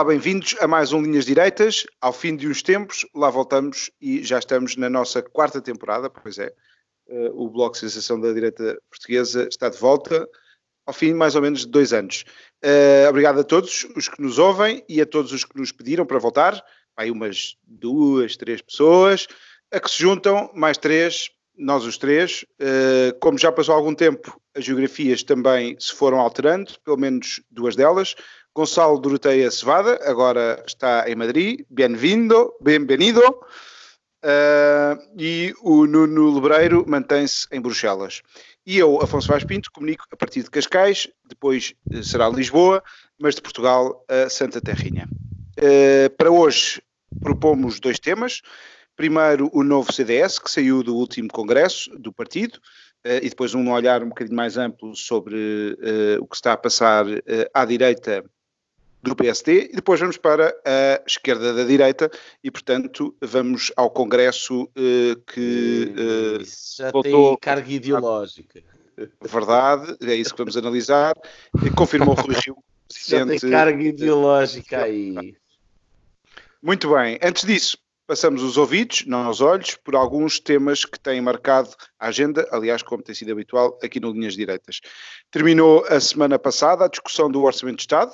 Olá, 0.00 0.08
bem-vindos 0.08 0.56
a 0.58 0.66
mais 0.66 0.94
um 0.94 1.02
Linhas 1.02 1.26
Direitas. 1.26 1.84
Ao 2.00 2.10
fim 2.10 2.34
de 2.34 2.48
uns 2.48 2.62
tempos, 2.62 3.06
lá 3.14 3.28
voltamos 3.28 3.90
e 4.00 4.24
já 4.24 4.38
estamos 4.38 4.74
na 4.74 4.88
nossa 4.88 5.20
quarta 5.20 5.60
temporada, 5.60 6.08
pois 6.08 6.38
é. 6.38 6.50
Uh, 7.06 7.44
o 7.44 7.50
Bloco 7.50 7.76
Sensação 7.76 8.18
da 8.18 8.32
Direita 8.32 8.80
Portuguesa 8.88 9.46
está 9.46 9.68
de 9.68 9.76
volta 9.76 10.26
ao 10.86 10.94
fim 10.94 11.12
mais 11.12 11.34
ou 11.36 11.42
menos 11.42 11.66
de 11.66 11.70
dois 11.70 11.92
anos. 11.92 12.24
Uh, 12.64 13.10
obrigado 13.10 13.40
a 13.40 13.44
todos 13.44 13.86
os 13.94 14.08
que 14.08 14.22
nos 14.22 14.38
ouvem 14.38 14.82
e 14.88 15.02
a 15.02 15.06
todos 15.06 15.32
os 15.32 15.44
que 15.44 15.58
nos 15.58 15.70
pediram 15.70 16.06
para 16.06 16.18
voltar. 16.18 16.64
Aí 16.96 17.10
umas 17.10 17.58
duas, 17.66 18.38
três 18.38 18.62
pessoas, 18.62 19.26
a 19.70 19.78
que 19.78 19.90
se 19.90 19.98
juntam 19.98 20.50
mais 20.54 20.78
três, 20.78 21.28
nós 21.60 21.84
os 21.84 21.98
três. 21.98 22.44
Uh, 22.60 23.16
como 23.20 23.38
já 23.38 23.52
passou 23.52 23.74
algum 23.74 23.94
tempo, 23.94 24.40
as 24.56 24.64
geografias 24.64 25.22
também 25.22 25.76
se 25.78 25.92
foram 25.92 26.18
alterando, 26.18 26.72
pelo 26.84 26.96
menos 26.96 27.40
duas 27.50 27.76
delas. 27.76 28.14
Gonçalo 28.54 28.98
Doroteia 28.98 29.50
Cevada, 29.50 30.00
agora 30.02 30.62
está 30.66 31.08
em 31.08 31.14
Madrid. 31.14 31.60
Bem-vindo, 31.70 32.52
bem-vindo. 32.60 33.20
Uh, 34.22 35.00
e 35.18 35.54
o 35.62 35.86
Nuno 35.86 36.34
Lebreiro 36.34 36.84
mantém-se 36.88 37.46
em 37.52 37.60
Bruxelas. 37.60 38.22
E 38.66 38.78
eu, 38.78 39.00
Afonso 39.00 39.28
Vaz 39.28 39.44
Pinto, 39.44 39.70
comunico 39.72 40.04
a 40.10 40.16
partir 40.16 40.42
de 40.42 40.50
Cascais, 40.50 41.08
depois 41.26 41.74
uh, 41.92 42.02
será 42.02 42.28
Lisboa, 42.28 42.82
mas 43.18 43.34
de 43.34 43.42
Portugal 43.42 44.04
a 44.08 44.28
Santa 44.28 44.60
Terrinha. 44.60 45.08
Para 46.16 46.30
hoje 46.30 46.82
propomos 47.22 47.80
dois 47.80 47.98
temas. 47.98 48.40
Primeiro, 49.00 49.48
o 49.54 49.64
novo 49.64 49.90
CDS, 49.90 50.38
que 50.38 50.50
saiu 50.50 50.82
do 50.82 50.94
último 50.94 51.26
congresso 51.32 51.88
do 51.98 52.12
partido, 52.12 52.60
e 53.02 53.30
depois 53.30 53.54
um 53.54 53.72
olhar 53.72 54.02
um 54.02 54.10
bocadinho 54.10 54.36
mais 54.36 54.58
amplo 54.58 54.94
sobre 54.94 55.74
o 56.20 56.26
que 56.26 56.36
está 56.36 56.52
a 56.52 56.56
passar 56.58 57.06
à 57.54 57.64
direita 57.64 58.22
do 59.02 59.16
PSD 59.16 59.70
e 59.72 59.76
depois 59.76 59.98
vamos 60.00 60.18
para 60.18 60.54
a 60.66 61.02
esquerda 61.06 61.54
da 61.54 61.64
direita 61.64 62.10
e, 62.44 62.50
portanto, 62.50 63.16
vamos 63.22 63.72
ao 63.74 63.88
Congresso 63.88 64.68
que 65.26 65.94
isso 66.42 66.82
já 66.82 66.90
voltou... 66.90 67.28
tem 67.30 67.38
carga 67.40 67.72
ideológica. 67.72 68.62
Verdade, 69.24 69.96
é 70.02 70.14
isso 70.14 70.34
que 70.34 70.42
vamos 70.42 70.58
analisar. 70.58 71.14
Confirmou 71.74 72.14
Rui 72.14 72.34
Rio. 72.34 72.58
Já 73.08 73.24
tem 73.24 73.38
carga 73.38 73.82
ideológica 73.82 74.82
aí. 74.82 75.34
Muito 76.60 76.92
bem. 76.92 77.18
Antes 77.22 77.46
disso, 77.46 77.78
passamos 78.10 78.42
os 78.42 78.56
ouvidos, 78.56 79.06
não 79.06 79.30
os 79.30 79.40
olhos, 79.40 79.76
por 79.76 79.94
alguns 79.94 80.40
temas 80.40 80.84
que 80.84 80.98
têm 80.98 81.20
marcado 81.20 81.70
a 81.96 82.08
agenda, 82.08 82.44
aliás, 82.50 82.82
como 82.82 83.04
tem 83.04 83.14
sido 83.14 83.30
habitual 83.30 83.78
aqui 83.80 84.00
no 84.00 84.10
Linhas 84.10 84.34
Direitas. 84.34 84.80
Terminou 85.30 85.84
a 85.88 86.00
semana 86.00 86.36
passada 86.36 86.84
a 86.84 86.88
discussão 86.88 87.30
do 87.30 87.44
Orçamento 87.44 87.76
de 87.76 87.82
Estado, 87.82 88.12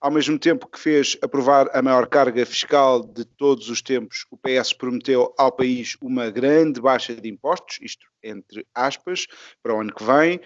ao 0.00 0.12
mesmo 0.12 0.38
tempo 0.38 0.68
que 0.68 0.78
fez 0.78 1.18
aprovar 1.20 1.68
a 1.76 1.82
maior 1.82 2.06
carga 2.06 2.46
fiscal 2.46 3.02
de 3.02 3.24
todos 3.24 3.68
os 3.68 3.82
tempos, 3.82 4.26
o 4.30 4.36
PS 4.36 4.74
prometeu 4.74 5.34
ao 5.36 5.50
país 5.50 5.96
uma 6.00 6.30
grande 6.30 6.80
baixa 6.80 7.12
de 7.12 7.28
impostos, 7.28 7.80
isto 7.82 8.06
entre 8.22 8.64
aspas, 8.72 9.26
para 9.60 9.74
o 9.74 9.80
ano 9.80 9.92
que 9.92 10.04
vem. 10.04 10.40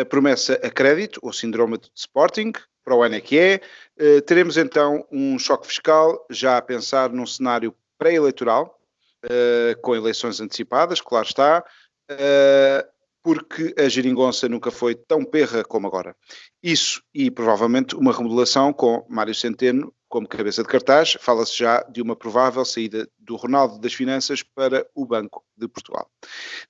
A 0.00 0.04
promessa 0.04 0.54
a 0.62 0.70
crédito, 0.70 1.18
ou 1.20 1.32
síndrome 1.32 1.78
de 1.78 1.90
Sporting, 1.96 2.52
para 2.84 2.94
o 2.94 3.02
ano 3.02 3.16
é 3.16 3.20
que 3.20 3.38
é. 3.38 3.60
Eh, 3.98 4.20
teremos 4.20 4.56
então 4.56 5.06
um 5.10 5.38
choque 5.38 5.66
fiscal, 5.66 6.26
já 6.30 6.58
a 6.58 6.62
pensar 6.62 7.10
num 7.10 7.26
cenário 7.26 7.74
pré-eleitoral, 8.00 8.80
eh, 9.22 9.76
com 9.82 9.94
eleições 9.94 10.40
antecipadas, 10.40 11.02
claro 11.02 11.26
está. 11.26 11.62
Eh, 12.10 12.86
porque 13.22 13.74
a 13.78 13.86
geringonça 13.86 14.48
nunca 14.48 14.70
foi 14.70 14.94
tão 14.94 15.22
perra 15.22 15.62
como 15.62 15.86
agora. 15.86 16.16
Isso 16.62 17.02
e 17.14 17.30
provavelmente 17.30 17.94
uma 17.94 18.14
remodelação 18.14 18.72
com 18.72 19.06
Mário 19.10 19.34
Centeno 19.34 19.92
como 20.10 20.26
cabeça 20.26 20.60
de 20.60 20.68
cartaz, 20.68 21.16
fala-se 21.20 21.56
já 21.56 21.82
de 21.84 22.02
uma 22.02 22.16
provável 22.16 22.64
saída 22.64 23.08
do 23.16 23.36
Ronaldo 23.36 23.78
das 23.78 23.94
Finanças 23.94 24.42
para 24.42 24.84
o 24.92 25.06
Banco 25.06 25.44
de 25.56 25.68
Portugal. 25.68 26.10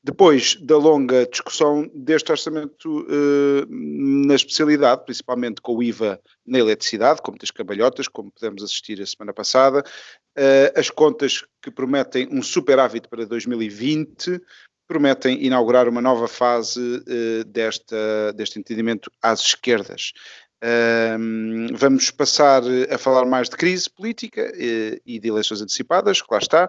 Depois 0.05 0.57
da 0.57 0.77
longa 0.77 1.27
discussão 1.27 1.91
deste 1.95 2.31
orçamento 2.31 3.07
eh, 3.09 3.65
na 3.67 4.35
especialidade, 4.35 5.05
principalmente 5.07 5.63
com 5.63 5.75
o 5.75 5.83
IVA 5.83 6.21
na 6.47 6.59
eletricidade, 6.59 7.23
com 7.23 7.31
muitas 7.31 7.51
cambalhotas, 7.51 8.07
como 8.09 8.31
pudemos 8.31 8.63
assistir 8.63 9.01
a 9.01 9.07
semana 9.07 9.33
passada, 9.33 9.83
eh, 10.37 10.75
as 10.77 10.91
contas 10.91 11.43
que 11.63 11.71
prometem 11.71 12.29
um 12.31 12.43
superávit 12.43 13.09
para 13.09 13.25
2020, 13.25 14.39
prometem 14.87 15.43
inaugurar 15.47 15.89
uma 15.89 16.03
nova 16.03 16.27
fase 16.27 16.81
uh, 16.81 17.45
desta, 17.45 18.33
deste 18.33 18.59
entendimento 18.59 19.09
às 19.23 19.41
esquerdas. 19.41 20.13
Um, 20.63 21.69
vamos 21.75 22.11
passar 22.11 22.63
a 22.91 22.99
falar 22.99 23.25
mais 23.25 23.49
de 23.49 23.57
crise 23.57 23.89
política 23.89 24.43
uh, 24.43 25.01
e 25.07 25.19
de 25.19 25.29
eleições 25.29 25.63
antecipadas, 25.63 26.21
que 26.21 26.29
lá 26.31 26.39
está. 26.39 26.69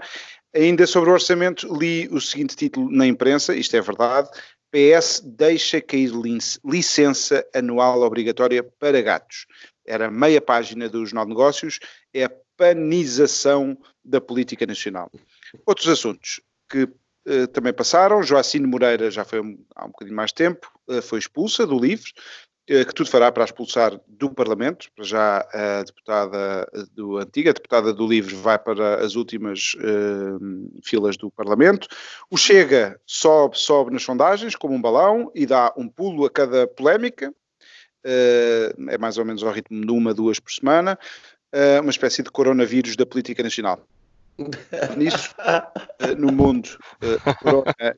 Ainda 0.56 0.88
sobre 0.88 1.10
o 1.10 1.14
orçamento, 1.14 1.74
li 1.78 2.08
o 2.10 2.20
seguinte 2.20 2.56
título 2.56 2.90
na 2.90 3.06
imprensa, 3.06 3.56
isto 3.56 3.76
é 3.76 3.82
verdade, 3.82 4.30
PS 4.72 5.22
deixa 5.26 5.82
cair 5.82 6.12
licença 6.64 7.46
anual 7.54 8.02
obrigatória 8.02 8.64
para 8.64 9.02
gatos. 9.02 9.46
Era 9.86 10.10
meia 10.10 10.42
página 10.42 10.88
do 10.88 11.06
Jornal 11.06 11.26
de 11.26 11.30
Negócios, 11.30 11.80
é 12.14 12.24
a 12.24 12.32
panização 12.56 13.78
da 14.04 14.22
política 14.22 14.66
nacional. 14.66 15.12
Outros 15.66 15.88
assuntos 15.88 16.40
que 16.70 16.88
Uh, 17.24 17.46
também 17.46 17.72
passaram. 17.72 18.24
Joacine 18.24 18.66
Moreira 18.66 19.12
já 19.12 19.24
foi 19.24 19.38
há 19.76 19.86
um 19.86 19.90
bocadinho 19.90 20.18
mais 20.18 20.32
tempo, 20.32 20.68
uh, 20.88 21.04
foi 21.04 21.20
expulsa 21.20 21.68
do 21.68 21.78
LIVRE, 21.78 22.12
que 22.66 22.94
tudo 22.94 23.10
fará 23.10 23.32
para 23.32 23.44
expulsar 23.44 24.00
do 24.08 24.30
Parlamento. 24.30 24.90
Para 24.96 25.04
já 25.04 25.48
a 25.52 25.84
deputada 25.84 26.68
do 26.94 27.18
antiga, 27.18 27.50
a 27.50 27.54
deputada 27.54 27.94
do 27.94 28.08
LIVRE 28.08 28.36
vai 28.36 28.58
para 28.58 29.04
as 29.04 29.16
últimas 29.16 29.76
filas 30.84 31.18
do 31.18 31.30
Parlamento. 31.32 31.88
O 32.30 32.38
Chega 32.38 33.00
sobe, 33.06 33.58
sobe 33.58 33.92
nas 33.92 34.04
sondagens 34.04 34.56
como 34.56 34.74
um 34.74 34.82
balão 34.82 35.32
e 35.36 35.46
dá 35.46 35.74
um 35.76 35.90
pulo 35.90 36.26
a 36.26 36.30
cada 36.30 36.66
polémica. 36.68 37.34
é 38.04 38.98
mais 38.98 39.18
ou 39.18 39.26
menos 39.26 39.44
ao 39.44 39.52
ritmo 39.52 39.86
de 39.86 39.92
uma, 39.92 40.14
duas 40.14 40.40
por 40.40 40.52
semana. 40.52 40.98
uma 41.82 41.92
espécie 41.92 42.24
de 42.24 42.32
coronavírus 42.32 42.96
da 42.96 43.06
política 43.06 43.44
nacional 43.44 43.86
nisso 44.98 45.34
uh, 45.40 46.16
no 46.18 46.32
mundo. 46.32 46.70
Uh, 47.02 47.22
Uh, 47.44 47.96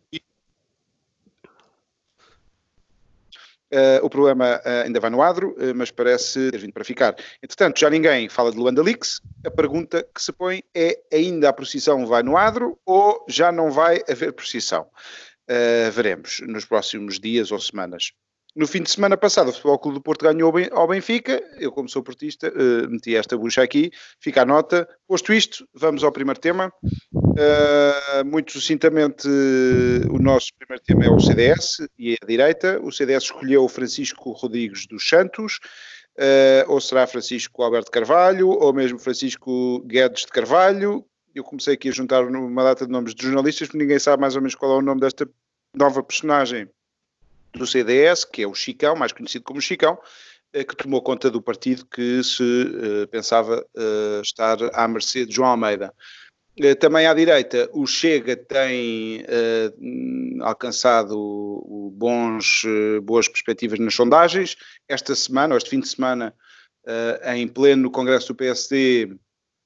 o 4.02 4.10
problema 4.10 4.62
uh, 4.66 4.86
ainda 4.86 5.00
vai 5.00 5.10
no 5.10 5.22
adro, 5.22 5.52
uh, 5.52 5.76
mas 5.76 5.92
parece 5.92 6.52
ter 6.52 6.58
vindo 6.58 6.74
para 6.74 6.84
ficar. 6.84 7.16
Entretanto, 7.42 7.80
já 7.80 7.90
ninguém 7.90 8.30
fala 8.30 8.52
de 8.52 8.58
Luanda 8.58 8.82
Leaks. 8.82 9.22
A 9.46 9.52
pergunta 9.52 10.08
que 10.14 10.22
se 10.22 10.32
põe 10.32 10.64
é: 10.76 11.00
ainda 11.12 11.50
a 11.50 11.54
procissão 11.54 12.06
vai 12.06 12.24
no 12.24 12.38
adro 12.38 12.80
ou 12.86 13.26
já 13.28 13.52
não 13.52 13.72
vai 13.72 14.02
haver 14.10 14.34
procissão? 14.34 14.88
veremos 15.92 16.40
nos 16.48 16.64
próximos 16.64 17.20
dias 17.20 17.52
ou 17.52 17.60
semanas. 17.60 18.14
No 18.56 18.68
fim 18.68 18.84
de 18.84 18.92
semana 18.92 19.18
passado, 19.18 19.48
o 19.50 19.52
Futebol 19.52 19.80
Clube 19.80 19.98
do 19.98 20.04
Porto 20.04 20.22
ganhou 20.22 20.54
ao 20.74 20.88
Benfica. 20.88 21.42
Eu, 21.58 21.72
como 21.72 21.90
sou 21.90 22.04
portista, 22.04 22.50
uh, 22.50 22.88
meti 22.88 23.16
esta 23.16 23.36
bucha 23.36 23.64
aqui. 23.64 23.90
Fica 24.20 24.44
a 24.44 24.46
nota. 24.46 24.88
Posto 25.08 25.34
isto, 25.34 25.68
vamos 25.74 26.04
ao 26.04 26.12
primeiro 26.12 26.40
tema. 26.40 26.72
Uh, 27.12 28.24
muito 28.24 28.52
sucintamente, 28.52 29.28
uh, 29.28 30.14
o 30.14 30.20
nosso 30.20 30.50
primeiro 30.60 30.84
tema 30.86 31.04
é 31.04 31.10
o 31.10 31.20
CDS 31.20 31.88
e 31.98 32.16
a 32.22 32.26
direita. 32.28 32.80
O 32.84 32.92
CDS 32.92 33.24
escolheu 33.24 33.68
Francisco 33.68 34.32
Rodrigues 34.32 34.86
dos 34.86 35.08
Santos. 35.10 35.60
ou 36.68 36.80
será 36.80 37.08
Francisco 37.08 37.64
Alberto 37.64 37.90
Carvalho, 37.90 38.50
ou 38.50 38.72
mesmo 38.72 39.00
Francisco 39.00 39.80
Guedes 39.88 40.26
de 40.26 40.32
Carvalho. 40.32 41.04
Eu 41.34 41.44
comecei 41.44 41.74
aqui 41.74 41.90
a 41.90 41.92
juntar 41.92 42.24
uma 42.24 42.64
data 42.64 42.86
de 42.86 42.92
nomes 42.92 43.16
de 43.16 43.24
jornalistas, 43.24 43.68
porque 43.68 43.80
ninguém 43.80 43.98
sabe 43.98 44.22
mais 44.22 44.36
ou 44.36 44.42
menos 44.44 44.54
qual 44.54 44.74
é 44.74 44.76
o 44.76 44.82
nome 44.84 45.02
desta 45.02 45.28
nova 45.76 46.04
personagem 46.04 46.70
do 47.54 47.68
CDS, 47.68 48.26
que 48.26 48.44
é 48.44 48.48
o 48.48 48.54
Chicão, 48.54 48.96
mais 48.96 49.12
conhecido 49.12 49.46
como 49.46 49.62
Chicão, 49.62 49.98
eh, 50.54 50.64
que 50.64 50.76
tomou 50.76 51.02
conta 51.02 51.30
do 51.30 51.42
partido 51.42 51.86
que 51.86 52.24
se 52.24 52.44
uh, 52.44 53.08
pensava 53.08 53.66
uh, 53.76 54.22
estar 54.22 54.58
à 54.74 54.88
mercê 54.88 55.26
de 55.26 55.36
João 55.36 55.50
Almeida. 55.50 55.94
Também 56.80 57.08
à 57.08 57.16
direita, 57.16 57.68
o 57.74 57.88
Chega 57.88 58.38
tem 58.38 59.26
alcançado 60.40 61.16
bons, 61.96 62.64
boas 63.02 63.28
perspectivas 63.28 63.80
nas 63.80 63.96
sondagens. 63.96 64.56
Esta 64.88 65.16
semana, 65.16 65.56
ou 65.56 65.58
este 65.58 65.72
fim 65.72 65.80
de 65.80 65.88
semana, 65.88 66.32
em 67.34 67.48
pleno 67.48 67.90
Congresso 67.90 68.28
do 68.28 68.36
PSD, 68.36 69.18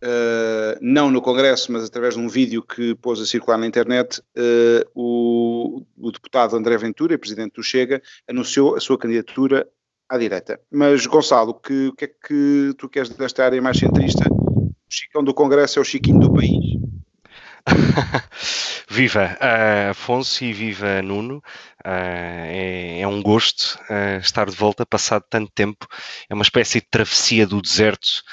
uh, 0.03 0.77
não 0.81 1.09
no 1.09 1.21
Congresso, 1.21 1.71
mas 1.71 1.83
através 1.83 2.15
de 2.15 2.19
um 2.19 2.27
vídeo 2.27 2.61
que 2.61 2.95
pôs 2.95 3.19
a 3.19 3.25
circular 3.25 3.57
na 3.57 3.67
internet, 3.67 4.19
uh, 4.19 4.89
o, 4.93 5.85
o, 5.97 6.11
deputado 6.11 6.55
André 6.55 6.77
Ventura, 6.77 7.17
presidente 7.17 7.53
do 7.53 7.63
Chega, 7.63 8.01
anunciou 8.27 8.75
a 8.75 8.79
sua 8.79 8.97
candidatura 8.97 9.67
à 10.09 10.17
direita. 10.17 10.59
Mas, 10.71 11.05
Gonçalo, 11.05 11.53
que, 11.53 11.87
o 11.87 11.93
que 11.93 12.05
é 12.05 12.07
que 12.07 12.73
tu 12.77 12.87
queres 12.89 13.09
desta 13.09 13.45
área 13.45 13.61
mais 13.61 13.77
centrista? 13.77 14.25
O 14.31 14.73
Chicão 14.89 15.23
do 15.23 15.33
Congresso 15.33 15.79
é 15.79 15.81
o 15.81 15.85
Chiquinho 15.85 16.19
do 16.19 16.33
país. 16.33 16.77
viva 18.89 19.37
uh, 19.41 19.91
Afonso 19.91 20.45
e 20.45 20.53
viva 20.53 21.01
Nuno. 21.01 21.43
É, 21.83 23.01
é, 23.01 23.07
um 23.07 23.21
gosto 23.21 23.77
estar 24.21 24.49
de 24.49 24.55
volta, 24.55 24.85
passado 24.85 25.25
tanto 25.29 25.51
tempo. 25.53 25.85
É 26.29 26.33
uma 26.33 26.43
espécie 26.43 26.79
de 26.79 26.87
travessia 26.89 27.45
do 27.45 27.61
deserto 27.61 28.23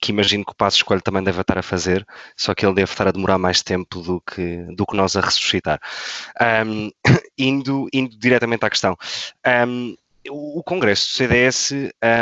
que 0.00 0.10
imagino 0.12 0.44
que 0.44 0.52
o 0.52 0.54
Passo 0.54 0.78
Escolho 0.78 1.02
também 1.02 1.22
deve 1.22 1.40
estar 1.40 1.58
a 1.58 1.62
fazer, 1.62 2.06
só 2.36 2.54
que 2.54 2.64
ele 2.64 2.74
deve 2.74 2.90
estar 2.90 3.06
a 3.06 3.12
demorar 3.12 3.38
mais 3.38 3.62
tempo 3.62 4.00
do 4.00 4.20
que, 4.20 4.56
do 4.74 4.86
que 4.86 4.96
nós 4.96 5.14
a 5.16 5.20
ressuscitar. 5.20 5.80
Um, 6.66 6.90
indo, 7.36 7.88
indo 7.92 8.16
diretamente 8.16 8.64
à 8.64 8.70
questão. 8.70 8.96
Um, 9.66 9.96
o 10.28 10.62
Congresso 10.62 11.06
do 11.08 11.12
CDS 11.12 11.72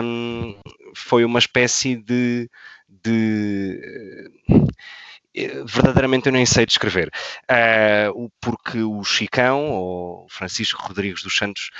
um, 0.02 0.56
foi 0.94 1.24
uma 1.24 1.38
espécie 1.38 1.96
de, 1.96 2.48
de 2.88 4.30
verdadeiramente 5.64 6.26
eu 6.26 6.32
nem 6.32 6.46
sei 6.46 6.66
descrever, 6.66 7.10
uh, 7.44 8.30
porque 8.40 8.82
o 8.82 9.02
Chicão, 9.04 9.70
ou 9.70 10.26
Francisco 10.28 10.82
Rodrigues 10.82 11.22
dos 11.22 11.36
Santos, 11.36 11.70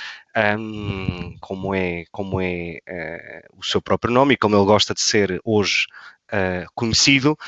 um, 0.59 1.37
como 1.41 1.75
é, 1.75 2.05
como 2.11 2.41
é 2.41 2.79
uh, 2.89 3.59
o 3.59 3.65
seu 3.65 3.81
próprio 3.81 4.13
nome 4.13 4.35
e 4.35 4.37
como 4.37 4.57
ele 4.57 4.65
gosta 4.65 4.95
de 4.95 5.01
ser 5.01 5.41
hoje 5.45 5.87
uh, 6.33 6.71
conhecido, 6.75 7.39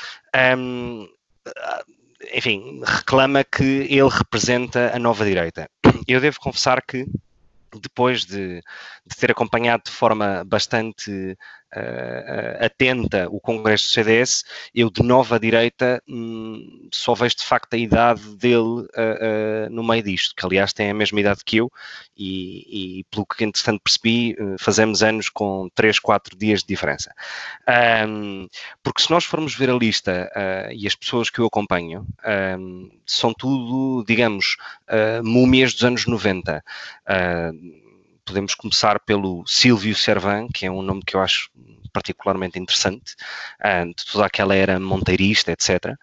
um, 0.57 1.07
enfim, 2.33 2.81
reclama 2.83 3.43
que 3.43 3.63
ele 3.63 4.09
representa 4.09 4.95
a 4.95 4.99
nova 4.99 5.25
direita. 5.25 5.69
Eu 6.07 6.19
devo 6.19 6.39
confessar 6.39 6.81
que 6.81 7.05
depois 7.79 8.25
de, 8.25 8.61
de, 9.05 9.15
ter 9.17 9.31
acompanhado 9.31 9.83
de 9.85 9.91
forma 9.91 10.43
bastante 10.45 11.37
uh, 11.75 12.65
atenta 12.65 13.27
o 13.29 13.39
Congresso 13.39 13.87
do 13.87 13.93
CDS, 13.93 14.43
eu 14.73 14.89
de 14.89 15.03
nova 15.03 15.39
direita 15.39 16.01
hum, 16.07 16.89
só 16.91 17.13
vejo 17.13 17.37
de 17.37 17.43
facto 17.43 17.73
a 17.73 17.77
idade 17.77 18.21
dele 18.37 18.59
uh, 18.59 18.85
uh, 18.85 19.69
no 19.69 19.83
meio 19.83 20.03
disto, 20.03 20.35
que 20.35 20.45
aliás 20.45 20.73
tem 20.73 20.89
a 20.89 20.93
mesma 20.93 21.19
idade 21.19 21.41
que 21.45 21.57
eu 21.57 21.71
e, 22.15 22.99
e 22.99 23.03
pelo 23.05 23.25
que 23.25 23.43
entretanto 23.43 23.81
percebi, 23.83 24.35
fazemos 24.59 25.01
anos 25.01 25.29
com 25.29 25.69
3, 25.73 25.97
4 25.99 26.37
dias 26.37 26.61
de 26.61 26.67
diferença. 26.67 27.11
Um, 28.07 28.47
porque 28.83 29.01
se 29.01 29.09
nós 29.09 29.23
formos 29.23 29.55
ver 29.55 29.69
a 29.69 29.73
lista 29.73 30.29
e 30.71 30.85
as 30.85 30.93
pessoas 30.93 31.29
que 31.31 31.39
eu 31.39 31.45
acompanho, 31.45 32.05
um, 32.59 32.91
são 33.07 33.33
tudo, 33.33 34.05
digamos, 34.05 34.57
múmias 35.23 35.73
dos 35.73 35.83
anos 35.83 36.05
90 36.05 36.63
podemos 38.25 38.55
começar 38.55 38.99
pelo 38.99 39.43
Silvio 39.47 39.95
Servan, 39.95 40.47
que 40.47 40.65
é 40.65 40.71
um 40.71 40.81
nome 40.81 41.01
que 41.05 41.15
eu 41.15 41.21
acho 41.21 41.49
particularmente 41.91 42.57
interessante, 42.57 43.15
um, 43.63 43.89
de 43.89 44.05
toda 44.05 44.25
aquela 44.25 44.55
era 44.55 44.79
monteirista, 44.79 45.51
etc. 45.51 45.95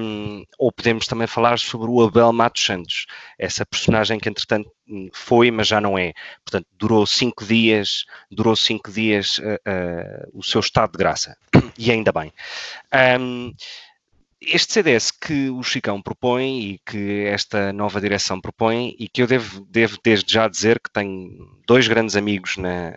Um, 0.00 0.44
ou 0.58 0.72
podemos 0.72 1.06
também 1.06 1.26
falar 1.26 1.58
sobre 1.58 1.88
o 1.90 2.02
Abel 2.02 2.32
Matos 2.32 2.64
Santos, 2.64 3.06
essa 3.38 3.64
personagem 3.64 4.18
que 4.18 4.28
entretanto 4.28 4.70
foi, 5.12 5.50
mas 5.50 5.68
já 5.68 5.80
não 5.80 5.96
é. 5.96 6.12
Portanto, 6.44 6.66
durou 6.78 7.06
cinco 7.06 7.44
dias, 7.44 8.04
durou 8.30 8.54
cinco 8.54 8.90
dias 8.90 9.38
uh, 9.38 9.42
uh, 9.42 10.30
o 10.32 10.42
seu 10.42 10.60
estado 10.60 10.92
de 10.92 10.98
graça, 10.98 11.36
e 11.78 11.90
ainda 11.90 12.12
bem. 12.12 12.32
Um, 13.20 13.54
este 14.48 14.72
CDS 14.72 15.10
que 15.10 15.50
o 15.50 15.62
Chicão 15.62 16.00
propõe 16.00 16.60
e 16.60 16.78
que 16.78 17.24
esta 17.26 17.72
nova 17.72 18.00
direção 18.00 18.40
propõe, 18.40 18.94
e 18.98 19.08
que 19.08 19.22
eu 19.22 19.26
devo, 19.26 19.60
devo 19.70 19.98
desde 20.02 20.32
já 20.32 20.48
dizer 20.48 20.80
que 20.80 20.90
tenho 20.90 21.56
dois 21.66 21.86
grandes 21.88 22.16
amigos, 22.16 22.56
na, 22.56 22.92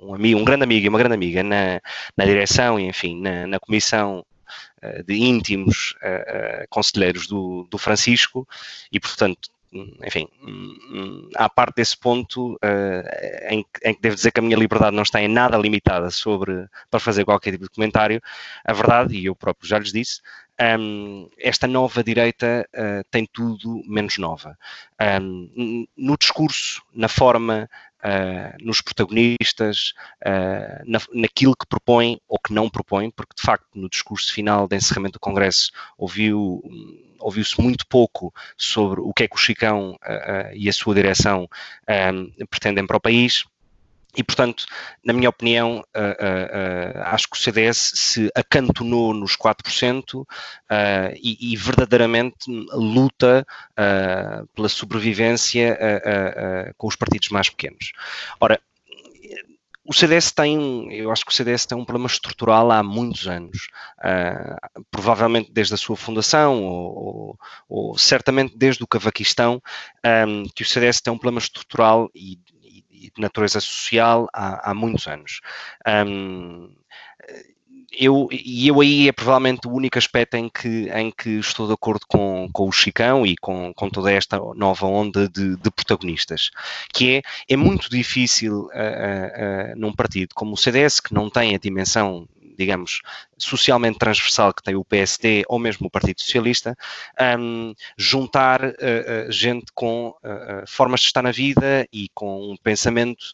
um, 0.00 0.14
amigo, 0.14 0.40
um 0.40 0.44
grande 0.44 0.64
amigo 0.64 0.86
e 0.86 0.88
uma 0.88 0.98
grande 0.98 1.14
amiga 1.14 1.42
na, 1.42 1.80
na 2.16 2.24
direção 2.24 2.78
e, 2.78 2.84
enfim, 2.84 3.20
na, 3.20 3.46
na 3.46 3.60
comissão 3.60 4.24
uh, 4.82 5.02
de 5.04 5.14
íntimos 5.14 5.94
uh, 6.02 6.66
conselheiros 6.68 7.26
do, 7.26 7.66
do 7.70 7.78
Francisco, 7.78 8.46
e 8.92 9.00
portanto 9.00 9.54
enfim, 10.06 10.28
à 11.34 11.48
parte 11.48 11.76
desse 11.76 11.96
ponto 11.96 12.54
uh, 12.54 13.48
em, 13.50 13.64
em, 13.82 13.94
que 13.94 14.00
devo 14.00 14.14
dizer 14.14 14.30
que 14.30 14.38
a 14.38 14.42
minha 14.42 14.56
liberdade 14.56 14.94
não 14.94 15.02
está 15.02 15.20
em 15.20 15.28
nada 15.28 15.56
limitada 15.56 16.10
sobre 16.10 16.68
para 16.90 17.00
fazer 17.00 17.24
qualquer 17.24 17.52
tipo 17.52 17.64
de 17.64 17.70
comentário, 17.70 18.22
a 18.64 18.72
verdade, 18.72 19.16
e 19.16 19.26
eu 19.26 19.34
próprio 19.34 19.68
já 19.68 19.78
lhes 19.78 19.92
disse, 19.92 20.20
um, 20.60 21.28
esta 21.38 21.66
nova 21.66 22.02
direita 22.02 22.68
uh, 22.74 23.04
tem 23.10 23.26
tudo 23.32 23.82
menos 23.86 24.18
nova. 24.18 24.56
Um, 25.20 25.86
no 25.96 26.16
discurso, 26.16 26.82
na 26.92 27.08
forma, 27.08 27.68
uh, 28.04 28.64
nos 28.64 28.80
protagonistas, 28.80 29.94
uh, 30.24 30.82
na, 30.84 31.00
naquilo 31.12 31.56
que 31.56 31.66
propõe 31.66 32.20
ou 32.28 32.38
que 32.38 32.52
não 32.52 32.70
propõe, 32.70 33.10
porque 33.10 33.34
de 33.36 33.42
facto 33.42 33.66
no 33.74 33.88
discurso 33.88 34.32
final 34.32 34.68
de 34.68 34.76
encerramento 34.76 35.14
do 35.14 35.20
Congresso 35.20 35.72
ouviu 35.98 36.62
ouviu-se 37.20 37.58
muito 37.58 37.86
pouco 37.86 38.34
sobre 38.54 39.00
o 39.00 39.10
que 39.14 39.22
é 39.22 39.28
que 39.28 39.34
o 39.34 39.38
Chicão 39.38 39.96
e 40.52 40.68
a 40.68 40.72
sua 40.74 40.94
direção 40.94 41.48
um, 42.12 42.46
pretendem 42.46 42.86
para 42.86 42.98
o 42.98 43.00
país. 43.00 43.46
E, 44.16 44.22
portanto, 44.22 44.64
na 45.04 45.12
minha 45.12 45.28
opinião, 45.28 45.78
uh, 45.78 46.00
uh, 46.00 46.98
uh, 46.98 47.02
acho 47.06 47.28
que 47.28 47.36
o 47.36 47.40
CDS 47.40 47.92
se 47.94 48.30
acantonou 48.34 49.12
nos 49.12 49.36
4% 49.36 50.24
e, 51.16 51.52
e, 51.52 51.56
verdadeiramente 51.56 52.36
luta 52.72 53.46
pela 54.54 54.68
sobrevivência 54.68 55.78
com 56.76 56.86
os 56.86 56.96
partidos 56.96 57.28
mais 57.28 57.48
pequenos. 57.48 57.92
Ora, 58.40 58.60
o 59.86 59.92
CDS 59.92 60.32
tem, 60.32 60.90
eu 60.94 61.10
acho 61.10 61.26
que 61.26 61.30
o 61.30 61.34
CDS 61.34 61.66
tem 61.66 61.76
um 61.76 61.84
problema 61.84 62.06
estrutural 62.06 62.70
há 62.72 62.82
muitos 62.82 63.28
anos, 63.28 63.68
uh, 63.98 64.84
provavelmente 64.90 65.52
desde 65.52 65.74
a 65.74 65.76
sua 65.76 65.94
fundação, 65.94 66.64
ou, 66.64 66.96
ou, 66.96 67.38
ou 67.68 67.98
certamente 67.98 68.56
desde 68.56 68.82
o 68.82 68.86
Cavaquistão, 68.86 69.60
um, 70.26 70.44
que 70.54 70.62
o 70.62 70.66
CDS 70.66 71.02
tem 71.02 71.12
um 71.12 71.18
problema 71.18 71.38
estrutural 71.38 72.10
e 72.14 72.38
de 73.14 73.20
natureza 73.20 73.60
social 73.60 74.28
há, 74.32 74.70
há 74.70 74.74
muitos 74.74 75.06
anos. 75.06 75.40
Um, 75.86 76.74
eu, 77.98 78.28
e 78.32 78.68
eu 78.68 78.80
aí 78.80 79.08
é 79.08 79.12
provavelmente 79.12 79.66
o 79.66 79.72
único 79.72 79.98
aspecto 79.98 80.34
em 80.34 80.48
que, 80.48 80.88
em 80.90 81.10
que 81.10 81.30
estou 81.38 81.66
de 81.66 81.72
acordo 81.72 82.04
com, 82.08 82.48
com 82.52 82.68
o 82.68 82.72
Chicão 82.72 83.26
e 83.26 83.36
com, 83.36 83.72
com 83.74 83.88
toda 83.88 84.12
esta 84.12 84.38
nova 84.54 84.86
onda 84.86 85.28
de, 85.28 85.56
de 85.56 85.70
protagonistas, 85.70 86.50
que 86.92 87.16
é, 87.16 87.22
é 87.48 87.56
muito 87.56 87.88
difícil 87.88 88.64
uh, 88.64 88.68
uh, 88.68 89.76
num 89.76 89.92
partido 89.92 90.34
como 90.34 90.54
o 90.54 90.56
CDS, 90.56 91.00
que 91.00 91.14
não 91.14 91.30
tem 91.30 91.54
a 91.54 91.58
dimensão 91.58 92.28
digamos, 92.56 93.00
socialmente 93.38 93.98
transversal 93.98 94.52
que 94.52 94.62
tem 94.62 94.74
o 94.74 94.84
PSD 94.84 95.44
ou 95.48 95.58
mesmo 95.58 95.86
o 95.86 95.90
Partido 95.90 96.20
Socialista, 96.20 96.76
um, 97.38 97.74
juntar 97.96 98.64
uh, 98.64 99.30
gente 99.30 99.66
com 99.74 100.08
uh, 100.08 100.66
formas 100.66 101.00
de 101.00 101.06
estar 101.06 101.22
na 101.22 101.32
vida 101.32 101.86
e 101.92 102.08
com 102.14 102.52
um 102.52 102.56
pensamento 102.56 103.32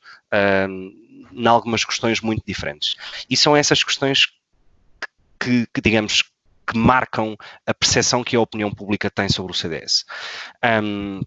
um, 0.68 1.28
em 1.32 1.46
algumas 1.46 1.84
questões 1.84 2.20
muito 2.20 2.42
diferentes. 2.46 2.96
E 3.28 3.36
são 3.36 3.56
essas 3.56 3.82
questões 3.84 4.28
que, 5.38 5.66
que 5.72 5.80
digamos, 5.80 6.22
que 6.66 6.76
marcam 6.76 7.36
a 7.66 7.74
percepção 7.74 8.24
que 8.24 8.36
a 8.36 8.40
opinião 8.40 8.70
pública 8.70 9.10
tem 9.10 9.28
sobre 9.28 9.52
o 9.52 9.54
CDS. 9.54 10.04
Um, 10.82 11.20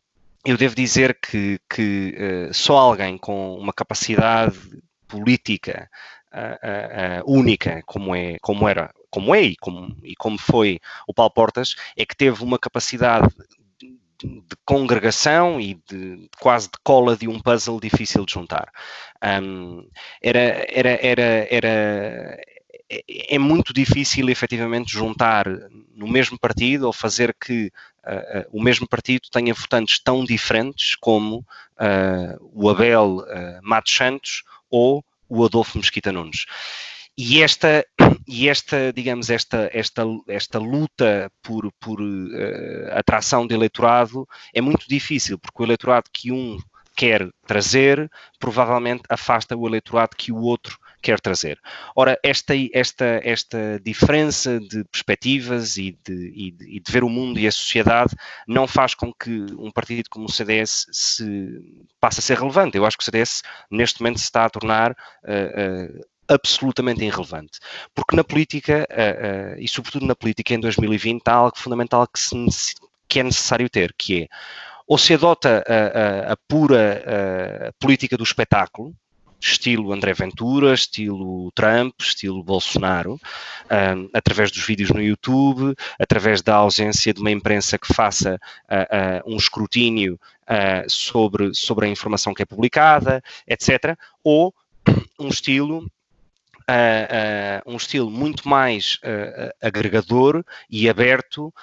eu 0.45 0.57
devo 0.57 0.75
dizer 0.75 1.17
que, 1.21 1.57
que 1.69 2.50
só 2.51 2.77
alguém 2.77 3.17
com 3.17 3.55
uma 3.55 3.71
capacidade 3.71 4.59
política 5.13 5.89
uh, 6.33 7.23
uh, 7.23 7.31
única, 7.31 7.81
como, 7.85 8.15
é, 8.15 8.37
como 8.41 8.67
era, 8.67 8.93
como 9.09 9.35
é 9.35 9.41
e 9.41 9.55
como, 9.55 9.95
e 10.03 10.15
como 10.15 10.37
foi 10.37 10.79
o 11.07 11.13
Paulo 11.13 11.31
Portas, 11.31 11.75
é 11.95 12.05
que 12.05 12.15
teve 12.15 12.43
uma 12.43 12.57
capacidade 12.57 13.27
de, 13.79 13.93
congregação 14.65 15.59
e 15.59 15.75
de 15.89 16.29
quase 16.39 16.67
de 16.67 16.77
cola 16.83 17.15
de 17.15 17.27
um 17.27 17.39
puzzle 17.39 17.79
difícil 17.79 18.25
de 18.25 18.33
juntar. 18.33 18.71
Um, 19.41 19.87
era, 20.21 20.65
era, 20.69 20.99
era, 21.01 21.47
era, 21.49 22.41
é, 22.89 23.35
é 23.35 23.39
muito 23.39 23.73
difícil 23.73 24.29
efetivamente 24.29 24.91
juntar 24.91 25.45
no 25.93 26.07
mesmo 26.07 26.39
partido 26.39 26.85
ou 26.85 26.93
fazer 26.93 27.35
que 27.39 27.71
uh, 28.05 28.39
uh, 28.39 28.45
o 28.51 28.61
mesmo 28.61 28.87
partido 28.87 29.29
tenha 29.31 29.53
votantes 29.53 29.99
tão 29.99 30.23
diferentes 30.23 30.95
como 30.95 31.37
uh, 31.37 32.51
o 32.53 32.69
Abel 32.69 33.25
Matos 33.61 33.95
Santos 33.95 34.43
ou 34.69 35.03
o 35.33 35.43
Adolfo 35.43 35.77
Mesquita 35.77 36.11
Nunes. 36.11 36.45
E 37.17 37.41
esta, 37.41 37.85
e 38.27 38.49
esta 38.49 38.91
digamos, 38.93 39.29
esta, 39.29 39.69
esta, 39.73 40.03
esta 40.27 40.59
luta 40.59 41.31
por, 41.41 41.71
por 41.79 42.01
uh, 42.01 42.97
atração 42.97 43.45
de 43.45 43.53
eleitorado 43.53 44.27
é 44.53 44.61
muito 44.61 44.87
difícil, 44.87 45.37
porque 45.37 45.61
o 45.61 45.65
eleitorado 45.65 46.09
que 46.11 46.31
um 46.31 46.57
quer 46.95 47.27
trazer 47.45 48.09
provavelmente 48.39 49.03
afasta 49.09 49.57
o 49.57 49.67
eleitorado 49.67 50.15
que 50.15 50.31
o 50.31 50.41
outro 50.41 50.77
quer 51.03 51.19
trazer. 51.19 51.60
Ora, 51.95 52.17
esta, 52.24 52.53
esta, 52.74 53.19
esta 53.24 53.79
diferença 53.83 54.57
de 54.60 54.86
perspectivas 54.86 55.75
e 55.75 56.00
de, 56.03 56.31
e, 56.33 56.51
de, 56.51 56.77
e 56.77 56.79
de, 56.79 56.91
ver 56.91 57.03
o 57.03 57.10
mundo 57.10 57.38
e 57.38 57.45
a 57.45 57.51
sociedade 57.51 58.15
não 58.48 58.65
faz 58.65 58.95
com 58.95 59.13
que 59.13 59.45
um 59.60 59.69
partido 59.69 60.10
como 60.10 60.25
o 60.25 60.31
CDS 60.31 60.88
se 60.91 61.60
passe 62.00 62.19
a 62.19 62.24
ser 62.24 62.39
relevante. 62.39 62.77
Eu 62.77 62.86
acho 62.86 62.98
que 62.98 63.03
o 63.03 63.05
CDS, 63.05 63.43
neste 63.69 64.01
momento, 64.01 64.19
se 64.19 64.24
está 64.24 64.45
a 64.45 64.50
tornar 64.50 64.91
uh, 64.91 65.98
uh, 65.98 66.05
absolutamente 66.27 67.03
irrelevante. 67.03 67.60
Porque 67.93 68.15
na 68.15 68.24
política, 68.24 68.88
uh, 68.89 69.60
e 69.60 69.67
sobretudo 69.67 70.05
na 70.05 70.15
política 70.15 70.53
em 70.53 70.60
2020, 70.62 71.22
há 71.27 71.33
algo 71.33 71.60
fundamental 71.60 72.07
que, 72.07 72.19
se, 72.19 72.74
que 73.10 73.19
é 73.19 73.24
necessário 73.24 73.69
ter, 73.69 73.93
que 73.98 74.24
é 74.24 74.27
ou 74.86 74.98
se 74.98 75.13
adota 75.13 75.63
a, 75.65 76.29
a, 76.29 76.33
a 76.33 76.38
pura 76.45 77.74
política 77.79 78.17
do 78.17 78.24
espetáculo, 78.24 78.93
estilo 79.43 79.91
André 79.91 80.13
Ventura, 80.13 80.73
estilo 80.73 81.51
Trump, 81.51 81.93
estilo 82.00 82.41
Bolsonaro, 82.41 83.19
através 84.13 84.51
dos 84.51 84.65
vídeos 84.65 84.89
no 84.91 85.01
YouTube, 85.01 85.75
através 86.00 86.41
da 86.41 86.55
ausência 86.55 87.13
de 87.13 87.19
uma 87.19 87.31
imprensa 87.31 87.77
que 87.77 87.93
faça 87.93 88.39
uh, 88.69 89.27
uh, 89.27 89.33
um 89.33 89.38
escrutínio 89.38 90.19
uh, 90.43 90.89
sobre, 90.89 91.53
sobre 91.53 91.85
a 91.85 91.89
informação 91.89 92.33
que 92.33 92.41
é 92.41 92.45
publicada, 92.45 93.21
etc. 93.47 93.97
Ou 94.23 94.53
um 95.19 95.27
estilo 95.27 95.85
Uh, 96.63 97.67
uh, 97.67 97.73
um 97.73 97.75
estilo 97.75 98.09
muito 98.09 98.47
mais 98.47 98.97
uh, 99.03 99.51
agregador 99.62 100.45
e 100.69 100.88
aberto 100.88 101.53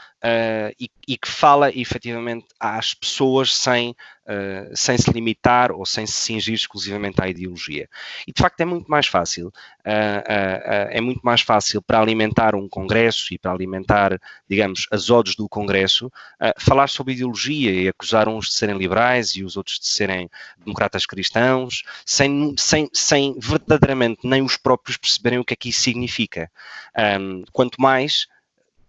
e, 0.78 0.90
e, 1.08 1.16
que 1.16 1.28
fala 1.28 1.70
efetivamente 1.74 2.46
às 2.58 2.92
pessoas 2.92 3.56
sem 3.56 3.94
uh, 4.30 4.70
sem 4.74 4.96
se 4.96 5.10
limitar 5.10 5.72
ou 5.72 5.84
sem 5.84 6.06
se 6.06 6.12
cingir 6.12 6.54
exclusivamente 6.54 7.20
à 7.20 7.28
ideologia. 7.28 7.88
E 8.26 8.32
de 8.32 8.40
facto 8.40 8.60
é 8.60 8.64
muito 8.64 8.88
mais 8.88 9.06
fácil, 9.06 9.48
uh, 9.48 9.50
uh, 9.50 10.88
é 10.90 11.00
muito 11.00 11.20
mais 11.22 11.40
fácil 11.40 11.82
para 11.82 12.00
alimentar 12.00 12.54
um 12.54 12.68
congresso 12.68 13.34
e 13.34 13.38
para 13.38 13.52
alimentar, 13.52 14.18
digamos, 14.48 14.86
as 14.90 15.10
odes 15.10 15.34
do 15.34 15.48
congresso, 15.48 16.10
falar 16.58 16.88
sobre 16.88 17.14
ideologia 17.14 17.72
e 17.72 17.88
acusar 17.88 18.28
uns 18.28 18.48
de 18.48 18.54
serem 18.54 18.76
liberais 18.76 19.36
e 19.36 19.44
os 19.44 19.56
outros 19.56 19.78
de 19.78 19.86
serem 19.86 20.30
democratas 20.58 21.06
cristãos, 21.06 21.82
sem, 22.04 22.54
sem, 22.56 22.88
sem 22.92 23.36
verdadeiramente 23.38 24.20
nem 24.24 24.42
os 24.42 24.56
próprios 24.56 24.96
perceberem 24.96 25.38
o 25.38 25.44
que 25.44 25.54
é 25.54 25.56
que 25.56 25.68
isso 25.68 25.80
significa. 25.80 26.50
Um, 27.20 27.44
quanto 27.52 27.80
mais 27.80 28.26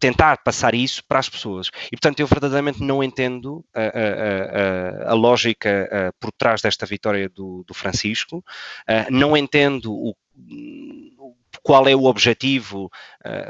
tentar 0.02 0.38
passar 0.38 0.74
isso 0.74 1.04
para 1.08 1.20
as 1.20 1.30
pessoas. 1.30 1.70
E, 1.88 1.92
portanto, 1.92 2.20
eu 2.20 2.28
verdadeiramente 2.28 2.84
não 2.84 3.04
entendo 3.04 3.64
a, 3.74 3.82
a, 3.82 5.08
a, 5.08 5.12
a 5.12 5.14
lógica 5.14 6.14
por 6.20 6.32
trás 6.32 6.62
desta 6.62 6.86
vitória 6.86 7.30
do, 7.30 7.64
do 7.68 7.74
Francisco, 7.74 8.44
não 9.10 9.38
entendo 9.38 9.94
o, 9.94 10.16
qual 11.64 11.88
é 11.88 11.96
o 11.96 12.06
objetivo 12.06 12.90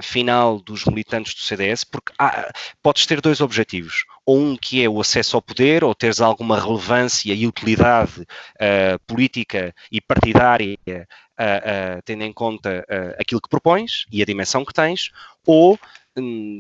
final 0.01 0.59
dos 0.59 0.83
militantes 0.85 1.33
do 1.33 1.39
CDS, 1.39 1.85
porque 1.85 2.11
há, 2.19 2.51
podes 2.83 3.05
ter 3.05 3.21
dois 3.21 3.39
objetivos. 3.39 4.03
Ou 4.25 4.37
um 4.37 4.57
que 4.57 4.83
é 4.83 4.89
o 4.89 4.99
acesso 4.99 5.37
ao 5.37 5.41
poder, 5.41 5.83
ou 5.83 5.95
teres 5.95 6.19
alguma 6.19 6.59
relevância 6.59 7.33
e 7.33 7.47
utilidade 7.47 8.25
política 9.07 9.73
e 9.89 10.01
partidária, 10.01 10.77
tendo 12.03 12.23
em 12.23 12.33
conta 12.33 12.85
aquilo 13.17 13.41
que 13.41 13.49
propões 13.49 14.05
e 14.11 14.21
a 14.21 14.25
dimensão 14.25 14.65
que 14.65 14.73
tens, 14.73 15.11
ou 15.45 15.79
Hum, 16.17 16.59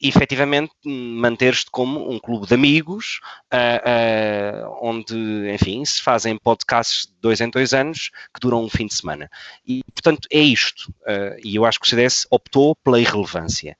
efetivamente 0.00 0.72
manter-te 0.84 1.70
como 1.70 2.10
um 2.10 2.18
clube 2.18 2.46
de 2.46 2.54
amigos, 2.54 3.20
uh, 3.52 4.66
uh, 4.66 4.78
onde, 4.82 5.14
enfim, 5.52 5.84
se 5.84 6.02
fazem 6.02 6.36
podcasts 6.36 7.06
de 7.06 7.12
dois 7.20 7.40
em 7.40 7.48
dois 7.48 7.72
anos 7.72 8.10
que 8.34 8.40
duram 8.40 8.64
um 8.64 8.68
fim 8.68 8.86
de 8.86 8.94
semana. 8.94 9.30
E, 9.66 9.82
portanto, 9.94 10.26
é 10.30 10.40
isto. 10.40 10.90
Uh, 11.02 11.38
e 11.42 11.56
eu 11.56 11.64
acho 11.64 11.78
que 11.78 11.86
o 11.86 11.88
CDS 11.88 12.26
optou 12.30 12.74
pela 12.76 13.00
irrelevância. 13.00 13.76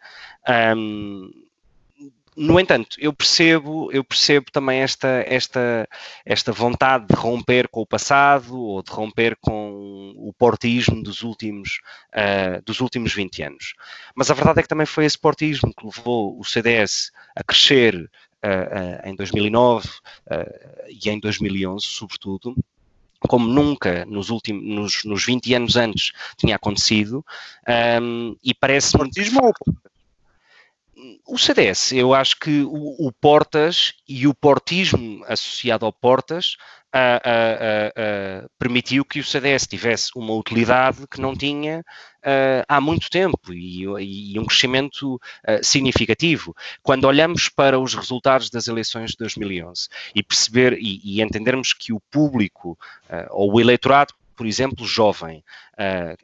Um, 0.76 1.31
no 2.37 2.60
entanto, 2.60 2.96
eu 2.99 3.12
percebo, 3.12 3.90
eu 3.92 4.04
percebo 4.04 4.50
também 4.52 4.80
esta, 4.80 5.25
esta, 5.26 5.88
esta 6.25 6.52
vontade 6.52 7.06
de 7.08 7.14
romper 7.14 7.68
com 7.68 7.82
o 7.82 7.87
passado 7.87 8.56
ou 8.58 8.82
de 8.82 8.90
romper 8.90 9.37
com 9.40 10.14
o 10.16 10.32
portismo 10.32 11.02
dos 11.02 11.22
últimos, 11.22 11.80
uh, 12.14 12.62
dos 12.64 12.80
últimos 12.80 13.12
20 13.12 13.42
anos. 13.42 13.75
Mas 14.14 14.30
a 14.30 14.34
verdade 14.34 14.60
é 14.60 14.62
que 14.62 14.68
também 14.68 14.87
foi 14.87 15.04
esse 15.04 15.18
portismo 15.18 15.75
que 15.75 15.84
levou 15.84 16.38
o 16.38 16.44
CDS 16.44 17.10
a 17.34 17.42
crescer 17.42 17.96
uh, 17.96 19.06
uh, 19.06 19.08
em 19.08 19.16
2009 19.16 19.88
e 20.88 21.10
em 21.10 21.18
2011, 21.18 21.84
sobretudo, 21.84 22.54
como 23.28 23.46
nunca 23.46 24.04
nos 24.06 24.30
últimos 24.30 24.64
nos, 24.64 25.04
nos 25.04 25.25
20 25.26 25.54
anos 25.54 25.76
antes 25.76 26.12
tinha 26.37 26.56
acontecido, 26.56 27.25
um, 28.00 28.34
e 28.42 28.54
parece-me 28.54 29.10
o 31.26 31.38
CDS, 31.38 31.92
eu 31.92 32.14
acho 32.14 32.38
que 32.38 32.62
o, 32.62 33.07
o, 33.07 33.12
Portas 33.12 33.95
e 34.09 34.26
o 34.26 34.35
portismo 34.35 35.25
associado 35.26 35.87
ao 35.87 35.92
Portas 35.92 36.57
permitiu 38.59 39.04
que 39.04 39.21
o 39.21 39.25
CDS 39.25 39.66
tivesse 39.66 40.11
uma 40.16 40.35
utilidade 40.35 41.07
que 41.09 41.21
não 41.21 41.37
tinha 41.37 41.85
há 42.69 42.80
muito 42.80 43.09
tempo 43.09 43.52
e, 43.52 43.85
e 44.33 44.38
um 44.38 44.45
crescimento 44.45 45.21
significativo. 45.62 46.54
Quando 46.83 47.04
olhamos 47.04 47.49
para 47.49 47.78
os 47.78 47.95
resultados 47.95 48.50
das 48.50 48.66
eleições 48.66 49.12
de 49.12 49.19
2011 49.19 49.88
e 50.14 50.23
perceber 50.23 50.73
e, 50.80 51.00
e 51.04 51.23
entendermos 51.23 51.73
que 51.73 51.92
o 51.92 52.00
público 52.11 52.76
ou 53.30 53.54
o 53.54 53.61
eleitorado, 53.61 54.12
por 54.35 54.47
exemplo, 54.47 54.85
jovem, 54.85 55.45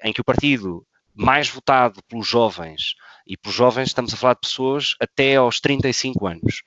em 0.03 0.13
que 0.13 0.21
o 0.21 0.25
partido 0.25 0.85
mais 1.17 1.49
votado 1.49 2.01
pelos 2.09 2.27
jovens, 2.27 2.95
e 3.27 3.37
pelos 3.37 3.57
jovens 3.57 3.89
estamos 3.89 4.15
a 4.15 4.17
falar 4.17 4.35
de 4.35 4.41
pessoas 4.41 4.95
até 5.01 5.37
aos 5.37 5.61
35 5.61 6.27
anos. 6.27 6.63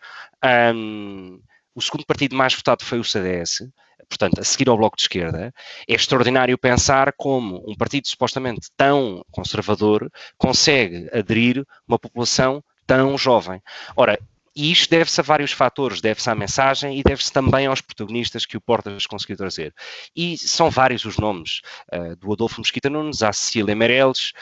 Um, 0.76 1.40
o 1.74 1.82
segundo 1.82 2.06
partido 2.06 2.36
mais 2.36 2.54
votado 2.54 2.84
foi 2.84 3.00
o 3.00 3.04
CDS, 3.04 3.70
portanto, 4.10 4.42
a 4.42 4.44
seguir 4.44 4.68
ao 4.68 4.78
Bloco 4.78 4.98
de 4.98 5.04
Esquerda. 5.04 5.54
É 5.88 5.94
extraordinário 5.94 6.58
pensar 6.58 7.14
como 7.16 7.64
um 7.70 7.76
partido 7.76 8.08
supostamente 8.08 8.70
tão 8.76 9.24
conservador 9.32 10.12
consegue 10.38 11.08
aderir 11.14 11.64
uma 11.88 12.00
população 12.00 12.64
tão 12.86 13.18
jovem. 13.18 13.62
Ora, 13.96 14.20
e 14.60 14.72
isto 14.74 14.90
deve-se 14.90 15.22
a 15.22 15.24
vários 15.24 15.54
fatores, 15.54 16.02
deve-se 16.02 16.30
à 16.30 16.36
mensagem 16.36 17.00
e 17.00 17.02
deve-se 17.02 17.32
também 17.32 17.66
aos 17.66 17.80
protagonistas 17.80 18.46
que 18.46 18.58
o 18.58 18.62
Portas 18.62 19.08
conseguiu 19.08 19.38
trazer. 19.38 19.74
E 20.14 20.38
são 20.38 20.70
vários 20.70 21.06
os 21.06 21.18
nomes, 21.18 21.62
uh, 21.94 22.14
do 22.18 22.34
Adolfo 22.34 22.60
Mesquita 22.60 22.90
Nunes 22.90 23.24
à 23.24 23.32
Cecília 23.32 23.74
Meirelles, 23.74 24.34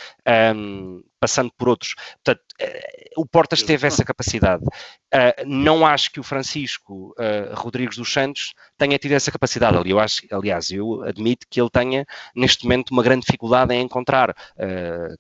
um, 0.56 1.04
passando 1.20 1.52
por 1.58 1.70
outros. 1.70 1.96
Portanto, 2.24 2.42
uh, 2.62 3.22
o 3.22 3.26
Portas 3.26 3.64
teve 3.64 3.88
essa 3.88 4.04
capacidade. 4.04 4.64
Uh, 4.64 5.46
não 5.46 5.86
acho 5.86 6.12
que 6.12 6.20
o 6.20 6.24
Francisco 6.24 7.16
Rodrigues 7.54 7.98
dos 7.98 8.12
Santos 8.12 8.54
tenha 8.78 8.98
tido 8.98 9.14
essa 9.14 9.32
capacidade. 9.32 9.90
Eu 9.90 10.00
acho, 10.00 10.22
aliás, 10.32 10.70
eu 10.72 11.04
admito 11.04 11.48
que 11.50 11.60
ele 11.60 11.70
tenha, 11.70 12.06
neste 12.36 12.64
momento, 12.64 12.92
uma 12.92 13.02
grande 13.02 13.26
dificuldade 13.26 13.74
em 13.74 13.82
encontrar 13.82 14.36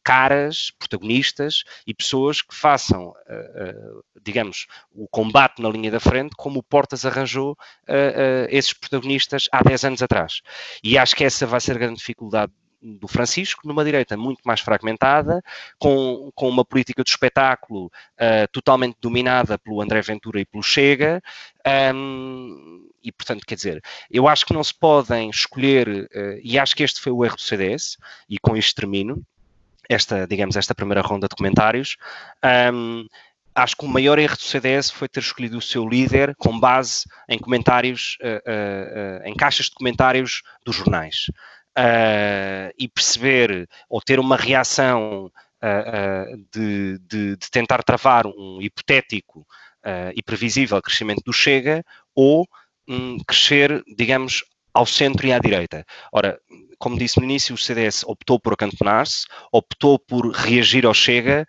caras, 0.04 0.72
protagonistas 0.78 1.64
e 1.86 1.94
pessoas 1.94 2.42
que 2.42 2.54
façam, 2.56 3.14
digamos, 4.22 4.68
o 4.92 5.08
combate 5.08 5.62
na 5.62 5.70
linha 5.70 5.90
da 5.90 6.00
frente, 6.00 6.36
como 6.36 6.60
o 6.60 6.64
Portas 6.64 7.06
arranjou 7.06 7.58
esses 8.50 8.74
protagonistas 8.74 9.48
há 9.52 9.64
10 9.64 9.84
anos 9.86 10.02
atrás. 10.02 10.42
E 10.84 10.98
acho 10.98 11.16
que 11.16 11.24
essa 11.24 11.46
vai 11.46 11.60
ser 11.60 11.76
a 11.76 11.80
grande 11.80 11.98
dificuldade 11.98 12.52
do 12.82 13.08
Francisco, 13.08 13.68
numa 13.68 13.84
direita 13.84 14.16
muito 14.16 14.42
mais 14.46 14.60
fragmentada, 14.60 15.42
com, 15.80 16.32
com 16.36 16.48
uma 16.48 16.64
política 16.64 17.04
de 17.04 17.10
espetáculo 17.10 17.86
uh, 17.86 18.48
totalmente 18.52 18.98
dominada 19.02 19.58
pelo 19.58 19.82
André 19.82 20.02
Ventura 20.02 20.40
e 20.40 20.46
pelo 20.46 20.64
Chega, 20.64 21.22
um, 21.94 22.88
e 23.04 23.12
portanto, 23.12 23.46
quer 23.46 23.56
dizer, 23.56 23.82
eu 24.12 24.28
acho 24.28 24.46
que 24.46 24.54
não 24.54 24.64
se 24.64 24.74
podem 24.74 25.30
escolher, 25.30 25.88
uh, 25.88 26.40
e 26.44 26.58
acho 26.60 26.76
que 26.76 26.84
este 26.84 27.02
foi 27.02 27.12
o 27.12 27.26
erro 27.26 27.36
do 27.36 27.42
CDS, 27.42 27.98
e 28.30 28.38
com 28.38 28.56
isto 28.56 28.76
termino, 28.76 29.24
esta, 29.90 30.28
digamos, 30.28 30.56
esta 30.56 30.76
primeira 30.76 31.02
ronda 31.02 31.28
de 31.28 31.36
comentários, 31.36 31.98
um, 32.74 33.08
acho 33.56 33.76
que 33.76 33.86
o 33.86 33.88
maior 33.88 34.20
erro 34.20 34.36
do 34.36 34.44
CDS 34.44 34.92
foi 34.92 35.08
ter 35.08 35.22
escolhido 35.22 35.58
o 35.58 35.62
seu 35.62 35.88
líder 35.88 36.36
com 36.38 36.60
base 36.60 37.06
em 37.28 37.40
comentários, 37.40 38.18
uh, 38.22 38.28
uh, 38.28 39.28
em 39.28 39.36
caixas 39.36 39.68
de 39.68 39.76
comentários 39.76 40.44
dos 40.64 40.76
jornais 40.76 41.28
uh, 41.78 42.74
e 42.78 42.88
perceber 42.88 43.70
ou 43.90 44.02
ter 44.02 44.20
uma 44.20 44.36
reação 44.36 45.32
uh, 45.64 46.38
de, 46.52 47.00
de, 47.00 47.36
de, 47.38 47.52
tentar 47.52 47.84
travar 47.84 48.26
um 48.26 48.62
hipotético 48.62 49.46
e 50.14 50.22
previsível 50.22 50.82
crescimento 50.82 51.22
do 51.26 51.32
Chega 51.32 51.82
ou 52.14 52.46
um, 52.90 53.18
crescer, 53.20 53.82
digamos, 53.96 54.44
ao 54.74 54.86
centro 54.86 55.26
e 55.26 55.32
à 55.32 55.40
direita. 55.40 55.86
Ora, 56.12 56.38
como 56.78 56.98
disse 56.98 57.18
no 57.18 57.24
início, 57.24 57.56
o 57.56 57.58
CDS 57.58 58.04
optou 58.06 58.40
por 58.40 58.54
acantonar-se, 58.54 59.26
optou 59.52 59.98
por 59.98 60.30
reagir 60.32 60.86
ao 60.86 60.94
Chega, 60.94 61.46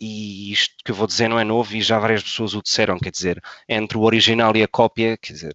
e 0.00 0.52
isto 0.52 0.74
que 0.84 0.90
eu 0.90 0.94
vou 0.94 1.06
dizer 1.06 1.28
não 1.28 1.38
é 1.38 1.44
novo, 1.44 1.74
e 1.74 1.80
já 1.80 1.98
várias 1.98 2.22
pessoas 2.22 2.54
o 2.54 2.62
disseram, 2.62 2.98
quer 2.98 3.10
dizer, 3.10 3.40
entre 3.68 3.96
o 3.96 4.02
original 4.02 4.56
e 4.56 4.62
a 4.62 4.68
cópia, 4.68 5.16
quer 5.16 5.32
dizer, 5.32 5.54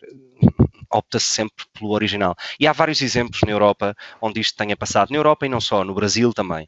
opta-se 0.98 1.26
sempre 1.26 1.66
pelo 1.74 1.92
original. 1.92 2.36
E 2.60 2.68
há 2.68 2.74
vários 2.74 3.02
exemplos 3.02 3.42
na 3.44 3.52
Europa 3.52 3.96
onde 4.22 4.40
isto 4.40 4.58
tenha 4.58 4.76
passado, 4.76 5.12
na 5.12 5.18
Europa 5.18 5.46
e 5.46 5.50
não 5.50 5.62
só, 5.62 5.84
no 5.84 5.94
Brasil 5.94 6.34
também, 6.34 6.68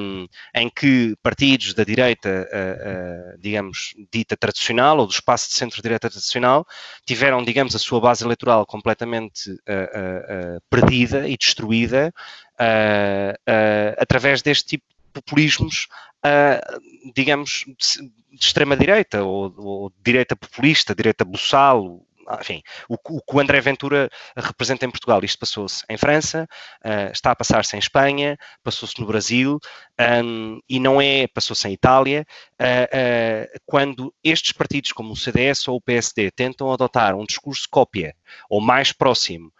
um, 0.00 0.26
em 0.54 0.68
que 0.68 1.14
partidos 1.22 1.74
da 1.74 1.84
direita, 1.84 2.28
uh, 2.28 3.34
uh, 3.34 3.38
digamos, 3.38 3.94
dita 4.12 4.36
tradicional, 4.36 4.98
ou 4.98 5.06
do 5.06 5.12
espaço 5.12 5.48
de 5.48 5.54
centro-direita 5.54 6.08
tradicional, 6.08 6.66
tiveram, 7.04 7.44
digamos, 7.44 7.74
a 7.74 7.78
sua 7.78 8.00
base 8.00 8.24
eleitoral 8.24 8.66
completamente 8.66 9.50
uh, 9.50 10.60
perdida 10.68 11.28
e 11.28 11.36
destruída 11.36 12.12
através 13.96 14.42
deste 14.42 14.66
tipo 14.66 14.84
de 14.86 15.20
populismos, 15.20 15.88
digamos, 17.14 17.64
de 18.30 18.44
extrema-direita, 18.44 19.24
ou, 19.24 19.54
ou 19.56 19.92
direita 20.02 20.36
populista, 20.36 20.94
direita 20.94 21.24
buçal, 21.24 22.02
enfim, 22.38 22.62
o, 22.88 22.94
o, 22.94 23.20
que 23.22 23.36
o 23.36 23.40
André 23.40 23.60
Ventura 23.60 24.08
representa 24.36 24.84
em 24.84 24.90
Portugal. 24.90 25.22
Isto 25.24 25.38
passou-se 25.38 25.84
em 25.88 25.96
França, 25.96 26.48
uh, 26.84 27.12
está 27.12 27.32
a 27.32 27.36
passar-se 27.36 27.76
em 27.76 27.78
Espanha, 27.78 28.36
passou-se 28.62 29.00
no 29.00 29.06
Brasil 29.06 29.58
um, 30.24 30.60
e 30.68 30.78
não 30.78 31.00
é, 31.00 31.26
passou-se 31.26 31.66
em 31.68 31.72
Itália, 31.72 32.26
uh, 32.60 33.54
uh, 33.54 33.60
quando 33.66 34.14
estes 34.22 34.52
partidos 34.52 34.92
como 34.92 35.12
o 35.12 35.16
CDS 35.16 35.66
ou 35.68 35.76
o 35.76 35.80
PSD 35.80 36.30
tentam 36.30 36.72
adotar 36.72 37.14
um 37.14 37.24
discurso 37.24 37.66
cópia 37.70 38.14
ou 38.48 38.60
mais 38.60 38.92
próximo 38.92 39.52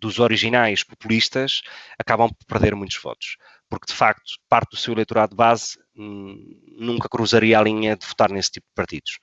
dos 0.00 0.18
originais 0.18 0.82
populistas, 0.82 1.62
acabam 1.96 2.28
por 2.30 2.44
perder 2.46 2.74
muitos 2.74 2.98
votos. 3.00 3.36
Porque, 3.68 3.86
de 3.86 3.92
facto, 3.92 4.32
parte 4.48 4.70
do 4.70 4.76
seu 4.76 4.92
eleitorado 4.92 5.30
de 5.30 5.36
base 5.36 5.78
hum, 5.96 6.58
nunca 6.76 7.08
cruzaria 7.08 7.60
a 7.60 7.62
linha 7.62 7.96
de 7.96 8.04
votar 8.04 8.28
nesse 8.30 8.50
tipo 8.50 8.66
de 8.66 8.74
partidos. 8.74 9.20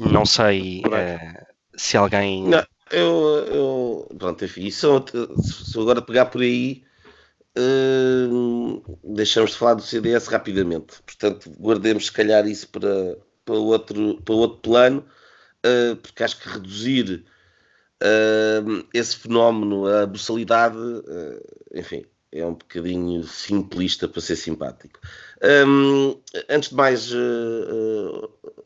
Não 0.00 0.24
sei 0.24 0.82
uh, 0.86 1.46
se 1.76 1.96
alguém. 1.96 2.48
Não, 2.48 2.64
eu, 2.90 3.44
eu. 3.48 4.16
Pronto, 4.18 4.44
enfim, 4.44 4.66
isso, 4.66 5.04
se 5.42 5.78
agora 5.78 6.00
pegar 6.00 6.26
por 6.26 6.40
aí, 6.40 6.82
uh, 7.58 8.98
deixamos 9.04 9.52
de 9.52 9.56
falar 9.58 9.74
do 9.74 9.82
CDS 9.82 10.26
rapidamente. 10.26 11.02
Portanto, 11.02 11.50
guardemos 11.58 12.06
se 12.06 12.12
calhar 12.12 12.46
isso 12.46 12.68
para, 12.68 13.18
para, 13.44 13.54
outro, 13.54 14.20
para 14.22 14.34
outro 14.34 14.58
plano, 14.58 15.04
uh, 15.66 15.96
porque 15.96 16.24
acho 16.24 16.40
que 16.40 16.48
reduzir 16.48 17.24
esse 18.94 19.14
fenómeno, 19.14 19.86
a 19.86 20.06
buçalidade, 20.06 20.78
enfim, 21.74 22.02
é 22.32 22.46
um 22.46 22.54
bocadinho 22.54 23.24
simplista 23.24 24.06
para 24.06 24.20
ser 24.20 24.36
simpático. 24.36 25.00
Um, 25.66 26.20
antes 26.48 26.70
de 26.70 26.74
mais, 26.76 27.12
uh, 27.12 28.30
uh, 28.42 28.59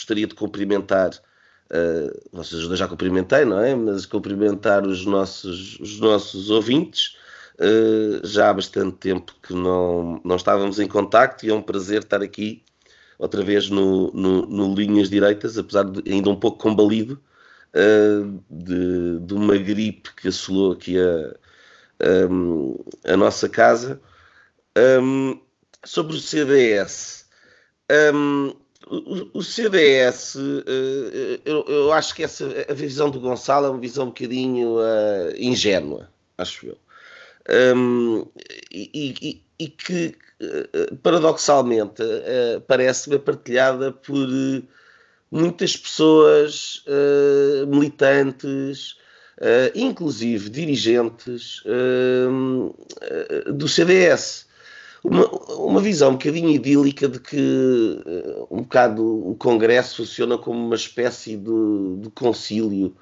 gostaria 0.00 0.26
de 0.26 0.34
cumprimentar, 0.34 1.10
uh, 1.10 2.28
vocês 2.32 2.62
já 2.78 2.88
cumprimentei, 2.88 3.44
não 3.44 3.60
é? 3.60 3.74
Mas 3.74 4.06
cumprimentar 4.06 4.86
os 4.86 5.04
nossos, 5.04 5.78
os 5.78 6.00
nossos 6.00 6.50
ouvintes. 6.50 7.16
Uh, 7.58 8.26
já 8.26 8.48
há 8.48 8.54
bastante 8.54 8.96
tempo 8.96 9.34
que 9.42 9.52
não, 9.52 10.18
não 10.24 10.36
estávamos 10.36 10.78
em 10.78 10.88
contacto 10.88 11.44
e 11.44 11.50
é 11.50 11.54
um 11.54 11.60
prazer 11.60 12.00
estar 12.00 12.22
aqui 12.22 12.62
outra 13.18 13.42
vez 13.42 13.68
no, 13.68 14.10
no, 14.12 14.46
no 14.46 14.74
Linhas 14.74 15.10
Direitas, 15.10 15.58
apesar 15.58 15.84
de 15.84 16.10
ainda 16.10 16.30
um 16.30 16.36
pouco 16.36 16.56
combalido 16.56 17.20
uh, 17.74 18.42
de, 18.50 19.18
de 19.20 19.34
uma 19.34 19.58
gripe 19.58 20.14
que 20.14 20.28
assolou 20.28 20.72
aqui 20.72 20.96
a, 20.98 22.30
um, 22.30 22.82
a 23.04 23.16
nossa 23.16 23.46
casa. 23.46 24.00
Um, 24.78 25.38
sobre 25.84 26.16
o 26.16 26.20
CDS, 26.20 27.26
um, 28.14 28.54
o, 28.90 29.42
CDS, 29.42 30.36
eh, 30.36 31.40
eu, 31.44 31.64
eu, 31.68 31.92
acho 31.92 32.12
que 32.12 32.24
essa, 32.24 32.44
a 32.68 32.74
visão 32.74 33.08
do 33.08 33.20
Gonçalo 33.20 33.66
é 33.66 33.70
uma 33.70 33.78
visão 33.78 34.04
um 34.04 34.08
bocadinho 34.08 34.78
uh, 34.78 35.32
ingênua, 35.36 36.10
acho 36.36 36.66
eu. 36.66 36.78
Um, 37.76 38.26
e, 38.70 39.14
e, 39.22 39.42
e, 39.60 39.68
que, 39.68 40.16
eh, 40.40 40.94
paradoxalmente, 41.02 42.02
uh, 42.02 42.60
parece-me 42.66 43.18
partilhada 43.18 43.92
por 43.92 44.28
muitas 45.30 45.76
pessoas 45.76 46.84
uh, 46.86 47.66
militantes, 47.68 48.96
inclusive 49.74 50.50
dirigentes 50.50 51.62
do 53.46 53.66
CDS 53.66 54.49
uma, 55.02 55.26
uma 55.54 55.80
visão 55.80 56.10
um 56.10 56.12
bocadinho 56.12 56.50
idílica 56.50 57.08
de 57.08 57.18
que 57.18 58.02
uh, 58.06 58.46
um 58.50 58.62
bocado 58.62 59.30
o 59.30 59.34
Congresso 59.34 59.96
funciona 59.96 60.36
como 60.36 60.64
uma 60.64 60.74
espécie 60.74 61.36
de, 61.36 61.96
de 62.00 62.10
concílio 62.10 62.94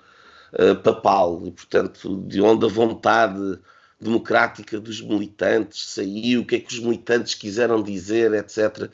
uh, 0.53 0.77
papal 0.77 1.43
e, 1.45 1.51
portanto, 1.51 2.23
de 2.23 2.41
onde 2.41 2.67
a 2.67 2.69
vontade 2.69 3.59
democrática 4.01 4.79
dos 4.79 5.01
militantes 5.01 5.91
saiu, 5.91 6.43
o 6.43 6.47
que 6.47 6.57
é 6.57 6.61
que 6.61 6.73
os 6.73 6.79
militantes 6.79 7.35
quiseram 7.35 7.83
dizer, 7.83 8.33
etc. 8.33 8.89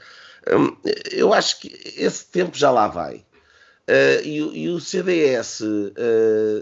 Um, 0.51 0.75
eu 1.11 1.35
acho 1.35 1.61
que 1.61 1.69
esse 1.97 2.27
tempo 2.27 2.57
já 2.57 2.71
lá 2.71 2.89
vai. 2.89 3.17
Uh, 3.87 4.25
e, 4.25 4.63
e, 4.63 4.69
o 4.71 4.81
CDS 4.81 5.61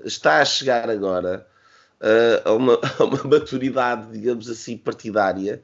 está 0.04 0.40
a 0.40 0.44
chegar 0.44 0.90
agora 0.90 1.46
a 2.44 2.52
uma, 2.52 2.80
a 2.98 3.04
uma 3.04 3.22
maturidade, 3.22 4.10
digamos 4.10 4.50
assim, 4.50 4.76
partidária 4.76 5.62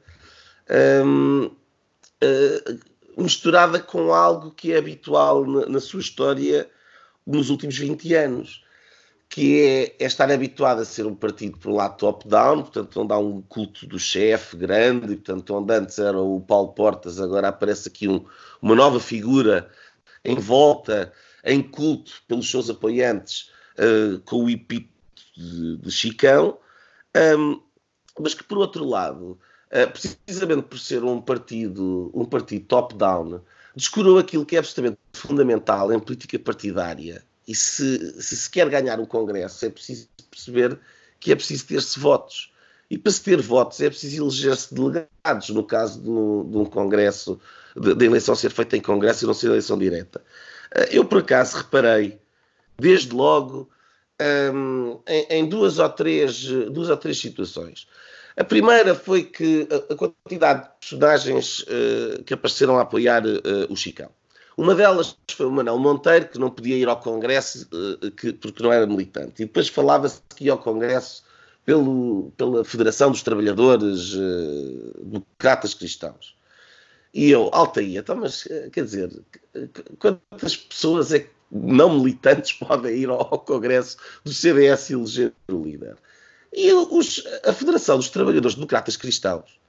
um, 0.69 1.45
uh, 1.45 1.51
ah, 2.21 3.21
misturada 3.21 3.79
com 3.79 4.13
algo 4.13 4.51
que 4.51 4.73
é 4.73 4.77
habitual 4.77 5.45
na, 5.45 5.65
na, 5.65 5.79
sua 5.79 5.99
história 5.99 6.69
nos 7.25 7.49
últimos 7.49 7.77
20 7.77 8.13
anos, 8.15 8.63
que 9.27 9.61
é, 9.61 10.03
é 10.03 10.05
estar 10.05 10.31
habituado 10.31 10.81
a 10.81 10.85
ser 10.85 11.05
um 11.05 11.15
partido 11.15 11.57
por 11.57 11.71
um 11.71 11.75
lado 11.75 11.97
top-down, 11.97 12.63
portanto 12.63 13.01
onde 13.01 13.13
há 13.13 13.17
um 13.17 13.41
culto 13.41 13.85
do 13.85 13.99
chefe 13.99 14.57
grande, 14.57 15.15
portanto 15.15 15.53
onde 15.53 15.73
antes 15.73 15.99
era 15.99 16.19
o 16.19 16.41
Paulo 16.41 16.73
Portas, 16.73 17.19
agora 17.19 17.49
aparece 17.49 17.89
aqui 17.89 18.07
um, 18.07 18.25
uma 18.61 18.75
nova 18.75 18.99
figura 18.99 19.69
em 20.23 20.35
volta, 20.35 21.11
em 21.43 21.61
culto 21.61 22.11
pelos 22.27 22.49
seus 22.49 22.69
apoiantes, 22.69 23.51
uh, 23.77 24.19
com 24.21 24.45
o 24.45 24.49
epíteto 24.49 24.89
de, 25.37 25.77
de 25.77 25.91
Chicão, 25.91 26.57
um, 27.37 27.61
mas 28.19 28.33
que 28.33 28.43
por 28.43 28.57
outro 28.57 28.83
lado 28.83 29.39
precisamente 29.69 30.63
por 30.63 30.79
ser 30.79 31.03
um 31.03 31.21
partido, 31.21 32.09
um 32.13 32.25
partido 32.25 32.65
top-down, 32.65 33.41
descurou 33.75 34.17
aquilo 34.17 34.45
que 34.45 34.55
é 34.55 34.59
absolutamente 34.59 34.97
fundamental 35.13 35.91
em 35.93 35.99
política 35.99 36.39
partidária. 36.39 37.23
E 37.47 37.55
se, 37.55 38.21
se 38.21 38.35
se 38.35 38.49
quer 38.49 38.69
ganhar 38.69 38.99
um 38.99 39.05
Congresso, 39.05 39.65
é 39.65 39.69
preciso 39.69 40.07
perceber 40.29 40.79
que 41.19 41.31
é 41.31 41.35
preciso 41.35 41.65
ter-se 41.65 41.99
votos. 41.99 42.51
E 42.89 42.97
para 42.97 43.11
se 43.11 43.21
ter 43.21 43.39
votos 43.41 43.79
é 43.81 43.89
preciso 43.89 44.23
eleger-se 44.23 44.73
delegados, 44.73 45.49
no 45.49 45.63
caso 45.63 46.01
de 46.01 46.09
um, 46.09 46.49
de 46.49 46.57
um 46.57 46.65
Congresso, 46.65 47.39
da 47.75 48.03
eleição 48.03 48.35
ser 48.35 48.51
feita 48.51 48.75
em 48.75 48.81
Congresso 48.81 49.25
e 49.25 49.27
não 49.27 49.33
ser 49.33 49.47
eleição 49.47 49.77
direta. 49.77 50.21
Eh, 50.71 50.97
eu, 50.97 51.05
por 51.05 51.19
acaso, 51.19 51.57
reparei, 51.57 52.19
desde 52.77 53.13
logo, 53.13 53.69
um, 54.19 54.23
ehm, 54.23 54.99
em, 55.07 55.27
em, 55.29 55.49
duas, 55.49 55.77
ou 55.77 55.89
três, 55.89 56.43
duas 56.71 56.89
ou 56.89 56.97
três 56.97 57.19
situações. 57.19 57.87
A 58.39 58.43
primeira 58.45 58.95
foi 58.95 59.23
que 59.23 59.67
a, 59.69 59.95
quantidade 59.95 60.63
de 60.63 60.69
personagens 60.79 61.59
uh, 61.63 62.23
que 62.23 62.33
apareceram 62.33 62.77
a 62.77 62.83
apoiar 62.83 63.25
uh, 63.25 63.41
o 63.69 63.75
Chicão. 63.75 64.09
Uma 64.55 64.73
delas 64.73 65.17
foi 65.29 65.45
o 65.45 65.51
Manuel 65.51 65.77
Monteiro, 65.77 66.29
que 66.29 66.39
não 66.39 66.49
podia 66.49 66.77
ir 66.77 66.87
ao 66.87 67.01
Congresso 67.01 67.67
uh, 67.73 68.09
que, 68.11 68.31
porque 68.31 68.63
não 68.63 68.71
era 68.71 68.87
militante. 68.87 69.43
E 69.43 69.45
depois 69.45 69.67
falava-se 69.67 70.21
que 70.37 70.45
ia 70.45 70.53
ao 70.53 70.57
Congresso 70.57 71.25
pelo, 71.65 72.31
pela 72.37 72.63
Federação 72.63 73.11
dos 73.11 73.21
Trabalhadores 73.21 74.13
Democratas 75.03 75.73
Cristãos. 75.73 76.33
E 77.13 77.29
eu, 77.29 77.49
altaía, 77.51 77.99
então, 77.99 78.15
mas 78.15 78.47
quer 78.71 78.85
dizer, 78.85 79.11
quantas 79.99 80.55
pessoas 80.55 81.11
é 81.11 81.19
que 81.19 81.29
não 81.51 81.99
militantes 81.99 82.53
podem 82.65 82.95
ir 82.95 83.09
ao 83.09 83.37
Congresso 83.39 83.97
do 84.23 84.31
CDS 84.31 84.91
e 84.91 84.93
eleger 84.93 85.33
o 85.49 85.61
líder? 85.61 85.97
E 86.51 86.73
os, 86.73 87.23
a 87.45 87.53
Federação 87.53 87.97
dos 87.97 88.09
Trabalhadores 88.09 88.55
Democratas 88.55 88.97
Cristãos 88.97 89.59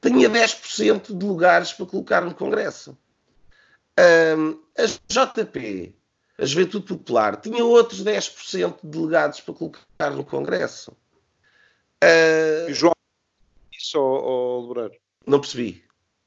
tinha 0.00 0.30
10% 0.30 1.16
de 1.16 1.26
lugares 1.26 1.72
para 1.72 1.86
colocar 1.86 2.20
no 2.22 2.34
Congresso. 2.34 2.96
Um, 3.98 4.60
a 4.78 4.86
JP, 4.86 5.94
a 6.38 6.44
Juventude 6.44 6.86
Popular, 6.86 7.36
tinha 7.40 7.64
outros 7.64 8.04
10% 8.04 8.76
de 8.82 8.88
delegados 8.88 9.40
para 9.40 9.54
colocar 9.54 10.10
no 10.10 10.24
Congresso. 10.24 10.96
Uh, 12.04 12.72
João, 12.72 12.92
isso 13.72 13.98
ao, 13.98 14.60
Loureiro? 14.60 14.94
Não 15.26 15.40
percebi. 15.40 15.84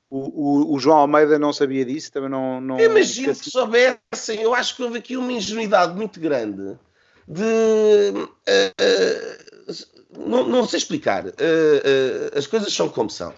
O, 0.09 0.17
o, 0.17 0.73
o, 0.73 0.79
João 0.79 0.97
Almeida 0.97 1.37
não 1.37 1.53
sabia 1.53 1.85
disso, 1.85 2.11
também 2.11 2.29
não. 2.29 2.59
não 2.59 2.79
Imagino 2.79 3.35
que 3.35 3.49
soubessem. 3.49 4.41
Eu 4.41 4.55
acho 4.55 4.75
que 4.75 4.81
houve 4.81 4.97
aqui 4.97 5.15
uma 5.15 5.31
ingenuidade 5.31 5.95
muito 5.95 6.19
grande 6.19 6.75
de. 7.29 8.11
Uh, 8.11 9.09
não, 10.17 10.47
não 10.47 10.67
sei 10.67 10.79
explicar. 10.79 11.25
Uh, 11.25 12.35
as 12.35 12.47
coisas 12.47 12.73
são 12.73 12.89
como 12.89 13.09
são. 13.09 13.33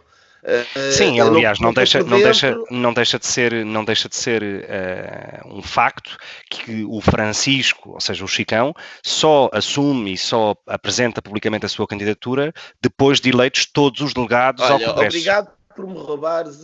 Sim, 0.91 1.19
aliás, 1.19 1.60
não, 1.60 1.67
não 1.67 1.73
deixa, 1.73 2.01
não, 2.01 2.19
deixa, 2.19 2.58
não 2.71 2.93
deixa 2.95 3.19
de 3.19 3.27
ser, 3.27 3.63
não 3.63 3.86
deixa 3.86 4.10
de 4.10 4.15
ser 4.15 4.41
uh, 4.41 5.56
um 5.56 5.62
facto 5.62 6.17
que 6.49 6.84
o 6.84 6.99
Francisco, 6.99 7.91
ou 7.91 8.01
seja, 8.01 8.25
o 8.25 8.27
Chicão, 8.27 8.73
só 9.04 9.51
assume 9.54 10.13
e 10.13 10.17
só 10.17 10.56
apresenta 10.65 11.21
publicamente 11.21 11.67
a 11.67 11.69
sua 11.69 11.86
candidatura 11.86 12.51
depois 12.82 13.21
de 13.21 13.30
eleitos 13.30 13.67
todos 13.67 14.01
os 14.01 14.15
delegados 14.15 14.63
Olha, 14.63 14.88
ao 14.88 14.93
Congresso. 14.95 15.17
Obrigado 15.17 15.61
por 15.75 15.88
me 15.88 15.97
roubares 15.97 16.62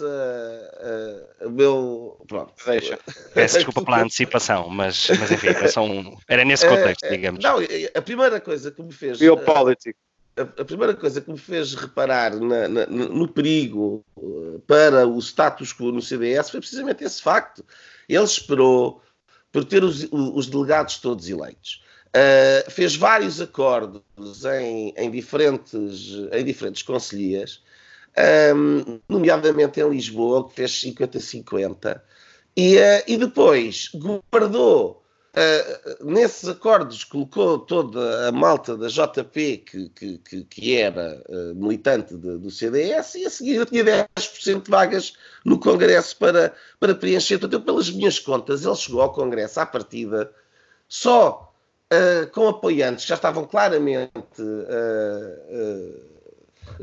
o 1.41 1.49
meu. 1.49 2.25
Pronto, 2.27 2.53
deixa. 2.65 2.99
Peço 3.33 3.55
desculpa 3.55 3.83
pela 3.83 4.03
antecipação, 4.03 4.69
mas, 4.69 5.07
mas 5.09 5.31
enfim, 5.31 5.47
era, 5.47 5.81
um... 5.81 6.17
era 6.27 6.45
nesse 6.45 6.67
contexto, 6.67 7.09
digamos. 7.09 7.43
Não, 7.43 7.57
a 7.95 8.01
primeira 8.01 8.39
coisa 8.39 8.71
que 8.71 8.81
me 8.81 8.91
fez. 8.91 9.17
Geopolítico 9.17 9.99
a, 10.37 10.63
primeira 10.63 10.93
coisa 10.93 11.19
que 11.19 11.31
me 11.31 11.37
fez 11.37 11.73
reparar 11.73 12.35
na, 12.35 12.67
na, 12.67 12.85
no 12.85 13.27
perigo 13.27 14.05
eh, 14.17 14.59
para 14.67 15.07
o 15.07 15.17
status 15.19 15.73
quo 15.73 15.91
no 15.91 16.01
CDS 16.01 16.49
foi 16.49 16.59
precisamente 16.59 17.03
esse 17.03 17.21
facto. 17.21 17.65
Ele 18.07 18.23
esperou 18.23 19.01
por 19.51 19.65
ter 19.65 19.83
os, 19.83 20.07
os 20.11 20.47
delegados 20.47 20.99
todos 20.99 21.27
eleitos. 21.27 21.83
Uh, 22.07 22.71
fez 22.71 22.95
vários 22.95 23.41
acordos 23.41 24.01
em, 24.59 24.93
em, 24.95 25.11
diferentes, 25.11 26.13
em 26.31 26.43
diferentes 26.43 26.81
conselhias, 26.81 27.61
um, 28.17 28.99
nomeadamente 29.07 29.79
em 29.79 29.89
Lisboa, 29.89 30.47
que 30.47 30.55
fez 30.55 30.71
50-50, 30.83 32.01
e, 32.55 32.77
uh, 32.77 33.03
e 33.07 33.17
depois 33.17 33.89
guardou 33.93 35.03
Uh, 35.37 36.03
nesses 36.03 36.49
acordos 36.49 37.03
colocou 37.03 37.59
toda 37.59 38.27
a 38.27 38.31
malta 38.31 38.75
da 38.75 38.87
JP 38.87 39.57
que, 39.57 39.89
que, 39.89 40.43
que 40.45 40.75
era 40.75 41.21
uh, 41.29 41.53
militante 41.53 42.15
de, 42.17 42.39
do 42.39 42.49
CDS 42.49 43.13
e 43.13 43.25
a 43.27 43.29
seguir 43.29 43.63
tinha 43.67 44.07
10% 44.17 44.63
de 44.63 44.71
vagas 44.71 45.13
no 45.45 45.59
Congresso 45.59 46.17
para, 46.17 46.55
para 46.79 46.95
preencher. 46.95 47.37
Portanto, 47.37 47.65
pelas 47.65 47.87
minhas 47.91 48.17
contas, 48.17 48.65
ele 48.65 48.75
chegou 48.75 48.99
ao 48.99 49.13
Congresso 49.13 49.59
à 49.59 49.65
partida 49.67 50.33
só 50.89 51.53
com 52.33 52.47
apoiantes 52.49 53.05
que 53.05 53.09
já 53.09 53.15
estavam 53.15 53.45
claramente 53.45 54.11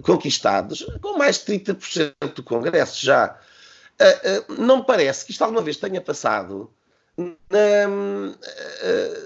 conquistados, 0.03 0.87
com 1.01 1.19
mais 1.19 1.45
de 1.45 1.61
30% 1.61 2.35
do 2.35 2.43
Congresso 2.43 3.05
já. 3.05 3.39
não 4.59 4.83
parece 4.83 5.25
que 5.25 5.33
isto 5.33 5.43
alguma 5.43 5.63
vez 5.63 5.77
tenha 5.77 6.01
passado 6.01 6.71
na, 7.17 7.89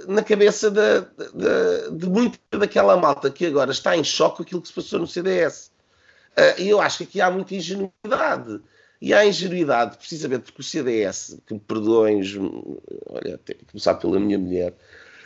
na 0.06 0.22
cabeça 0.22 0.70
de, 0.70 1.00
de, 1.00 1.98
de 1.98 2.06
muita 2.06 2.38
daquela 2.58 2.96
malta 2.96 3.30
que 3.30 3.46
agora 3.46 3.70
está 3.70 3.96
em 3.96 4.04
choque 4.04 4.38
com 4.38 4.42
aquilo 4.42 4.62
que 4.62 4.68
se 4.68 4.74
passou 4.74 4.98
no 4.98 5.06
CDS. 5.06 5.70
Ah, 6.38 6.54
e 6.56 6.68
eu 6.68 6.80
acho 6.80 6.98
que 6.98 7.04
aqui 7.04 7.20
há 7.20 7.30
muita 7.30 7.54
ingenuidade. 7.54 8.60
E 9.00 9.12
há 9.14 9.24
ingenuidade, 9.24 9.96
precisamente 9.96 10.44
porque 10.44 10.60
o 10.60 10.64
CDS, 10.64 11.38
que 11.46 11.54
me 11.54 11.60
perdoem, 11.60 12.20
olha, 13.06 13.38
tenho 13.38 13.58
que 13.60 13.64
começar 13.66 13.94
pela 13.94 14.18
minha 14.18 14.38
mulher, 14.38 14.74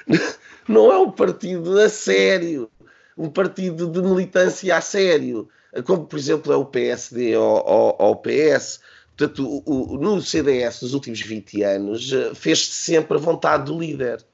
não 0.68 0.92
é 0.92 0.98
um 0.98 1.10
partido 1.10 1.78
a 1.78 1.88
sério, 1.88 2.70
um 3.16 3.28
partido 3.28 3.86
de 3.86 4.00
militância 4.02 4.76
a 4.76 4.80
sério, 4.80 5.48
como 5.84 6.06
por 6.06 6.18
exemplo 6.18 6.52
é 6.52 6.56
o 6.56 6.64
PSD 6.64 7.36
ou, 7.36 7.96
o 7.98 8.16
PS, 8.16 8.80
Portanto, 9.16 9.62
o, 9.66 9.94
o, 9.94 9.98
no 9.98 10.20
CDS, 10.20 10.82
nos 10.82 10.94
últimos 10.94 11.20
20 11.20 11.62
anos, 11.62 12.12
eh, 12.12 12.34
fez-se 12.34 12.72
sempre 12.72 13.16
a 13.16 13.20
vontade 13.20 13.64
do 13.64 13.78
líder. 13.78 14.24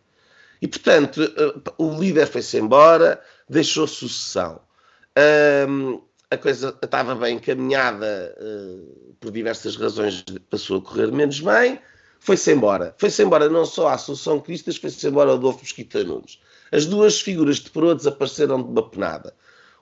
E, 0.63 0.69
portanto, 0.69 1.23
eh, 1.23 1.73
o 1.79 1.99
líder 1.99 2.27
foi-se 2.27 2.59
embora, 2.59 3.21
deixou 3.49 3.87
sucessão. 3.87 4.61
Um, 5.69 6.01
a 6.31 6.37
coisa 6.37 6.77
estava 6.83 7.15
bem 7.15 7.37
encaminhada, 7.37 8.37
uh, 8.39 9.15
por 9.19 9.33
diversas 9.33 9.77
razões, 9.77 10.25
passou 10.51 10.79
a 10.79 10.83
correr 10.83 11.11
menos 11.11 11.41
bem, 11.41 11.81
foi-se 12.21 12.53
embora. 12.53 12.95
Foi-se 12.99 13.23
embora 13.23 13.49
não 13.49 13.65
só 13.65 13.89
a 13.89 13.95
Assunção 13.95 14.39
Cristas, 14.39 14.77
foi-se 14.77 15.07
embora 15.09 15.31
o 15.31 15.35
Adolfo 15.35 15.61
Mosquita 15.61 16.05
Nunes. 16.05 16.39
As 16.71 16.87
duas 16.87 17.21
figuras 17.21 17.57
de 17.57 17.71
Perua 17.71 17.95
desapareceram 17.95 18.63
de 18.63 18.69
uma 18.69 18.89
penada. 18.89 19.35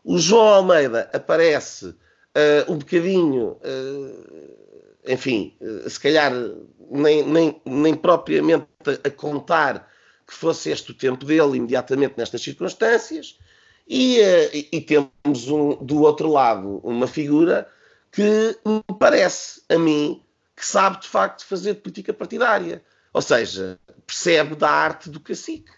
O 0.05 0.18
João 0.18 0.46
Almeida 0.46 1.11
aparece 1.12 1.87
uh, 1.87 2.72
um 2.72 2.79
bocadinho. 2.79 3.57
Uh, 3.62 4.57
enfim, 5.09 5.55
eh, 5.61 5.88
se 5.88 6.01
calhar 6.01 6.33
nem, 6.90 7.22
nem, 7.22 7.62
nem 7.64 7.94
propriamente 7.94 8.66
a 9.05 9.11
contar 9.11 9.88
que 10.27 10.35
fosse 10.35 10.70
este 10.70 10.90
o 10.90 10.94
tempo 10.94 11.25
dele 11.25 11.57
imediatamente 11.57 12.14
nestas 12.16 12.42
circunstâncias, 12.42 13.38
e, 13.88 14.18
e 14.72 14.81
temos 14.81 15.49
um, 15.49 15.77
do 15.77 16.03
outro 16.03 16.29
lado 16.29 16.81
uma 16.83 17.07
figura 17.07 17.68
que 18.11 18.59
me 18.64 18.83
parece 18.99 19.62
a 19.68 19.79
mim 19.79 20.20
que 20.57 20.66
sabe 20.66 21.03
de 21.03 21.07
facto 21.07 21.46
fazer 21.46 21.75
política 21.75 22.12
partidária, 22.12 22.83
ou 23.12 23.22
seja, 23.22 23.79
percebe 24.07 24.57
da 24.57 24.70
arte 24.70 25.09
do 25.11 25.20
cacique. 25.20 25.70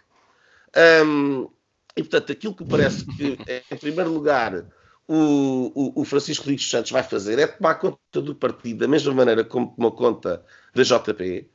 Um, 1.05 1.49
e 1.95 2.03
portanto, 2.03 2.31
aquilo 2.31 2.55
que 2.55 2.63
parece 2.63 3.05
que, 3.05 3.37
em 3.71 3.77
primeiro 3.77 4.11
lugar, 4.11 4.65
o, 5.07 5.71
o, 5.73 6.01
o, 6.01 6.05
Francisco 6.05 6.43
Rodrigues 6.43 6.69
Santos 6.69 6.91
vai 6.91 7.03
fazer 7.03 7.39
é 7.39 7.47
tomar 7.47 7.75
conta 7.75 8.21
do 8.21 8.35
partido 8.35 8.79
da 8.79 8.87
mesma 8.87 9.13
maneira 9.13 9.43
como 9.43 9.73
tomou 9.75 9.91
conta 9.91 10.43
da 10.73 10.83
JP. 10.83 11.49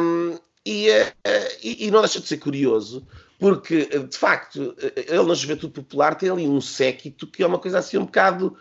Um, 0.00 0.38
e, 0.64 0.90
uh, 0.90 1.14
e, 1.62 1.86
e, 1.86 1.90
não 1.90 2.00
deixa 2.00 2.20
de 2.20 2.28
ser 2.28 2.36
curioso, 2.36 3.06
porque 3.38 3.86
de 3.86 4.16
facto 4.16 4.76
ele 4.94 5.22
na 5.22 5.34
Juventude 5.34 5.72
Popular 5.72 6.14
tem 6.14 6.28
ali 6.28 6.46
um 6.46 6.60
séquito 6.60 7.26
que 7.26 7.42
é 7.42 7.46
uma 7.46 7.58
coisa 7.58 7.78
assim 7.78 7.96
um 7.96 8.04
bocado 8.04 8.56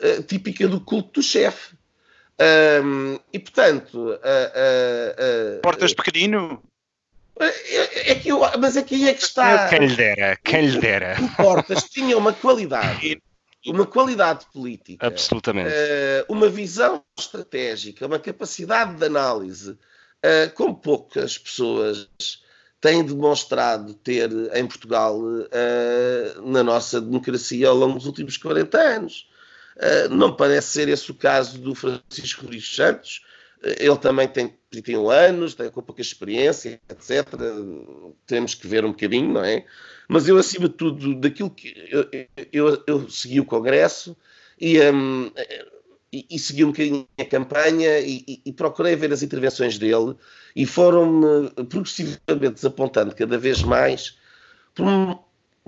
uh, 0.00 0.22
típica 0.24 0.66
do 0.66 0.80
culto 0.80 1.20
do 1.20 1.22
chefe. 1.22 1.76
Um, 2.84 3.18
e 3.32 3.38
portanto. 3.38 4.10
Uh, 4.10 5.60
Portas 5.62 5.94
pequenino? 5.94 6.60
É, 7.40 8.12
é 8.12 8.14
que 8.14 8.28
eu, 8.28 8.40
mas 8.58 8.76
é 8.76 8.82
que 8.82 8.94
aí 8.94 9.08
é 9.08 9.14
que 9.14 9.22
está. 9.22 9.68
Quem 9.68 9.86
lhe 9.86 9.96
dera, 9.96 10.38
quem 10.44 10.66
lhe 10.66 10.78
dera. 10.78 11.16
O 11.20 11.36
Portas 11.36 11.84
tinha 11.84 12.16
uma 12.16 12.32
qualidade 12.32 13.20
uma 13.70 13.86
qualidade 13.86 14.46
política, 14.52 15.06
Absolutamente. 15.06 15.70
Uh, 15.70 16.32
uma 16.32 16.48
visão 16.48 17.04
estratégica, 17.18 18.06
uma 18.06 18.18
capacidade 18.18 18.96
de 18.96 19.04
análise, 19.04 19.70
uh, 19.72 20.52
como 20.54 20.74
poucas 20.74 21.38
pessoas 21.38 22.08
têm 22.80 23.04
demonstrado 23.04 23.94
ter 23.94 24.30
em 24.54 24.66
Portugal 24.66 25.16
uh, 25.20 26.50
na 26.50 26.64
nossa 26.64 27.00
democracia 27.00 27.68
ao 27.68 27.76
longo 27.76 27.98
dos 27.98 28.06
últimos 28.06 28.36
40 28.36 28.78
anos. 28.78 29.28
não 30.10 30.34
parece 30.34 30.72
ser 30.72 30.88
esse 30.88 31.10
o 31.10 31.14
caso 31.14 31.58
do 31.58 31.74
Francisco 31.74 32.42
Rodrigues 32.42 32.74
Santos. 32.74 33.24
Ele 33.62 33.96
também 33.96 34.26
tem 34.26 34.54
31 34.70 35.08
anos, 35.08 35.54
tem 35.54 35.70
com 35.70 35.82
pouca 35.82 36.02
experiência, 36.02 36.80
etc. 36.88 37.28
Temos 38.26 38.54
que 38.54 38.66
ver 38.66 38.84
um 38.84 38.90
bocadinho, 38.90 39.32
não 39.32 39.44
é? 39.44 39.64
Mas 40.08 40.28
eu, 40.28 40.36
acima 40.36 40.68
de 40.68 40.74
tudo, 40.74 41.14
daquilo 41.14 41.50
que. 41.50 41.74
Eu, 41.90 42.08
eu, 42.52 42.82
eu 42.86 43.08
segui 43.08 43.40
o 43.40 43.44
Congresso 43.44 44.16
e, 44.60 44.80
um, 44.80 45.30
e, 46.12 46.26
e, 46.30 46.38
segui 46.38 46.64
um 46.64 46.72
bocadinho 46.72 47.08
a 47.16 47.24
campanha 47.24 48.00
e, 48.00 48.42
e, 48.44 48.52
procurei 48.52 48.96
ver 48.96 49.12
as 49.12 49.22
intervenções 49.22 49.78
dele 49.78 50.14
e 50.56 50.66
foram-me 50.66 51.50
progressivamente 51.66 52.54
desapontando 52.54 53.14
cada 53.14 53.38
vez 53.38 53.62
mais 53.62 54.16
por, 54.74 54.86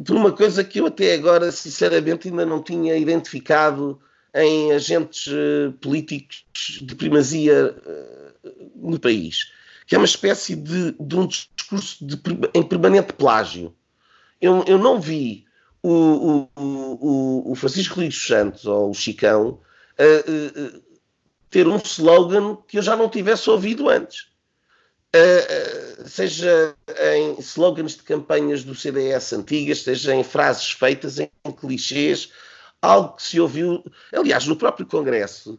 por 0.05 0.17
uma 0.17 0.33
coisa 0.33 0.65
que 0.65 0.81
eu 0.81 0.87
até 0.87 1.15
agora, 1.15 1.53
sinceramente, 1.53 2.29
ainda 2.29 2.45
não 2.45 2.63
tinha 2.63 2.97
identificado 2.97 4.01
em 4.35 4.73
agentes 4.73 5.27
uh, 5.29 5.73
políticos 5.81 6.45
de 6.83 6.95
primazia 6.95 7.73
uh, 7.73 8.71
no 8.75 8.99
país, 8.99 9.53
que 9.87 9.95
é 9.95 9.99
uma 9.99 10.05
espécie 10.05 10.57
de, 10.57 10.93
de 10.99 11.17
um 11.17 11.27
discurso 11.27 12.05
de, 12.05 12.21
em 12.55 12.63
permanente 12.63 13.13
plágio 13.13 13.75
eu, 14.45 14.63
eu 14.67 14.79
não 14.79 15.01
vi 15.01 15.47
o, 15.83 16.49
o, 16.55 17.53
o, 17.53 17.55
Francisco 17.55 17.95
Rodrigues 17.95 18.27
Santos 18.27 18.67
ou 18.67 18.91
o 18.91 18.95
Chicão 18.95 19.59
uh, 19.99 20.83
ter 21.51 21.67
um 21.67 21.77
slogan 21.77 22.59
que 22.69 22.79
eu 22.79 22.83
já 22.83 22.95
não 22.95 23.09
tivesse 23.09 23.49
ouvido 23.49 23.89
antes. 23.89 24.33
Uh, 25.15 26.09
seja 26.09 26.75
em 27.15 27.41
slogans 27.41 27.93
de 27.93 28.03
campanhas 28.03 28.65
do 28.65 28.75
CDS 28.75 29.33
antigas, 29.33 29.83
seja 29.83 30.15
em 30.15 30.25
frases 30.25 30.73
feitas, 30.73 31.19
em 31.19 31.31
clichês, 31.59 32.31
algo 32.85 33.17
que 33.17 33.23
se 33.23 33.41
ouviu, 33.41 33.85
aliás, 34.13 34.47
no 34.47 34.57
próprio 34.57 34.87
Congresso, 34.87 35.59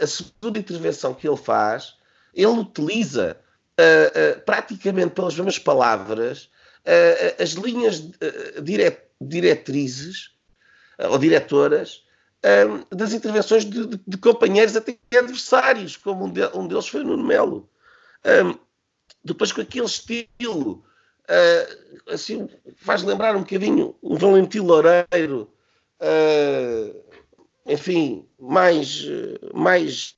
a 0.00 0.06
segunda 0.06 0.58
intervenção 0.58 1.14
que 1.14 1.26
ele 1.26 1.36
faz, 1.36 1.94
ele 2.34 2.46
utiliza 2.46 3.36
praticamente 4.44 5.10
pelas 5.10 5.34
mesmas 5.34 5.58
palavras 5.58 6.50
as 7.40 7.50
linhas 7.50 8.02
dire 8.62 8.98
diretrizes 9.20 10.30
ou 11.10 11.18
diretoras 11.18 12.04
das 12.90 13.12
intervenções 13.12 13.64
de, 13.64 13.86
de, 13.86 14.00
de, 14.06 14.16
companheiros 14.18 14.76
até 14.76 14.96
adversários, 15.16 15.96
como 15.96 16.26
um, 16.26 16.32
de, 16.32 16.46
um 16.54 16.68
deles 16.68 16.86
foi 16.86 17.02
Nuno 17.02 17.24
Melo. 17.24 17.68
Depois 19.24 19.52
com 19.52 19.60
aquele 19.60 19.86
estilo, 19.86 20.84
assim, 22.08 22.48
faz 22.76 23.02
lembrar 23.02 23.34
um 23.34 23.40
bocadinho 23.40 23.96
o 24.00 24.16
Valentim 24.16 24.60
Loureiro, 24.60 25.50
uh, 26.00 27.06
enfim, 27.66 28.24
mais, 28.38 29.04
mais, 29.52 30.14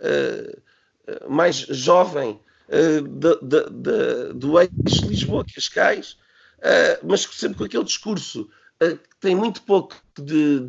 uh, 0.00 1.30
mais 1.30 1.56
jovem 1.56 2.40
uh, 2.68 3.02
de, 3.02 3.38
de, 3.40 3.70
de, 3.70 4.32
do 4.34 4.58
eixo 4.58 5.06
Lisboa-Cascais, 5.06 6.16
uh, 6.58 7.06
mas 7.06 7.22
sempre 7.22 7.58
com 7.58 7.64
aquele 7.64 7.84
discurso 7.84 8.48
que 8.80 9.16
tem 9.20 9.34
muito 9.34 9.62
pouco 9.62 9.96
de, 10.16 10.60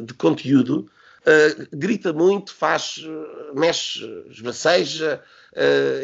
de 0.00 0.14
conteúdo, 0.14 0.90
grita 1.70 2.10
muito, 2.10 2.54
faz, 2.54 3.04
mexe, 3.54 4.02
esbraceja, 4.30 5.22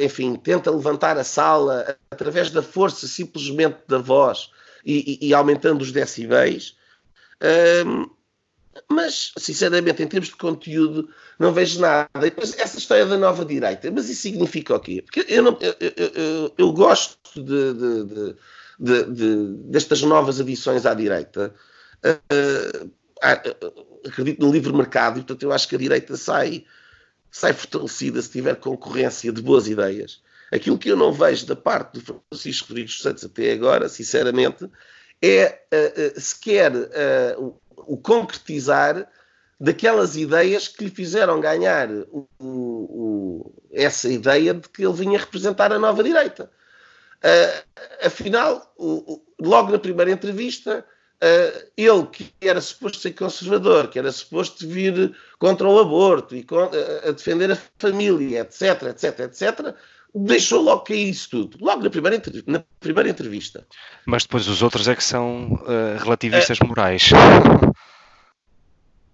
enfim, 0.04 0.36
tenta 0.36 0.70
levantar 0.70 1.16
a 1.16 1.24
sala 1.24 1.96
através 2.10 2.50
da 2.50 2.60
força 2.60 3.08
simplesmente 3.08 3.78
da 3.88 3.96
voz 3.96 4.50
e, 4.84 5.18
e, 5.22 5.28
e 5.28 5.32
aumentando 5.32 5.80
os 5.80 5.90
decibéis. 5.90 6.76
Mas, 8.88 9.32
sinceramente, 9.36 10.02
em 10.02 10.06
termos 10.06 10.28
de 10.28 10.36
conteúdo, 10.36 11.08
não 11.38 11.52
vejo 11.52 11.80
nada. 11.80 12.08
Essa 12.58 12.78
história 12.78 13.06
da 13.06 13.18
nova 13.18 13.44
direita, 13.44 13.90
mas 13.90 14.08
isso 14.08 14.22
significa 14.22 14.74
o 14.74 14.80
quê? 14.80 15.02
Porque 15.02 15.24
eu, 15.28 15.42
não, 15.42 15.58
eu, 15.60 15.74
eu, 15.80 16.54
eu 16.56 16.72
gosto 16.72 17.18
de, 17.34 17.72
de, 17.74 18.34
de, 18.78 19.04
de, 19.12 19.46
destas 19.70 20.02
novas 20.02 20.40
adições 20.40 20.86
à 20.86 20.94
direita. 20.94 21.54
Uh, 22.04 22.90
acredito 24.06 24.44
no 24.44 24.52
livre 24.52 24.72
mercado 24.72 25.18
e, 25.18 25.22
portanto, 25.22 25.42
eu 25.42 25.52
acho 25.52 25.68
que 25.68 25.76
a 25.76 25.78
direita 25.78 26.16
sai, 26.16 26.64
sai 27.30 27.52
fortalecida 27.52 28.20
se 28.20 28.30
tiver 28.30 28.56
concorrência 28.56 29.32
de 29.32 29.42
boas 29.42 29.68
ideias. 29.68 30.20
Aquilo 30.50 30.78
que 30.78 30.90
eu 30.90 30.96
não 30.96 31.12
vejo 31.12 31.46
da 31.46 31.56
parte 31.56 31.98
do 31.98 32.22
Francisco 32.30 32.68
Rodrigues 32.68 33.00
Santos 33.00 33.24
até 33.24 33.52
agora, 33.52 33.88
sinceramente, 33.88 34.68
é 35.22 35.62
uh, 35.72 36.18
uh, 36.18 36.20
sequer 36.20 36.72
uh, 36.74 37.54
o 37.76 37.96
concretizar 37.96 39.08
daquelas 39.60 40.16
ideias 40.16 40.66
que 40.66 40.84
lhe 40.84 40.90
fizeram 40.90 41.40
ganhar 41.40 41.88
o, 42.10 42.28
o, 42.40 43.54
essa 43.70 44.08
ideia 44.08 44.52
de 44.52 44.68
que 44.68 44.84
ele 44.84 44.92
vinha 44.92 45.18
representar 45.18 45.72
a 45.72 45.78
nova 45.78 46.02
direita. 46.02 46.50
Afinal, 48.04 48.74
o, 48.76 49.22
logo 49.40 49.70
na 49.70 49.78
primeira 49.78 50.10
entrevista, 50.10 50.84
uh, 51.22 51.70
ele 51.76 52.06
que 52.06 52.34
era 52.40 52.60
suposto 52.60 52.98
ser 52.98 53.12
conservador, 53.12 53.88
que 53.88 54.00
era 54.00 54.10
suposto 54.10 54.66
vir 54.66 55.14
contra 55.38 55.68
o 55.68 55.78
aborto 55.78 56.34
e 56.34 56.44
a 57.06 57.12
defender 57.12 57.52
a 57.52 57.58
família, 57.78 58.40
etc, 58.40 58.82
etc, 58.88 59.20
etc, 59.20 59.76
deixou 60.14 60.60
logo 60.60 60.82
cair 60.82 61.08
isso 61.08 61.30
tudo, 61.30 61.58
logo 61.60 61.82
na 61.82 61.90
primeira, 61.90 62.22
na 62.46 62.62
primeira 62.80 63.08
entrevista. 63.08 63.66
Mas 64.06 64.24
depois 64.24 64.46
os 64.48 64.62
outros 64.62 64.88
é 64.88 64.94
que 64.94 65.04
são 65.04 65.58
relativistas 65.98 66.58
morais. 66.60 67.10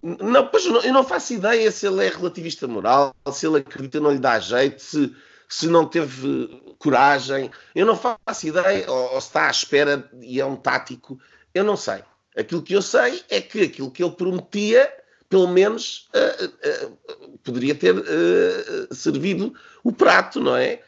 Não, 0.01 0.47
pois 0.47 0.65
eu 0.65 0.73
não, 0.73 0.81
eu 0.81 0.93
não, 0.93 1.03
faço 1.03 1.33
ideia 1.33 1.69
se 1.71 1.85
ele 1.85 2.05
é 2.05 2.09
relativista 2.09 2.67
moral, 2.67 3.13
se 3.33 3.45
ele 3.45 3.57
acredita 3.57 3.99
não 3.99 4.11
lhe 4.11 4.19
dá 4.19 4.39
jeito, 4.39 4.81
se, 4.81 5.13
se 5.47 5.67
não 5.67 5.85
teve 5.85 6.61
coragem. 6.77 7.51
Eu 7.75 7.85
não 7.85 7.97
faço 7.97 8.47
ideia, 8.47 8.89
ou, 8.89 9.13
ou 9.13 9.21
se 9.21 9.27
está 9.27 9.47
à 9.47 9.51
espera 9.51 10.09
e 10.21 10.39
é 10.39 10.45
um 10.45 10.55
tático. 10.55 11.19
Eu 11.53 11.65
não 11.65 11.75
sei. 11.75 12.01
Aquilo 12.37 12.61
que 12.61 12.73
eu 12.73 12.81
sei 12.81 13.21
é 13.29 13.41
que 13.41 13.63
aquilo 13.63 13.91
que 13.91 14.01
ele 14.01 14.13
prometia, 14.13 14.89
pelo 15.27 15.47
menos, 15.47 16.09
uh, 16.15 16.45
uh, 16.45 17.37
poderia 17.43 17.75
ter 17.75 17.93
uh, 17.95 18.95
servido 18.95 19.53
o 19.83 19.91
prato, 19.91 20.39
não 20.39 20.55
é? 20.55 20.81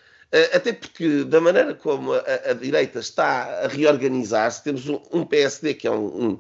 Até 0.54 0.72
porque, 0.72 1.24
da 1.26 1.41
maneira 1.41 1.74
como 1.76 2.13
a, 2.13 2.20
a, 2.50 2.54
direita 2.54 3.00
está 3.00 3.63
a 3.63 3.67
reorganizar-se, 3.67 4.63
temos 4.63 4.88
um, 4.88 5.02
um, 5.12 5.26
PSD 5.26 5.74
que 5.74 5.88
é 5.88 5.91
um, 5.91 6.06
um 6.06 6.39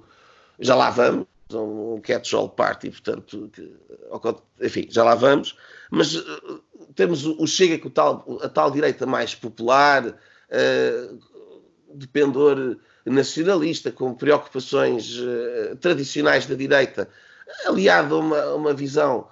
já 0.59 0.75
lá 0.75 0.89
vamos, 0.91 1.25
um 1.53 1.99
catch-all 2.01 2.49
party, 2.49 2.91
portanto, 2.91 3.49
que, 3.51 3.75
enfim, 4.65 4.87
já 4.89 5.03
lá 5.03 5.15
vamos, 5.15 5.57
mas 5.89 6.15
uh, 6.15 6.63
temos 6.95 7.25
o, 7.25 7.45
Chega 7.47 7.77
com 7.77 7.89
tal, 7.89 8.39
a 8.41 8.47
tal 8.47 8.71
direita 8.71 9.05
mais 9.05 9.35
popular, 9.35 10.07
uh, 10.07 11.19
de 11.93 12.07
pendor 12.07 12.77
nacionalista, 13.05 13.91
com 13.91 14.13
preocupações 14.13 15.19
uh, 15.19 15.75
tradicionais 15.77 16.45
da 16.45 16.55
direita, 16.55 17.09
aliado 17.65 18.15
a 18.15 18.19
uma, 18.19 18.45
uma 18.53 18.73
visão 18.73 19.27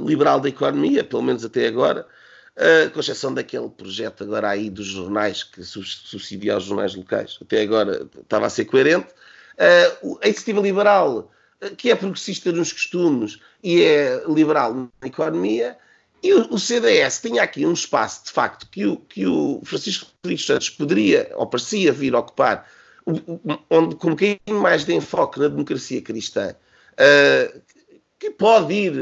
liberal 0.00 0.40
da 0.40 0.48
economia, 0.48 1.04
pelo 1.04 1.22
menos 1.22 1.44
até 1.44 1.66
agora, 1.66 2.06
Uh, 2.56 2.90
com 2.90 3.00
exceção 3.00 3.34
daquele 3.34 3.68
projeto 3.68 4.24
agora 4.24 4.48
aí 4.48 4.70
dos 4.70 4.86
jornais 4.86 5.44
que 5.44 5.62
subsidia 5.62 6.56
os 6.56 6.64
jornais 6.64 6.94
locais, 6.94 7.38
até 7.42 7.60
agora 7.60 8.08
estava 8.22 8.46
a 8.46 8.50
ser 8.50 8.64
coerente, 8.64 9.08
Uh, 9.56 10.18
a 10.22 10.26
iniciativa 10.26 10.60
liberal, 10.60 11.32
uh, 11.62 11.76
que 11.76 11.90
é 11.90 11.96
progressista 11.96 12.52
nos 12.52 12.72
costumes 12.72 13.38
e 13.62 13.82
é 13.82 14.22
liberal 14.28 14.74
na 14.74 15.08
economia, 15.08 15.78
e 16.22 16.32
o, 16.34 16.54
o, 16.54 16.58
CDS 16.58 17.20
tinha 17.20 17.42
aqui 17.42 17.64
um 17.64 17.72
espaço, 17.72 18.26
de 18.26 18.32
facto, 18.32 18.68
que 18.70 18.84
o, 18.84 18.96
que 18.96 19.26
o 19.26 19.62
Francisco 19.64 20.10
Rodrigues 20.22 20.44
Santos 20.44 20.70
poderia, 20.70 21.30
ou 21.34 21.46
parecia 21.46 21.90
vir 21.92 22.14
ocupar, 22.14 22.68
onde, 23.70 23.94
com 23.96 24.08
um 24.08 24.10
bocadinho 24.10 24.60
mais 24.60 24.84
de 24.84 24.94
enfoque 24.94 25.38
na 25.38 25.48
democracia 25.48 26.02
cristã, 26.02 26.54
uh, 26.92 27.60
que 28.18 28.30
pode 28.30 28.74
ir 28.74 28.92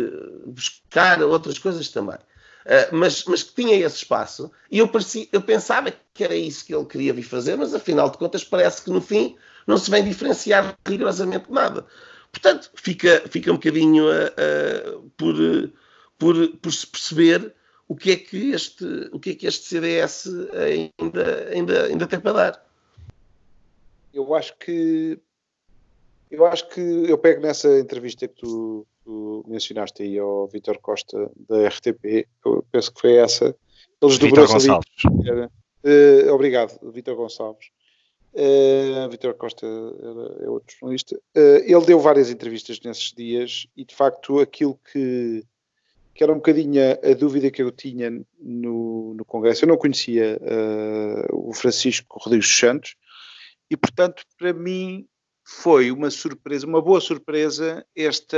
buscar 0.46 1.20
outras 1.22 1.58
coisas 1.58 1.88
também. 1.88 2.18
Uh, 2.64 2.96
mas, 2.96 3.24
mas 3.24 3.42
que 3.42 3.54
tinha 3.54 3.76
esse 3.76 3.96
espaço, 3.96 4.50
e 4.70 4.78
eu, 4.78 4.90
eu 5.32 5.42
pensava 5.42 5.92
que 6.14 6.24
era 6.24 6.34
isso 6.34 6.64
que 6.64 6.74
ele 6.74 6.86
queria 6.86 7.12
vir 7.12 7.22
fazer, 7.22 7.56
mas 7.56 7.74
afinal 7.74 8.08
de 8.08 8.16
contas 8.16 8.42
parece 8.42 8.82
que 8.82 8.90
no 8.90 9.02
fim 9.02 9.36
não 9.66 9.76
se 9.76 9.90
vem 9.90 10.02
diferenciar 10.02 10.76
rigorosamente 10.86 11.50
nada. 11.50 11.86
Portanto, 12.32 12.70
fica, 12.74 13.22
fica 13.28 13.50
um 13.50 13.56
bocadinho 13.56 14.06
uh, 14.06 14.96
uh, 14.96 15.10
por, 15.16 15.34
por, 16.18 16.48
por 16.56 16.72
se 16.72 16.86
perceber 16.86 17.54
o 17.86 17.94
que 17.94 18.12
é 18.12 18.16
que 18.16 18.52
este, 18.52 18.84
o 19.12 19.20
que 19.20 19.30
é 19.30 19.34
que 19.34 19.46
este 19.46 19.66
CDS 19.66 20.26
ainda, 20.54 21.48
ainda, 21.52 21.84
ainda 21.84 22.06
tem 22.06 22.18
para 22.18 22.32
dar. 22.32 22.66
Eu 24.12 24.34
acho 24.34 24.56
que 24.58 25.18
eu 26.30 26.46
acho 26.46 26.68
que 26.68 26.80
eu 26.80 27.16
pego 27.18 27.42
nessa 27.42 27.78
entrevista 27.78 28.26
que 28.26 28.34
tu, 28.34 28.86
tu 29.04 29.44
mencionaste 29.46 30.02
aí 30.02 30.18
ao 30.18 30.48
Vitor 30.48 30.78
Costa 30.80 31.30
da 31.48 31.68
RTP, 31.68 32.26
eu 32.44 32.64
penso 32.72 32.92
que 32.92 33.00
foi 33.00 33.16
essa. 33.16 33.54
Eles 34.00 34.16
Vitor 34.18 34.48
Gonçalves. 34.48 34.88
Ali, 35.04 36.28
uh, 36.28 36.32
obrigado, 36.32 36.78
Vitor 36.90 37.14
Gonçalves. 37.14 37.68
Uh, 38.32 39.08
Vitor 39.10 39.34
Costa 39.34 39.64
é 39.64 40.48
outro 40.48 40.74
jornalista. 40.80 41.16
Uh, 41.36 41.62
ele 41.64 41.86
deu 41.86 42.00
várias 42.00 42.30
entrevistas 42.30 42.80
nesses 42.80 43.12
dias 43.12 43.66
e, 43.76 43.84
de 43.84 43.94
facto, 43.94 44.40
aquilo 44.40 44.78
que, 44.90 45.44
que 46.12 46.24
era 46.24 46.32
um 46.32 46.36
bocadinho 46.36 46.82
a, 46.82 47.10
a 47.10 47.14
dúvida 47.14 47.50
que 47.50 47.62
eu 47.62 47.70
tinha 47.70 48.10
no, 48.40 49.14
no 49.14 49.24
Congresso, 49.24 49.64
eu 49.64 49.68
não 49.68 49.76
conhecia 49.76 50.40
uh, 50.40 51.48
o 51.48 51.52
Francisco 51.52 52.18
Rodrigues 52.18 52.58
Santos 52.58 52.96
e, 53.70 53.76
portanto, 53.76 54.24
para 54.36 54.52
mim 54.52 55.06
foi 55.44 55.90
uma 55.90 56.10
surpresa, 56.10 56.66
uma 56.66 56.80
boa 56.80 57.00
surpresa, 57.00 57.84
este 57.94 58.36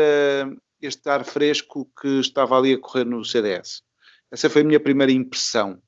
ar 1.06 1.24
fresco 1.24 1.90
que 2.00 2.20
estava 2.20 2.58
ali 2.58 2.74
a 2.74 2.78
correr 2.78 3.04
no 3.04 3.24
CDS. 3.24 3.82
Essa 4.30 4.50
foi 4.50 4.62
a 4.62 4.64
minha 4.64 4.80
primeira 4.80 5.12
impressão. 5.12 5.80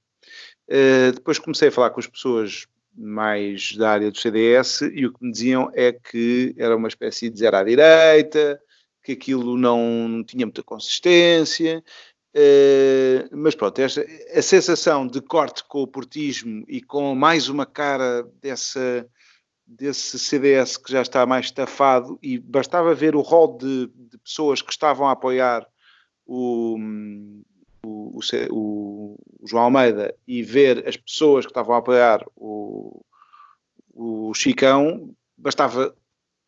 depois 1.15 1.39
comecei 1.39 1.69
a 1.69 1.73
falar 1.73 1.91
com 1.91 2.01
as 2.01 2.07
pessoas 2.07 2.67
mais 2.99 3.77
da 3.77 3.91
área 3.91 4.11
do 4.11 4.19
CDS 4.19 4.81
e 4.93 5.07
o 5.07 5.13
que 5.13 5.25
me 5.25 5.31
diziam 5.31 5.71
é 5.75 5.93
que 5.93 6.55
era 6.59 6.77
uma 6.77 6.89
espécie 6.89 7.31
de 7.31 7.39
zero 7.39 7.57
à 7.57 7.63
direita, 7.63 8.61
que 9.03 9.13
aquilo 9.13 9.57
não 9.57 10.23
tinha 10.27 10.45
muita 10.45 10.63
consistência, 10.63 11.83
uh, 12.35 13.37
mas 13.37 13.55
pronto, 13.55 13.79
esta, 13.79 14.05
a 14.35 14.43
sensação 14.43 15.07
de 15.07 15.21
corte 15.21 15.63
com 15.65 15.83
o 15.83 15.87
portismo 15.87 16.65
e 16.69 16.83
com 16.83 17.15
mais 17.15 17.49
uma 17.49 17.65
cara 17.65 18.25
dessa, 18.43 19.09
desse 19.69 20.19
CDS 20.19 20.79
que 20.79 20.91
já 20.91 21.03
está 21.03 21.27
mais 21.27 21.47
estafado 21.47 22.19
e 22.23 22.39
bastava 22.39 22.95
ver 22.95 23.15
o 23.15 23.21
rol 23.21 23.59
de, 23.59 23.87
de 23.95 24.17
pessoas 24.19 24.63
que 24.63 24.73
estavam 24.73 25.07
a 25.07 25.13
apoiar 25.13 25.67
o, 26.27 26.79
o, 27.85 28.19
o, 28.19 28.21
o, 28.51 29.17
João 29.47 29.65
Almeida 29.65 30.15
e 30.27 30.43
ver 30.43 30.89
as 30.89 30.97
pessoas 30.97 31.45
que 31.45 31.51
estavam 31.51 31.75
a 31.75 31.79
apoiar 31.79 32.25
o, 32.35 33.05
o 33.95 34.33
Chicão, 34.33 35.15
bastava 35.37 35.95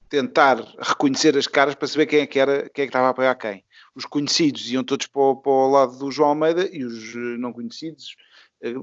tentar 0.09 0.57
reconhecer 0.79 1.37
as 1.37 1.47
caras 1.47 1.75
para 1.75 1.89
saber 1.89 2.07
quem 2.07 2.21
é 2.21 2.27
que 2.27 2.39
era, 2.41 2.71
quem 2.71 2.83
é 2.83 2.87
que 2.87 2.91
estava 2.91 3.09
a 3.09 3.11
apoiar 3.11 3.35
quem. 3.35 3.63
Os 3.95 4.07
conhecidos 4.07 4.71
iam 4.71 4.83
todos 4.83 5.07
para 5.07 5.21
o, 5.21 5.37
para 5.37 5.53
o 5.53 5.71
lado 5.71 5.99
do 5.99 6.11
João 6.11 6.31
Almeida 6.31 6.69
e 6.75 6.85
os 6.85 7.15
não 7.39 7.53
conhecidos, 7.53 8.17
eh, 8.63 8.75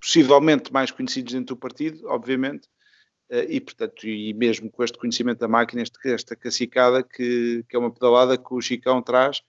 possivelmente 0.00 0.72
mais 0.72 0.90
conhecidos 0.90 1.34
dentro 1.34 1.54
do 1.54 1.60
partido, 1.60 2.08
obviamente, 2.08 2.66
eh, 2.66 2.81
e 3.30 3.60
portanto, 3.60 4.06
e 4.06 4.34
mesmo 4.34 4.70
com 4.70 4.84
este 4.84 4.98
conhecimento 4.98 5.38
da 5.38 5.48
máquina, 5.48 5.82
esta 6.04 6.36
cacicada 6.36 7.02
que, 7.02 7.64
que 7.68 7.74
é 7.74 7.78
uma 7.78 7.90
pedalada 7.90 8.36
que 8.36 8.52
o 8.52 8.60
Chicão 8.60 9.00
traz, 9.00 9.42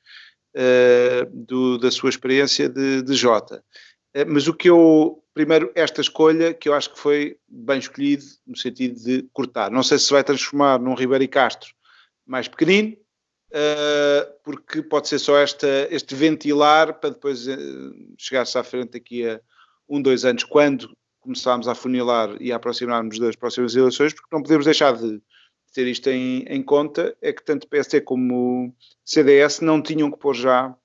uh, 0.56 1.26
do, 1.32 1.78
da 1.78 1.92
sua 1.92 2.10
experiência 2.10 2.70
de, 2.70 3.02
de 3.02 3.14
Jota. 3.14 3.64
Uh, 4.16 4.26
mas 4.28 4.48
o 4.48 4.54
que 4.54 4.70
eu, 4.70 5.24
primeiro, 5.34 5.72
esta 5.76 6.02
escolha 6.02 6.54
que 6.54 6.70
eu 6.70 6.74
acho 6.74 6.94
que 6.94 7.00
foi 7.00 7.38
bem 7.48 7.80
escolhido 7.80 8.24
no 8.46 8.58
sentido 8.58 9.00
de 9.00 9.24
cortar. 9.34 9.72
Não 9.72 9.84
sei 9.84 9.98
se 9.98 10.12
vai 10.12 10.24
transformar 10.24 10.80
num 10.80 10.96
Ribeiro 10.96 11.24
e 11.24 11.28
Castro 11.28 11.74
mais 12.26 12.48
pequenino, 12.48 12.96
uh, 13.52 14.34
porque 14.44 14.82
pode 14.82 15.08
ser 15.08 15.20
só 15.20 15.38
esta, 15.38 15.88
este 15.90 16.16
ventilar 16.16 17.00
para 17.00 17.12
depois 17.12 17.46
chegar-se 18.18 18.58
à 18.58 18.64
frente 18.64 18.92
daqui 18.92 19.28
a 19.28 19.42
um, 19.90 20.02
dois 20.02 20.24
anos, 20.24 20.44
quando 20.44 20.96
começarmos 21.24 21.68
a 21.68 21.76
funilar 21.76 22.36
e 22.40 22.52
a 22.52 22.58
aproximarmos 22.58 23.18
das 23.18 23.36
próximas 23.36 23.76
eleições, 23.76 24.14
porque 24.14 24.30
não 24.32 24.42
podemos 24.42 24.66
deixar 24.66 24.96
de 24.96 25.22
ter 25.74 25.88
isto 25.88 26.08
em, 26.10 26.44
em 26.44 26.62
conta, 26.62 27.16
é 27.22 27.34
que 27.34 27.44
tanto 27.44 27.68
PSD 27.68 28.02
como 28.02 28.74
CDS 29.04 29.60
não 29.60 29.82
tinham 29.82 30.12
que 30.12 30.20
pôr 30.20 30.36
já 30.36 30.76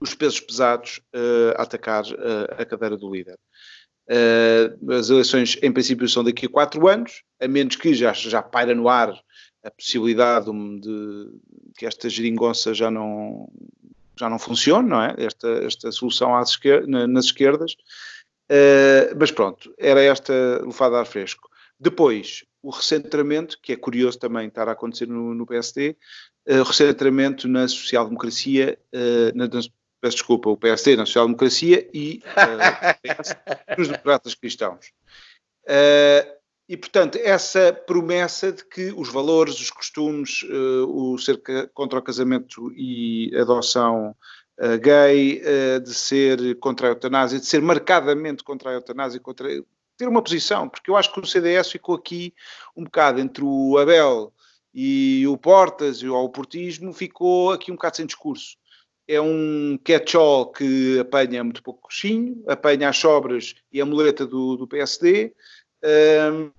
os 0.00 0.14
pesos 0.14 0.40
pesados 0.40 1.00
uh, 1.14 1.54
a 1.56 1.62
atacar 1.62 2.04
uh, 2.04 2.54
a 2.56 2.64
cadeira 2.64 2.96
do 2.96 3.12
líder. 3.12 3.38
Uh, 4.08 4.92
as 4.92 5.10
eleições, 5.10 5.58
em 5.62 5.70
princípio, 5.70 6.08
são 6.08 6.24
daqui 6.24 6.46
a 6.46 6.48
quatro 6.48 6.88
anos, 6.88 7.22
a 7.40 7.46
menos 7.46 7.76
que 7.76 7.92
já, 7.92 8.12
já 8.12 8.40
paira 8.40 8.74
no 8.74 8.88
ar 8.88 9.12
a 9.62 9.70
possibilidade 9.70 10.46
de, 10.80 11.30
que 11.76 11.84
esta 11.84 12.08
geringonça 12.08 12.72
já 12.72 12.90
não, 12.90 13.50
já 14.18 14.30
não 14.30 14.38
funcione, 14.38 14.88
não 14.88 15.02
é? 15.02 15.14
Esta, 15.18 15.48
esta 15.64 15.92
solução 15.92 16.40
esquer 16.40 16.86
nas 16.86 17.26
esquerdas. 17.26 17.76
Uh, 18.50 19.14
mas 19.18 19.30
pronto, 19.30 19.72
era 19.78 20.02
esta 20.02 20.32
lefada 20.64 20.94
de 20.94 21.00
ar 21.00 21.06
fresco. 21.06 21.50
Depois, 21.78 22.44
o 22.62 22.70
recentramento, 22.70 23.58
que 23.62 23.72
é 23.72 23.76
curioso 23.76 24.18
também 24.18 24.48
estar 24.48 24.68
a 24.68 24.72
acontecer 24.72 25.06
no, 25.06 25.34
no 25.34 25.46
PSD, 25.46 25.96
uh, 26.48 26.60
o 26.60 26.62
recentramento 26.62 27.46
na 27.46 27.68
social-democracia, 27.68 28.78
uh, 28.94 29.36
na, 29.36 29.48
peço 30.00 30.16
desculpa, 30.16 30.48
o 30.48 30.56
PSD 30.56 30.96
na 30.96 31.06
social-democracia 31.06 31.88
e 31.92 32.22
uh, 32.24 33.76
nos 33.78 33.88
democratas 33.88 34.34
cristãos. 34.34 34.92
E, 36.70 36.76
portanto, 36.76 37.16
essa 37.22 37.72
promessa 37.72 38.52
de 38.52 38.62
que 38.62 38.92
os 38.94 39.10
valores, 39.10 39.58
os 39.58 39.70
costumes, 39.70 40.44
o 40.86 41.16
ser 41.16 41.40
contra 41.72 41.98
o 41.98 42.02
casamento 42.02 42.70
e 42.76 43.34
adoção 43.34 44.14
uh, 44.58 44.78
gay, 44.80 45.42
de 45.82 45.94
ser 45.94 46.58
contra 46.58 46.88
a 46.88 46.90
eutanásia, 46.90 47.38
de 47.38 47.46
ser 47.46 47.62
marcadamente 47.62 48.42
contra 48.42 48.70
a 48.70 48.74
eutanásia, 48.74 49.20
contra, 49.20 49.48
ter 49.96 50.08
uma 50.08 50.22
posição, 50.22 50.68
porque 50.68 50.90
eu 50.90 50.96
acho 50.96 51.12
que 51.12 51.20
o 51.20 51.26
CDS 51.26 51.70
ficou 51.70 51.94
aqui 51.94 52.34
um 52.76 52.84
bocado 52.84 53.20
entre 53.20 53.44
o 53.44 53.78
Abel 53.78 54.32
e 54.72 55.26
o 55.26 55.36
Portas 55.36 55.98
e 55.98 56.08
o 56.08 56.28
portismo, 56.28 56.92
ficou 56.92 57.52
aqui 57.52 57.72
um 57.72 57.74
bocado 57.74 57.96
sem 57.96 58.06
discurso 58.06 58.56
é 59.08 59.18
um 59.18 59.78
catch-all 59.82 60.52
que 60.52 60.98
apanha 61.00 61.42
muito 61.42 61.62
pouco 61.62 61.80
coxinho, 61.80 62.44
apanha 62.46 62.90
as 62.90 62.98
sobras 62.98 63.54
e 63.72 63.80
a 63.80 63.86
muleta 63.86 64.26
do, 64.26 64.56
do 64.56 64.68
PSD. 64.68 65.34
Um, 65.82 66.52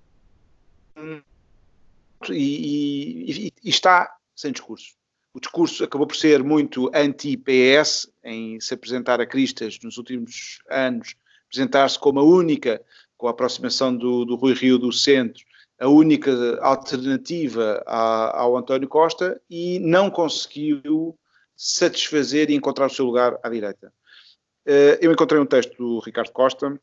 e, 2.28 3.46
e, 3.46 3.52
e, 3.62 3.70
está 3.70 4.16
sem 4.34 4.50
discurso. 4.50 4.94
O 5.32 5.40
discurso 5.40 5.84
acabou 5.84 6.06
por 6.06 6.16
ser 6.16 6.42
muito 6.42 6.90
anti-PS, 6.92 8.10
em 8.24 8.60
se 8.60 8.74
apresentar 8.74 9.20
a 9.20 9.26
Cristas 9.26 9.78
nos 9.82 9.96
últimos 9.96 10.58
anos, 10.68 11.14
apresentar-se 11.46 11.98
como 11.98 12.18
a 12.18 12.24
única, 12.24 12.82
com 13.16 13.28
a 13.28 13.30
aproximação 13.30 13.96
do, 13.96 14.24
do 14.24 14.34
Rui 14.34 14.54
Rio 14.54 14.78
do 14.78 14.92
Centro, 14.92 15.44
a 15.78 15.88
única 15.88 16.58
alternativa 16.60 17.82
a, 17.86 18.40
ao 18.40 18.56
António 18.56 18.88
Costa 18.88 19.40
e 19.48 19.78
não 19.78 20.10
conseguiu 20.10 21.16
satisfazer 21.56 22.50
e 22.50 22.54
encontrar 22.54 22.86
o 22.86 22.90
seu 22.90 23.06
lugar 23.06 23.38
à 23.42 23.48
direita. 23.48 23.92
Eh, 24.66 24.98
eu 25.00 25.12
encontrei 25.12 25.40
um 25.40 25.46
texto 25.46 25.76
do 25.76 25.98
Ricardo 26.00 26.32
Costa, 26.32 26.78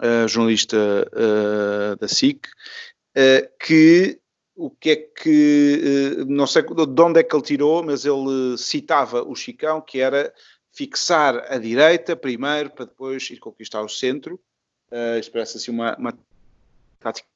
eh, 0.00 0.28
jornalista 0.28 0.76
eh, 1.12 1.96
da 1.98 2.08
SIC, 2.08 2.46
que 3.58 4.20
o 4.58 4.70
que 4.70 4.90
é 4.90 4.96
que, 4.96 6.24
não 6.26 6.44
sei 6.44 6.62
de 6.62 7.00
onde 7.00 7.20
é 7.20 7.22
que 7.22 7.34
ele 7.34 7.44
tirou, 7.44 7.80
mas 7.84 8.04
ele 8.04 8.58
citava 8.58 9.22
o 9.22 9.36
Chicão, 9.36 9.80
que 9.80 10.00
era 10.00 10.34
fixar 10.72 11.46
a 11.48 11.58
direita 11.58 12.16
primeiro, 12.16 12.70
para 12.70 12.86
depois 12.86 13.30
ir 13.30 13.38
conquistar 13.38 13.82
o 13.82 13.88
centro. 13.88 14.40
Isto 15.20 15.30
parece 15.30 15.58
assim 15.58 15.70
uma, 15.70 15.96
uma 15.96 16.18
tática, 16.98 17.28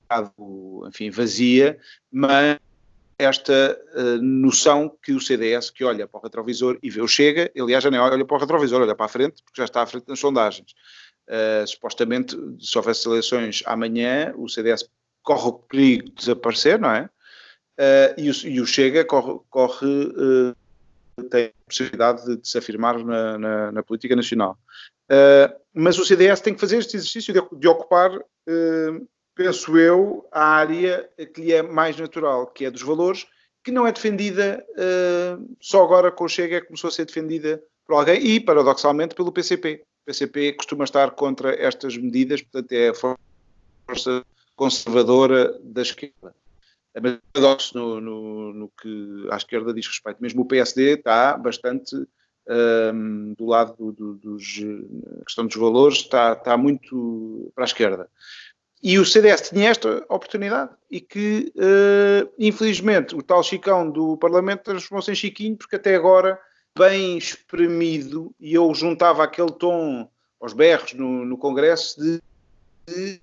enfim, 0.88 1.10
vazia, 1.10 1.78
mas 2.10 2.58
esta 3.16 3.80
uh, 3.94 4.20
noção 4.20 4.92
que 5.00 5.12
o 5.12 5.20
CDS 5.20 5.70
que 5.70 5.84
olha 5.84 6.08
para 6.08 6.18
o 6.18 6.22
retrovisor 6.22 6.76
e 6.82 6.90
vê 6.90 7.00
o 7.00 7.06
Chega, 7.06 7.52
aliás 7.56 7.84
já 7.84 7.90
nem 7.90 8.00
olha 8.00 8.24
para 8.24 8.36
o 8.36 8.40
retrovisor, 8.40 8.82
olha 8.82 8.96
para 8.96 9.06
a 9.06 9.08
frente, 9.08 9.44
porque 9.44 9.60
já 9.60 9.64
está 9.64 9.82
à 9.82 9.86
frente 9.86 10.08
nas 10.08 10.18
sondagens. 10.18 10.72
Uh, 11.28 11.64
supostamente, 11.68 12.36
se 12.58 12.76
houvesse 12.76 13.06
eleições 13.06 13.62
amanhã, 13.64 14.34
o 14.36 14.48
CDS 14.48 14.88
corre 15.22 15.48
o 15.48 15.52
perigo 15.52 16.04
de 16.04 16.12
desaparecer, 16.12 16.78
não 16.78 16.90
é? 16.90 17.08
Uh, 17.78 18.20
e, 18.20 18.30
o, 18.30 18.46
e, 18.46 18.60
o, 18.60 18.66
Chega 18.66 19.04
corre, 19.04 19.40
corre 19.48 19.86
tem 21.30 21.46
a 21.46 21.64
possibilidade 21.66 22.36
de, 22.36 22.48
se 22.48 22.58
afirmar 22.58 23.02
na, 23.04 23.38
na, 23.38 23.72
na 23.72 23.82
política 23.82 24.16
nacional. 24.16 24.58
mas 25.74 25.98
o 25.98 26.04
CDS 26.04 26.40
tem 26.40 26.54
que 26.54 26.60
fazer 26.60 26.78
este 26.78 26.96
exercício 26.96 27.32
de, 27.32 27.40
de 27.58 27.68
ocupar 27.68 28.18
penso 29.34 29.76
eu, 29.78 30.26
a 30.30 30.44
área 30.44 31.08
que 31.34 31.40
lhe 31.40 31.52
é 31.52 31.62
mais 31.62 31.96
natural, 31.96 32.46
que 32.46 32.64
é 32.64 32.70
dos 32.70 32.82
valores, 32.82 33.26
que 33.64 33.70
não 33.70 33.86
é 33.86 33.92
defendida 33.92 34.64
uh, 34.70 35.56
só 35.60 35.84
agora 35.84 36.10
com 36.10 36.24
o 36.24 36.28
Chega, 36.28 36.56
é 36.56 36.60
começou 36.60 36.88
a 36.88 36.90
ser 36.90 37.04
defendida 37.04 37.62
por 37.86 37.94
alguém 37.94 38.24
e, 38.24 38.40
paradoxalmente, 38.40 39.14
pelo 39.14 39.32
PCP. 39.32 39.82
O 40.02 40.06
PCP 40.06 40.52
costuma 40.54 40.84
estar 40.84 41.12
contra 41.12 41.54
estas 41.54 41.96
medidas, 41.96 42.42
portanto, 42.42 42.72
é 42.72 42.88
a 42.88 42.94
força 42.94 44.24
conservadora 44.56 45.58
da 45.62 45.82
esquerda. 45.82 46.34
É 46.94 47.00
paradoxo 47.00 47.76
no, 47.76 48.00
no, 48.00 48.52
no, 48.52 48.72
que 48.80 49.26
à 49.30 49.36
esquerda 49.36 49.72
diz 49.72 49.86
respeito. 49.86 50.20
Mesmo 50.20 50.42
o 50.42 50.46
PSD 50.46 50.94
está 50.94 51.36
bastante 51.36 51.96
um, 52.94 53.34
do 53.36 53.46
lado 53.46 53.74
do, 53.76 53.92
do, 53.92 54.14
dos. 54.14 54.60
A 55.20 55.24
questão 55.24 55.46
dos 55.46 55.56
valores 55.56 55.98
está, 55.98 56.32
está 56.32 56.56
muito 56.56 57.50
para 57.54 57.64
a 57.64 57.66
esquerda. 57.66 58.08
E 58.82 58.98
o 58.98 59.06
CDS 59.06 59.48
tinha 59.48 59.70
esta 59.70 60.04
oportunidade 60.08 60.72
e 60.90 61.00
que, 61.00 61.52
uh, 61.56 62.28
infelizmente, 62.36 63.14
o 63.14 63.22
tal 63.22 63.42
Chicão 63.42 63.88
do 63.88 64.16
Parlamento 64.16 64.64
transformou-se 64.64 65.10
em 65.12 65.14
Chiquinho, 65.14 65.56
porque 65.56 65.76
até 65.76 65.94
agora, 65.94 66.38
bem 66.76 67.16
espremido, 67.16 68.34
e 68.40 68.54
eu 68.54 68.74
juntava 68.74 69.22
aquele 69.22 69.52
tom 69.52 70.10
aos 70.40 70.52
berros 70.52 70.94
no, 70.94 71.24
no 71.24 71.38
Congresso, 71.38 72.00
de, 72.00 72.20
de 72.88 73.20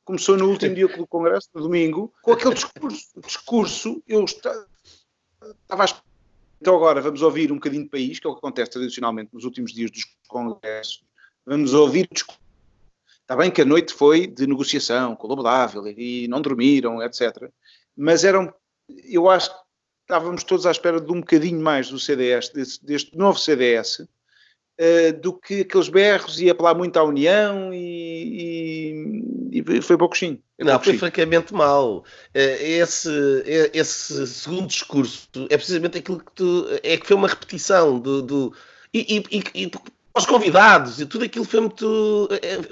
começou 0.04 0.36
no 0.38 0.50
último 0.50 0.74
dia 0.74 0.88
do 0.88 1.06
Congresso, 1.08 1.50
no 1.54 1.62
domingo, 1.62 2.14
com 2.22 2.32
aquele 2.32 2.56
discurso. 2.56 3.22
Discurso, 3.22 4.04
eu 4.08 4.24
estava 4.26 4.66
a 5.70 5.88
então 6.62 6.76
agora 6.76 7.02
vamos 7.02 7.22
ouvir 7.22 7.52
um 7.52 7.56
bocadinho 7.56 7.84
de 7.84 7.90
país, 7.90 8.20
que 8.20 8.28
é 8.28 8.30
o 8.30 8.34
que 8.34 8.40
acontece 8.40 8.72
tradicionalmente 8.72 9.34
nos 9.34 9.46
últimos 9.46 9.72
dias 9.72 9.90
dos 9.90 10.04
congressos. 10.28 11.04
Vamos 11.46 11.74
ouvir 11.74 12.10
Está 12.12 13.36
bem 13.38 13.52
que 13.52 13.62
a 13.62 13.66
noite 13.66 13.94
foi 13.94 14.26
de 14.26 14.48
negociação 14.48 15.16
colaborável 15.16 15.88
e 15.88 16.28
não 16.28 16.42
dormiram, 16.42 17.02
etc. 17.04 17.50
Mas 17.96 18.24
eram, 18.24 18.52
eu 19.06 19.30
acho 19.30 19.52
que 19.52 19.62
estávamos 20.02 20.44
todos 20.44 20.66
à 20.66 20.72
espera 20.72 21.00
de 21.00 21.12
um 21.12 21.20
bocadinho 21.20 21.62
mais 21.62 21.90
do 21.90 22.00
CDS, 22.00 22.50
deste 22.82 23.16
novo 23.16 23.38
CDS, 23.38 24.08
uh, 24.80 25.14
do 25.20 25.34
que 25.34 25.62
aqueles 25.62 25.90
berros 25.90 26.40
e 26.40 26.50
apelar 26.50 26.74
muito 26.74 26.98
à 26.98 27.04
União 27.04 27.74
e, 27.74 29.52
e, 29.52 29.64
e 29.70 29.82
foi 29.82 29.98
pouquinho. 29.98 30.40
Não, 30.58 30.80
foi 30.80 30.98
francamente 30.98 31.54
mau. 31.54 32.04
Eh, 32.34 32.80
esse, 32.80 33.10
eh, 33.46 33.72
esse 33.74 34.28
segundo 34.28 34.68
discurso 34.68 35.30
é 35.50 35.56
precisamente 35.56 35.98
aquilo 35.98 36.20
que 36.20 36.32
tu. 36.34 36.68
É 36.84 36.98
que 36.98 37.08
foi 37.08 37.16
uma 37.16 37.30
repetição 37.30 37.98
do. 37.98 38.22
do 38.22 38.54
e, 38.94 39.24
e, 39.32 39.44
e 39.64 39.72
os 40.14 40.26
convidados 40.26 41.00
e 41.00 41.06
tudo 41.06 41.24
aquilo 41.24 41.46
foi 41.46 41.62
muito. 41.62 42.30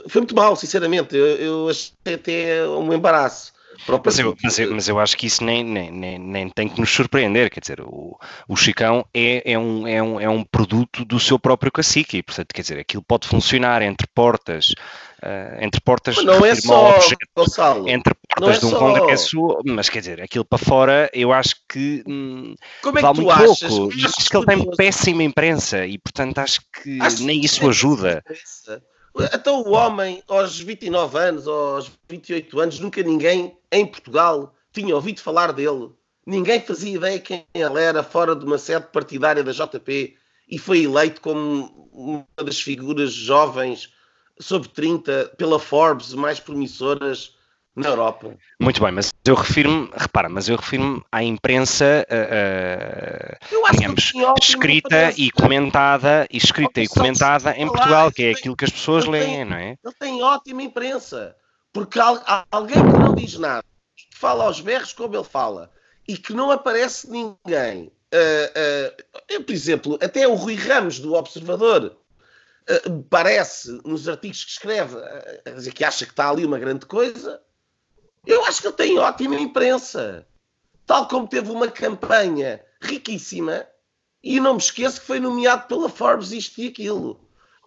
Foi 0.10 0.20
muito 0.20 0.36
mau, 0.36 0.54
sinceramente. 0.58 1.16
Eu, 1.16 1.26
eu 1.28 1.70
achei 1.70 2.14
até 2.14 2.68
um 2.68 2.94
embaraço. 2.94 3.54
Mas 4.04 4.20
eu, 4.20 4.36
mas, 4.44 4.60
eu, 4.60 4.74
mas 4.74 4.88
eu, 4.88 5.00
acho 5.00 5.18
que 5.18 5.28
isso 5.28 5.44
nem, 5.44 5.64
nem, 5.64 5.92
nem, 5.92 6.20
nem, 6.20 6.50
tem 6.50 6.68
que 6.68 6.80
nos 6.80 6.90
surpreender, 6.90 7.50
quer 7.50 7.60
dizer, 7.60 7.82
o, 7.82 8.18
o 8.48 8.56
Chicão 8.56 9.06
é, 9.14 9.52
é, 9.54 9.58
um, 9.58 9.88
é, 9.88 10.02
um, 10.02 10.20
é 10.20 10.30
um 10.30 10.44
produto 10.44 11.06
do 11.06 11.20
seu 11.20 11.38
próprio 11.40 11.72
cacique, 11.72 12.18
e, 12.18 12.24
portanto, 12.24 12.54
quer 12.54 12.62
dizer, 12.62 12.80
aquilo 12.80 13.04
pode 13.04 13.28
funcionar 13.28 13.82
entre 13.82 14.08
portas, 14.14 14.74
uh, 15.24 15.62
entre 15.62 15.80
portas 15.82 16.16
mas 16.16 16.26
não 16.26 16.46
é 16.46 16.56
só, 16.56 16.96
objeto, 16.96 17.28
Gonçalo, 17.36 17.88
entre 17.88 18.14
portas 18.14 18.58
é 18.58 18.60
de 18.60 18.66
um 18.66 18.78
congresso, 18.78 19.60
mas 19.66 19.90
quer 19.90 20.00
dizer, 20.00 20.22
aquilo 20.22 20.46
para 20.46 20.58
fora 20.58 21.10
eu 21.14 21.32
acho 21.32 21.56
que 21.70 22.04
hum, 22.08 22.56
Como 22.82 23.00
é 23.00 23.02
vale 23.02 23.16
que 23.16 23.22
muito 23.22 23.52
achas? 23.52 23.70
pouco, 23.70 23.94
e 23.96 24.06
acho 24.06 24.30
que 24.30 24.38
ele 24.38 24.46
tem 24.46 24.76
péssima 24.76 25.24
imprensa, 25.24 25.86
e 25.86 25.98
portanto 25.98 26.40
acho 26.40 26.62
que 26.84 27.02
acho 27.02 27.24
nem 27.24 27.40
que 27.40 27.46
isso 27.46 27.68
ajuda. 27.70 28.24
Imprensa 28.26 28.82
então 29.34 29.62
o 29.62 29.72
homem, 29.72 30.24
aos 30.28 30.60
29 30.60 31.18
anos, 31.18 31.48
aos 31.48 31.92
28 32.10 32.60
anos, 32.60 32.80
nunca 32.80 33.02
ninguém 33.04 33.58
em 33.72 33.86
Portugal 33.86 34.54
tinha 34.72 34.96
ouvido 34.96 35.22
falar 35.22 35.52
dele. 35.54 35.92
Ninguém 36.26 36.62
fazia 36.62 36.96
ideia 36.96 37.20
quem 37.20 37.46
ele 37.54 37.82
era 37.82 38.04
fora 38.04 38.36
de 38.36 38.46
uma 38.46 38.58
sede 38.58 38.88
partidária 38.92 39.44
da 39.44 39.52
JP 39.52 40.18
e 40.50 40.58
foi 40.58 40.84
eleito 40.84 41.22
como 41.22 41.90
uma 41.92 42.28
das 42.44 42.60
figuras 42.62 43.12
jovens 43.14 43.92
sobre 44.40 44.70
30 44.70 45.34
pela 45.38 45.60
Forbes 45.60 46.14
mais 46.14 46.40
promissoras 46.40 47.37
na 47.78 47.90
Europa. 47.90 48.36
Muito 48.60 48.82
bem, 48.82 48.92
mas 48.92 49.14
eu 49.24 49.36
refiro-me, 49.36 49.90
repara, 49.96 50.28
mas 50.28 50.50
eu 50.50 50.58
refiro-me 50.58 51.02
à 51.12 51.24
imprensa, 51.24 52.06
uh, 52.10 53.72
digamos, 53.72 54.14
escrita 54.42 55.14
e 55.16 55.30
comentada, 55.30 56.28
e 56.32 56.38
escrita 56.38 56.82
e 56.82 56.88
comentada 56.88 57.52
em 57.52 57.68
Portugal, 57.68 58.12
que 58.12 58.24
é 58.24 58.32
aquilo 58.32 58.56
que 58.56 58.66
as 58.66 58.72
pessoas 58.72 59.06
leem, 59.06 59.46
não 59.46 59.56
é? 59.56 59.78
Ele 59.84 59.96
tem 60.00 60.24
ótima 60.24 60.64
imprensa, 60.64 61.36
porque 61.72 62.00
alguém 62.52 62.82
que 62.82 62.98
não 62.98 63.14
diz 63.14 63.38
nada, 63.38 63.64
que 63.96 64.18
fala 64.18 64.46
aos 64.46 64.60
berros 64.60 64.92
como 64.92 65.16
ele 65.16 65.24
fala, 65.24 65.72
e 66.08 66.18
que 66.18 66.34
não 66.34 66.50
aparece 66.50 67.08
ninguém. 67.10 67.92
Uh, 68.12 69.38
uh, 69.38 69.44
por 69.44 69.54
exemplo, 69.54 70.00
até 70.02 70.28
o 70.28 70.34
Rui 70.34 70.56
Ramos 70.56 71.00
do 71.00 71.14
Observador 71.14 71.96
parece 73.10 73.72
nos 73.86 74.10
artigos 74.10 74.44
que 74.44 74.52
escreve 74.52 74.98
que 75.74 75.86
acha 75.86 76.06
que 76.06 76.12
está 76.12 76.30
ali 76.30 76.46
uma 76.46 76.60
grande 76.60 76.86
coisa 76.86 77.40
eu 78.28 78.46
acho 78.46 78.62
que 78.62 78.68
ele 78.68 78.76
tem 78.76 79.00
ótima 79.00 79.40
imprensa. 79.40 80.28
Tal 80.86 81.08
como 81.08 81.28
teve 81.28 81.50
uma 81.50 81.70
campanha 81.70 82.64
riquíssima, 82.82 83.66
e 84.24 84.40
não 84.40 84.54
me 84.54 84.60
esqueço 84.60 85.00
que 85.00 85.08
foi 85.08 85.20
nomeado 85.20 85.68
pela 85.68 85.90
Forbes 85.90 86.32
isto 86.32 86.60
e 86.62 86.68
aquilo. 86.68 87.20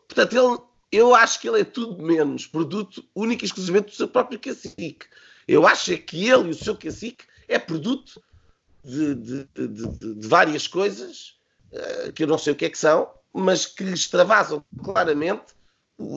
Portanto, 0.06 0.36
ele, 0.36 0.58
eu 0.92 1.14
acho 1.14 1.40
que 1.40 1.48
ele 1.48 1.60
é 1.60 1.64
tudo 1.64 2.02
menos 2.02 2.46
produto 2.46 3.04
único 3.14 3.44
e 3.44 3.46
exclusivamente 3.46 3.90
do 3.90 3.96
seu 3.96 4.08
próprio 4.08 4.38
cacique. 4.38 5.06
Eu 5.48 5.66
acho 5.66 5.92
é 5.92 5.96
que 5.96 6.28
ele 6.28 6.48
e 6.48 6.50
o 6.50 6.54
seu 6.54 6.76
cacique 6.76 7.24
é 7.48 7.58
produto 7.58 8.22
de, 8.84 9.14
de, 9.14 9.44
de, 9.54 10.14
de 10.14 10.28
várias 10.28 10.66
coisas, 10.66 11.38
uh, 11.72 12.12
que 12.12 12.24
eu 12.24 12.26
não 12.26 12.38
sei 12.38 12.52
o 12.52 12.56
que 12.56 12.66
é 12.66 12.70
que 12.70 12.78
são, 12.78 13.10
mas 13.32 13.66
que 13.66 13.84
extravasam 13.84 14.64
claramente 14.82 15.54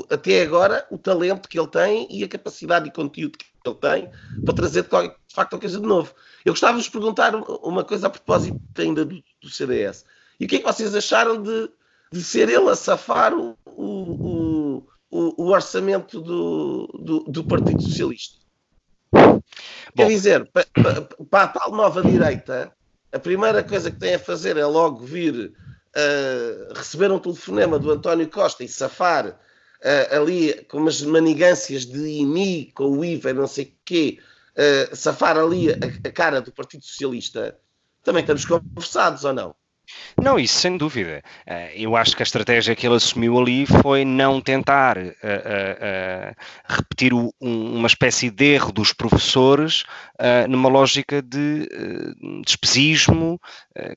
até 0.10 0.42
agora 0.42 0.86
o 0.90 0.98
talento 0.98 1.50
que 1.50 1.60
ele 1.60 1.68
tem 1.68 2.08
e 2.10 2.24
a 2.24 2.28
capacidade 2.28 2.88
e 2.88 2.92
conteúdo 2.92 3.38
que 3.38 3.46
ele 3.66 3.76
tem 3.76 4.10
para 4.44 4.54
trazer 4.54 4.84
de 4.84 4.90
facto 5.34 5.54
uma 5.54 5.60
coisa 5.60 5.80
de 5.80 5.86
novo. 5.86 6.14
Eu 6.46 6.54
gostava 6.54 6.78
de 6.78 6.84
vos 6.84 6.90
perguntar 6.90 7.36
uma 7.36 7.84
coisa 7.84 8.08
a 8.08 8.10
propósito 8.10 8.60
ainda 8.78 9.06
do, 9.06 9.24
do 9.42 9.50
CDS. 9.50 10.06
E 10.40 10.46
o 10.46 10.48
que 10.48 10.58
é 10.58 10.60
que 10.60 10.66
vocês 10.66 10.94
acharam 10.96 11.42
de, 11.42 11.70
de 12.12 12.24
ser 12.24 12.50
ele 12.50 12.70
a 12.70 12.76
safar 12.76 13.34
o, 13.34 13.58
o, 13.66 14.84
o, 15.10 15.44
o 15.44 15.50
orçamento 15.52 16.22
do, 16.22 16.88
do, 17.00 17.20
do, 17.24 17.44
Partido 17.44 17.82
Socialista? 17.82 18.40
Bom. 19.12 19.42
Quer 19.96 20.08
dizer, 20.08 20.50
para, 20.52 20.66
para, 20.74 21.02
para 21.02 21.44
a 21.44 21.48
tal 21.48 21.72
nova 21.72 22.02
direita, 22.02 22.72
a 23.12 23.20
primeira 23.20 23.64
coisa 23.64 23.92
que 23.92 24.00
tem 24.00 24.16
a 24.16 24.20
fazer 24.20 24.58
é 24.58 24.66
logo 24.66 25.06
vir 25.06 25.54
uh, 25.96 26.74
receber 26.74 27.12
um 27.12 27.20
telefonema 27.20 27.78
do 27.78 27.92
António 27.92 28.30
Costa 28.30 28.64
e 28.64 28.68
safar 28.68 29.40
uh, 29.84 30.22
ali 30.22 30.54
com 30.70 30.78
umas 30.78 31.02
manigâncias 31.02 31.86
de 31.86 32.00
IMI, 32.00 32.72
com 32.74 32.86
o 32.86 33.06
IVA, 33.06 33.34
não 33.34 33.48
sei 33.48 33.66
o 33.66 33.74
quê, 33.86 34.20
uh, 34.58 34.96
safar 34.96 35.38
ali 35.38 35.72
a, 35.72 35.76
a, 36.08 36.12
cara 36.12 36.42
do 36.42 36.52
Partido 36.52 36.84
Socialista, 36.84 37.58
também 38.04 38.22
estamos 38.22 38.46
conversados 38.46 39.24
ou 39.26 39.34
não? 39.34 39.56
Não, 40.22 40.40
isso 40.40 40.60
sem 40.60 40.78
dúvida. 40.78 41.22
Eh, 41.46 41.74
eu 41.82 41.96
acho 41.96 42.16
que 42.16 42.22
a 42.22 42.26
estratégia 42.26 42.76
que 42.76 42.88
ele 42.88 42.96
assumiu 42.96 43.38
ali 43.38 43.66
foi 43.66 44.06
não 44.06 44.40
tentar 44.40 44.98
uh, 44.98 45.02
uh, 45.02 45.08
uh, 45.12 46.36
repetir 46.68 47.14
o, 47.14 47.34
um, 47.42 47.76
uma 47.78 47.88
espécie 47.88 48.30
de 48.30 48.54
erro 48.54 48.72
dos 48.72 48.94
professores 48.94 49.84
numa 50.48 50.70
lógica 50.70 51.22
de 51.22 51.68
despesismo, 52.46 53.38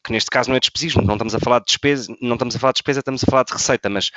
que 0.03 0.11
neste 0.11 0.29
caso 0.29 0.49
não 0.49 0.57
é 0.57 0.61
despesismo, 0.61 1.03
não 1.03 1.15
estamos 1.15 1.37
a 1.37 1.39
falar 1.39 1.61
de 1.61 1.67
despesa, 1.67 2.13
não 2.21 2.35
estamos 2.35 2.57
a 2.57 2.59
falar 2.59 2.73
de 2.73 2.79
despesa, 2.79 2.99
estamos 2.99 3.23
a 3.23 3.31
falar 3.31 3.45
de 3.45 3.53
receita, 3.53 3.89
mas 3.89 4.11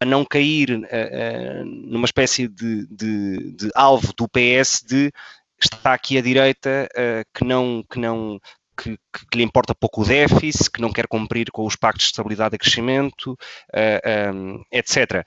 a 0.00 0.04
não 0.04 0.24
cair 0.24 0.70
uh, 0.70 0.82
uh, 0.82 1.64
numa 1.64 2.04
espécie 2.04 2.48
de, 2.48 2.86
de, 2.86 3.52
de, 3.52 3.70
alvo 3.74 4.12
do 4.14 4.28
PS 4.28 4.82
de 4.86 5.12
está 5.60 5.92
aqui 5.92 6.16
a 6.16 6.22
direita 6.22 6.88
uh, 6.92 7.24
que 7.34 7.44
não 7.44 7.84
que 7.90 7.98
não 7.98 8.40
que, 8.78 8.96
que, 9.30 9.36
lhe 9.36 9.42
importa 9.42 9.74
pouco 9.74 10.02
o 10.02 10.04
déficit, 10.04 10.70
que 10.70 10.80
não 10.80 10.92
quer 10.92 11.08
cumprir 11.08 11.50
com 11.50 11.66
os 11.66 11.74
pactos 11.74 12.04
de 12.04 12.10
estabilidade 12.10 12.54
e 12.54 12.58
crescimento, 12.58 13.32
uh, 13.32 14.34
um, 14.34 14.62
etc. 14.70 15.26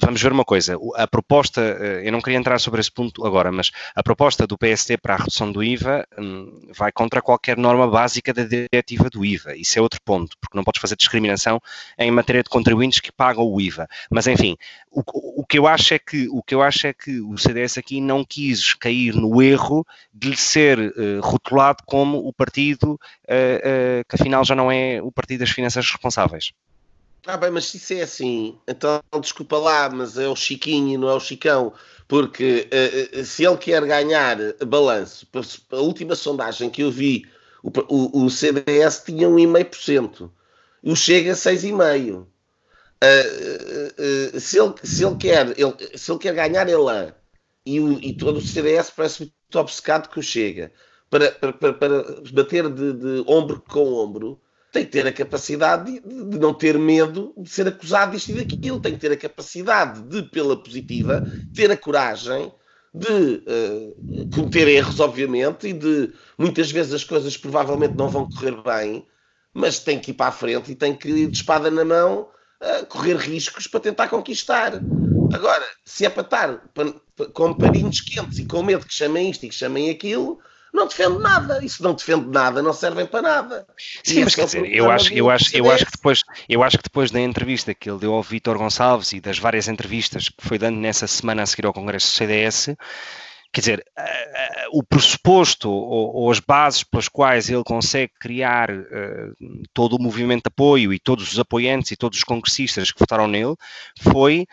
Vamos 0.00 0.22
ver 0.22 0.32
uma 0.32 0.44
coisa, 0.44 0.78
a 0.96 1.06
proposta, 1.06 1.60
uh, 1.60 1.84
eu 2.02 2.10
não 2.10 2.20
queria 2.20 2.38
entrar 2.38 2.58
sobre 2.58 2.80
esse 2.80 2.90
ponto 2.90 3.26
agora, 3.26 3.52
mas 3.52 3.70
a 3.94 4.02
proposta 4.02 4.46
do 4.46 4.56
PSD 4.56 4.96
para 4.96 5.14
a 5.14 5.18
redução 5.18 5.52
do 5.52 5.62
IVA 5.62 6.06
um, 6.18 6.70
vai 6.74 6.90
contra 6.90 7.20
qualquer 7.20 7.58
norma 7.58 7.86
básica 7.86 8.32
da 8.32 8.44
diretiva 8.44 9.10
do 9.10 9.24
IVA. 9.24 9.54
Isso 9.54 9.78
é 9.78 9.82
outro 9.82 10.00
ponto, 10.02 10.36
porque 10.40 10.56
não 10.56 10.64
podes 10.64 10.80
fazer 10.80 10.96
discriminação 10.96 11.60
em 11.98 12.10
matéria 12.10 12.42
de 12.42 12.48
contribuintes 12.48 13.00
que 13.00 13.12
pagam 13.12 13.44
o 13.44 13.60
IVA. 13.60 13.86
Mas 14.10 14.26
enfim, 14.26 14.56
o, 14.90 15.02
o, 15.42 15.44
que 15.44 15.58
eu 15.58 15.66
acho 15.66 15.92
é 15.94 15.98
que 15.98 16.28
o 16.28 16.42
que 16.42 16.54
eu 16.54 16.62
acho 16.62 16.86
é 16.86 16.94
que 16.94 17.20
o 17.20 17.36
CDS 17.36 17.76
aqui 17.76 18.00
não 18.00 18.24
quis 18.24 18.72
cair 18.74 19.14
no 19.14 19.42
erro 19.42 19.86
de 20.12 20.30
lhe 20.30 20.36
ser 20.36 20.78
uh, 20.78 21.20
rotulado 21.20 21.82
como 21.86 22.18
o 22.18 22.32
partido 22.32 22.61
uh, 22.70 24.04
que 24.08 24.14
afinal 24.14 24.44
já 24.44 24.54
não 24.54 24.70
é 24.70 25.00
o 25.02 25.10
partido 25.10 25.40
das 25.40 25.50
finanças 25.50 25.84
responsáveis. 25.84 26.52
Ah, 27.26 27.36
bem, 27.36 27.50
mas 27.50 27.66
se 27.66 27.76
isso 27.76 27.92
é 27.92 28.02
assim, 28.02 28.58
então 28.66 29.00
desculpa 29.20 29.56
lá, 29.56 29.88
mas 29.88 30.18
é 30.18 30.26
o 30.26 30.34
Chiquinho 30.34 30.94
e 30.94 30.96
não 30.96 31.08
é 31.08 31.14
o 31.14 31.20
Chicão, 31.20 31.72
porque 32.08 32.68
uh, 32.68 33.24
se 33.24 33.44
ele 33.44 33.56
quer 33.58 33.84
ganhar 33.86 34.36
balanço, 34.66 35.26
a 35.70 35.76
última 35.76 36.16
sondagem 36.16 36.68
que 36.68 36.82
eu 36.82 36.90
vi, 36.90 37.24
o, 37.62 37.70
o, 37.88 38.24
o 38.24 38.30
CDS 38.30 39.04
tinha 39.04 39.28
1,5%, 39.28 40.30
o 40.82 40.96
Chega 40.96 41.32
6,5%. 41.32 42.26
Uh, 43.02 44.36
uh, 44.36 44.40
se, 44.40 44.60
ele, 44.60 44.74
se, 44.82 45.04
ele 45.04 45.16
quer, 45.16 45.46
ele, 45.58 45.98
se 45.98 46.10
ele 46.10 46.18
quer 46.18 46.34
ganhar 46.34 46.68
ele 46.68 47.12
e, 47.64 47.80
o, 47.80 47.98
e 48.00 48.14
todo 48.14 48.38
o 48.38 48.40
CDS 48.40 48.90
parece 48.90 49.20
muito 49.20 49.58
obcecado 49.58 50.08
que 50.08 50.18
o 50.18 50.22
Chega 50.22 50.72
para, 51.12 51.30
para, 51.30 51.74
para 51.74 52.04
bater 52.32 52.70
de, 52.70 52.92
de, 52.94 53.24
ombro 53.26 53.62
com 53.68 53.92
ombro, 53.92 54.40
tem 54.72 54.86
que 54.86 54.92
ter 54.92 55.06
a 55.06 55.12
capacidade 55.12 56.00
de, 56.00 56.00
de, 56.00 56.38
não 56.38 56.54
ter 56.54 56.78
medo 56.78 57.34
de 57.36 57.50
ser 57.50 57.68
acusado 57.68 58.12
disto 58.12 58.30
e 58.30 58.42
daquilo, 58.42 58.80
tem 58.80 58.94
que 58.94 59.00
ter 59.00 59.12
a 59.12 59.16
capacidade 59.18 60.00
de, 60.04 60.22
pela 60.22 60.56
positiva, 60.56 61.22
ter 61.54 61.70
a 61.70 61.76
coragem 61.76 62.50
de 62.94 63.42
uh, 63.46 64.30
cometer 64.34 64.66
erros, 64.68 65.00
obviamente, 65.00 65.68
e 65.68 65.74
de 65.74 66.14
muitas 66.38 66.70
vezes 66.70 66.94
as 66.94 67.04
coisas 67.04 67.36
provavelmente 67.36 67.94
não 67.94 68.08
vão 68.08 68.26
correr 68.30 68.56
bem, 68.62 69.06
mas 69.52 69.80
tem 69.80 70.00
que 70.00 70.12
ir 70.12 70.14
para 70.14 70.28
a 70.28 70.32
frente 70.32 70.72
e 70.72 70.74
tem 70.74 70.96
que 70.96 71.08
ir 71.08 71.26
de 71.30 71.36
espada 71.36 71.70
na 71.70 71.84
mão 71.84 72.30
uh, 72.62 72.86
correr 72.86 73.16
riscos 73.16 73.66
para 73.66 73.80
tentar 73.80 74.08
conquistar. 74.08 74.80
Agora, 75.30 75.64
se 75.84 76.06
é 76.06 76.08
para 76.08 76.22
estar 76.22 76.62
com 77.34 77.52
paninhos 77.52 78.00
quentes 78.00 78.38
e 78.38 78.46
com 78.46 78.62
medo 78.62 78.86
que 78.86 78.94
chamem 78.94 79.30
isto 79.30 79.44
e 79.44 79.50
que 79.50 79.54
chamem 79.54 79.90
aquilo, 79.90 80.40
não 80.72 80.86
defende 80.86 81.18
nada. 81.18 81.64
Isso 81.64 81.82
não 81.82 81.94
defende 81.94 82.26
nada, 82.28 82.62
não 82.62 82.72
servem 82.72 83.06
para 83.06 83.22
nada. 83.22 83.66
Sim, 84.02 84.24
mas 84.24 84.34
quer 84.34 84.46
dizer, 84.46 84.64
eu 84.74 84.90
acho, 84.90 85.12
eu, 85.12 85.28
acho, 85.28 85.56
eu, 85.56 85.70
acho 85.70 85.84
que 85.84 85.92
depois, 85.92 86.22
eu 86.48 86.62
acho 86.62 86.78
que 86.78 86.84
depois 86.84 87.10
da 87.10 87.20
entrevista 87.20 87.74
que 87.74 87.90
ele 87.90 87.98
deu 87.98 88.14
ao 88.14 88.22
Vítor 88.22 88.56
Gonçalves 88.56 89.12
e 89.12 89.20
das 89.20 89.38
várias 89.38 89.68
entrevistas 89.68 90.28
que 90.28 90.46
foi 90.46 90.58
dando 90.58 90.78
nessa 90.78 91.06
semana 91.06 91.42
a 91.42 91.46
seguir 91.46 91.66
ao 91.66 91.72
Congresso 91.72 92.12
do 92.12 92.16
CDS, 92.16 92.70
quer 93.52 93.60
dizer, 93.60 93.84
uh, 93.98 94.02
uh, 94.02 94.78
o 94.78 94.82
pressuposto 94.82 95.70
ou, 95.70 96.14
ou, 96.14 96.30
as 96.30 96.40
bases 96.40 96.82
pelas 96.82 97.06
quais 97.06 97.50
ele 97.50 97.62
consegue 97.62 98.10
criar 98.18 98.70
uh, 98.70 99.34
todo 99.74 99.96
o 99.96 100.02
movimento 100.02 100.44
de 100.44 100.48
apoio 100.48 100.90
e 100.92 100.98
todos 100.98 101.30
os 101.30 101.38
apoiantes 101.38 101.90
e 101.90 101.96
todos 101.96 102.18
os 102.18 102.24
congressistas 102.24 102.90
que 102.90 102.98
votaram 102.98 103.28
nele 103.28 103.54
foi 104.00 104.46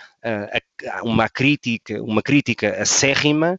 uma 1.01 1.30
crítica, 1.30 2.01
uma 2.03 2.22
crítica 2.22 2.82
acérrima 2.82 3.57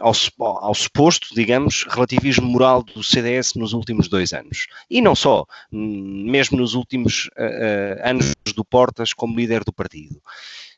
ao, 0.00 0.12
ao, 0.40 0.74
suposto, 0.74 1.34
digamos, 1.34 1.84
relativismo 1.88 2.46
moral 2.46 2.82
do 2.82 3.02
CDS 3.02 3.54
nos 3.54 3.72
últimos 3.72 4.08
dois 4.08 4.32
anos. 4.32 4.66
E 4.90 5.00
não 5.00 5.14
só, 5.14 5.44
mesmo 5.70 6.58
nos 6.58 6.74
últimos 6.74 7.26
uh, 7.38 8.00
anos 8.08 8.32
do 8.54 8.64
Portas 8.64 9.12
como 9.12 9.36
líder 9.36 9.64
do 9.64 9.72
partido. 9.72 10.20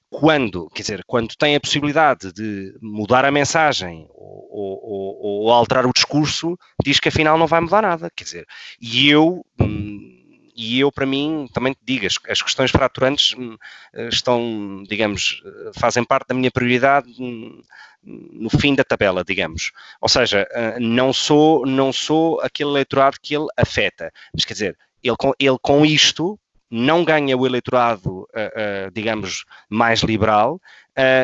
Quando, 0.09 0.68
quer 0.70 0.82
dizer, 0.82 1.05
quando 1.07 1.34
tem 1.36 1.57
a 1.57 1.61
possibilidade 1.61 2.32
de 2.32 2.74
mudar 2.80 3.24
a 3.24 3.30
mensagem 3.30 4.07
ou, 4.11 4.80
ou, 4.82 5.18
ou 5.22 5.51
alterar 5.51 5.84
o 5.84 5.92
discurso, 5.92 6.57
diz 6.82 7.01
que 7.01 7.09
afinal 7.09 7.36
não 7.36 7.47
vai 7.47 7.61
mudar 7.61 7.82
nada. 7.82 8.11
Quer 8.14 8.24
dizer, 8.24 8.47
e 8.80 9.11
eu. 9.11 9.44
Hum, 9.61 10.15
e 10.57 10.80
eu, 10.80 10.90
para 10.90 11.04
mim, 11.04 11.46
também 11.52 11.74
te 11.74 11.80
digo, 11.84 12.07
as, 12.07 12.14
as 12.30 12.40
questões 12.40 12.70
fraturantes 12.70 13.34
hum, 13.36 13.59
estão, 14.11 14.82
digamos, 14.88 15.42
fazem 15.74 16.02
parte 16.02 16.28
da 16.28 16.34
minha 16.34 16.50
prioridade 16.50 17.09
hum, 17.20 17.61
no 18.02 18.48
fim 18.48 18.74
da 18.74 18.82
tabela, 18.82 19.22
digamos. 19.22 19.72
Ou 20.00 20.09
seja, 20.09 20.48
eh, 20.52 20.78
não 20.80 21.12
sou, 21.12 21.66
não 21.66 21.92
sou 21.92 22.40
aquele 22.40 22.70
eleitorado 22.70 23.18
que 23.20 23.34
ele 23.34 23.48
afeta. 23.57 24.11
Mas 24.32 24.44
quer 24.44 24.54
dizer, 24.54 24.78
ele 25.02 25.16
com, 25.16 25.32
ele 25.38 25.59
com 25.61 25.84
isto 25.84 26.38
não 26.70 27.04
ganha 27.04 27.36
o 27.36 27.46
eleitorado, 27.46 28.26
digamos, 28.92 29.44
mais 29.68 30.00
liberal 30.00 30.61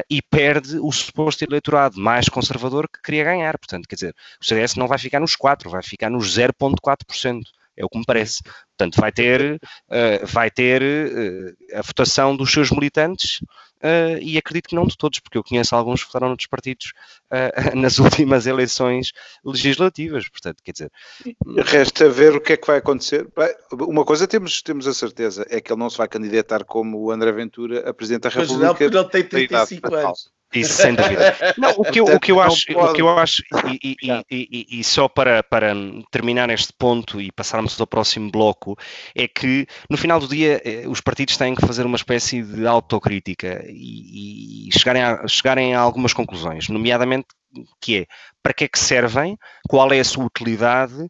e 0.08 0.22
perde 0.22 0.78
o 0.78 0.92
suposto 0.92 1.42
eleitorado 1.42 1.98
mais 1.98 2.28
conservador 2.28 2.88
que 2.88 3.02
queria 3.02 3.24
ganhar. 3.24 3.58
Portanto, 3.58 3.88
quer 3.88 3.96
dizer, 3.96 4.14
o 4.40 4.44
CDS 4.44 4.76
não 4.76 4.86
vai 4.86 4.98
ficar 4.98 5.18
nos 5.18 5.34
4, 5.34 5.68
vai 5.68 5.82
ficar 5.82 6.10
nos 6.10 6.38
0,4%. 6.38 7.42
É 7.76 7.84
o 7.84 7.88
que 7.88 7.98
me 7.98 8.04
parece. 8.04 8.42
Portanto, 8.76 9.00
vai 9.00 9.12
ter, 9.12 9.54
uh, 9.54 10.26
vai 10.26 10.50
ter 10.50 10.82
uh, 10.82 11.78
a 11.78 11.82
votação 11.82 12.36
dos 12.36 12.50
seus 12.50 12.70
militantes 12.70 13.40
uh, 13.82 14.18
e 14.20 14.36
acredito 14.36 14.68
que 14.68 14.74
não 14.74 14.86
de 14.86 14.96
todos, 14.96 15.20
porque 15.20 15.38
eu 15.38 15.44
conheço 15.44 15.74
alguns 15.74 16.02
que 16.02 16.08
votaram 16.08 16.28
noutros 16.28 16.48
partidos 16.48 16.92
nas 17.74 17.98
últimas 17.98 18.46
eleições 18.46 19.12
legislativas. 19.44 20.28
Portanto, 20.28 20.62
quer 20.62 20.72
dizer. 20.72 20.92
Resta 21.64 22.08
ver 22.08 22.36
o 22.36 22.40
que 22.40 22.54
é 22.54 22.56
que 22.56 22.66
vai 22.66 22.78
acontecer. 22.78 23.26
Uma 23.72 24.04
coisa 24.04 24.26
temos, 24.26 24.62
temos 24.62 24.86
a 24.86 24.94
certeza, 24.94 25.46
é 25.48 25.60
que 25.60 25.72
ele 25.72 25.80
não 25.80 25.88
se 25.90 25.98
vai 25.98 26.08
candidatar 26.08 26.64
como 26.64 26.98
o 26.98 27.10
André 27.10 27.32
Ventura 27.32 27.88
a 27.88 27.94
Presidente 27.94 28.22
da 28.22 28.28
República. 28.28 28.54
Mas 28.54 28.62
não, 28.62 28.74
porque 28.74 28.96
ele 28.96 29.08
tem 29.08 29.46
35 29.46 29.94
anos. 29.94 30.30
Isso, 30.52 30.74
sem 30.74 30.94
dúvida. 30.94 31.36
Não, 31.56 31.70
o 31.76 31.84
que 31.84 32.00
eu, 32.00 32.04
o 32.04 32.20
que 32.20 32.32
eu 32.32 32.40
acho, 32.40 32.72
o 32.72 32.92
que 32.92 33.02
eu 33.02 33.08
acho 33.18 33.42
e, 33.82 33.96
e, 34.02 34.24
e, 34.30 34.80
e, 34.80 34.84
só 34.84 35.08
para, 35.08 35.42
para 35.42 35.74
terminar 36.10 36.50
este 36.50 36.72
ponto 36.72 37.20
e 37.20 37.32
passarmos 37.32 37.80
ao 37.80 37.86
próximo 37.86 38.30
bloco, 38.30 38.76
é 39.14 39.26
que 39.26 39.66
no 39.88 39.96
final 39.96 40.20
do 40.20 40.28
dia 40.28 40.60
eh, 40.64 40.84
os 40.86 41.00
partidos 41.00 41.36
têm 41.36 41.54
que 41.54 41.66
fazer 41.66 41.86
uma 41.86 41.96
espécie 41.96 42.42
de 42.42 42.66
autocrítica 42.66 43.64
e, 43.68 44.68
chegarem, 44.72 45.02
a, 45.02 45.26
chegarem 45.26 45.74
a 45.74 45.80
algumas 45.80 46.12
conclusões, 46.12 46.68
nomeadamente 46.68 47.26
que 47.80 47.98
é 47.98 48.06
para 48.42 48.52
que 48.52 48.64
é 48.64 48.68
que 48.68 48.78
servem, 48.78 49.38
qual 49.68 49.92
é 49.92 50.00
a 50.00 50.04
sua 50.04 50.24
utilidade 50.24 51.08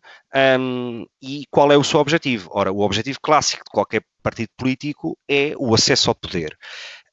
um, 0.60 1.06
e 1.20 1.44
qual 1.50 1.72
é 1.72 1.76
o 1.76 1.84
seu 1.84 1.98
objetivo. 1.98 2.50
Ora, 2.52 2.70
o 2.70 2.80
objetivo 2.80 3.18
clássico 3.22 3.64
de 3.64 3.70
qualquer 3.70 4.02
partido 4.22 4.50
político 4.56 5.16
é 5.28 5.54
o 5.56 5.74
acesso 5.74 6.10
ao 6.10 6.14
poder. 6.14 6.56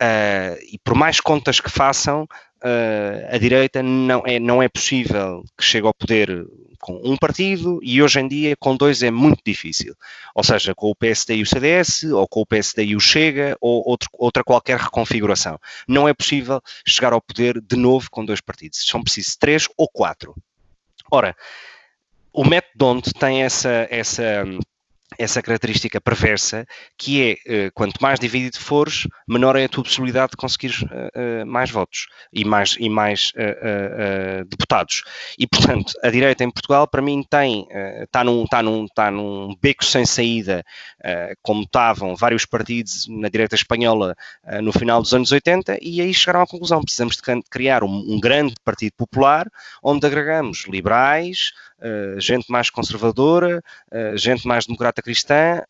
Uh, 0.02 0.56
e 0.72 0.80
por 0.84 0.95
mais 0.95 1.20
contas 1.20 1.60
que 1.60 1.70
façam, 1.70 2.24
uh, 2.24 3.36
a 3.36 3.38
direita 3.38 3.84
não 3.84 4.24
é, 4.26 4.39
não 4.39 4.64
é 4.64 4.70
possível 4.70 5.43
que 5.58 5.64
chegue 5.64 5.88
ao 5.88 5.93
poder 5.93 6.47
com 6.80 7.00
um 7.04 7.18
partido 7.18 7.80
e 7.84 8.02
hoje 8.02 8.20
em 8.22 8.28
dia 8.28 8.56
com 8.58 8.76
dois 8.76 9.04
é 9.04 9.12
muito 9.12 9.41
difícil. 9.45 9.93
Ou 10.34 10.43
seja, 10.43 10.74
com 10.74 10.89
o 10.89 10.95
PSD 10.95 11.36
e 11.36 11.41
o 11.41 11.45
CDS, 11.45 12.04
ou 12.04 12.28
com 12.28 12.41
o 12.41 12.45
PSD 12.45 12.86
e 12.86 12.95
o 12.95 13.00
Chega, 13.00 13.58
ou 13.60 13.84
outro, 13.86 14.10
outra 14.14 14.43
qualquer 14.43 14.80
reconfiguração. 14.80 15.60
Não 15.88 16.08
é 16.08 16.14
possível 16.14 16.62
chegar 16.88 17.12
ao 17.12 17.22
poder 17.22 17.60
de 17.62 17.76
novo 17.76 18.10
com 18.10 18.26
dois 18.26 18.41
partidos. 18.41 18.86
São 18.86 19.04
precisos 19.04 19.36
três 19.36 19.68
ou 19.78 19.89
quatro. 19.89 20.34
Ora, 21.12 21.36
o 22.32 22.45
método 22.45 22.86
onde 22.86 23.14
tem 23.14 23.43
essa, 23.43 23.88
essa 23.89 24.45
essa 25.18 25.41
característica 25.41 25.99
perversa 25.99 26.66
que 26.97 27.22
é, 27.22 27.38
eh, 27.45 27.72
quanto 27.74 28.01
mais 28.01 28.20
dividido 28.20 28.60
fores, 28.60 29.07
menor 29.28 29.55
é 29.55 29.66
a 29.66 29.70
tua 29.70 29.84
possibilidade 29.84 30.32
de 30.32 30.38
conseguir 30.38 30.72
uh, 30.84 31.43
uh, 31.43 31.45
mais 31.45 31.72
votos 31.72 32.07
e 32.32 32.45
mais, 32.45 32.76
e 32.80 32.89
mais 32.89 33.32
uh, 33.36 34.45
deputados. 34.45 35.03
E, 35.38 35.47
portanto, 35.47 35.93
a 36.03 36.10
direita 36.10 36.43
em 36.43 36.51
Portugal, 36.51 36.88
para 36.88 37.01
mim, 37.01 37.24
tem, 37.30 37.68
está 38.01 38.24
num, 38.24 38.45
tá 38.45 38.62
num, 38.62 38.88
tá 38.88 39.10
num 39.10 39.55
beco 39.62 39.84
sem 39.84 40.05
saída, 40.05 40.64
como 41.41 41.64
estavam 41.64 42.16
vários 42.16 42.45
partidos 42.45 43.07
na 43.10 43.30
direita 43.30 43.55
espanhola 43.55 44.16
no 44.62 44.72
final 44.72 45.01
dos 45.01 45.14
anos 45.14 45.32
80, 45.32 45.78
e 45.82 46.01
aí 46.01 46.14
chegaram 46.14 46.41
à 46.41 46.47
conclusão, 46.47 46.82
precisamos 46.82 47.16
de 47.16 47.22
criar 47.49 47.84
um, 47.84 48.14
um 48.14 48.20
grande 48.20 48.53
partido 48.64 48.93
popular, 48.97 49.47
onde 49.84 50.05
agregamos 50.05 50.66
liberais, 50.68 51.51
uh, 51.82 52.19
gente 52.19 52.45
mais 52.49 52.69
conservadora, 52.69 53.63
uh, 53.91 54.17
gente 54.17 54.47
mais 54.47 54.65
democrata 54.65 55.01
cristã, 55.01 55.61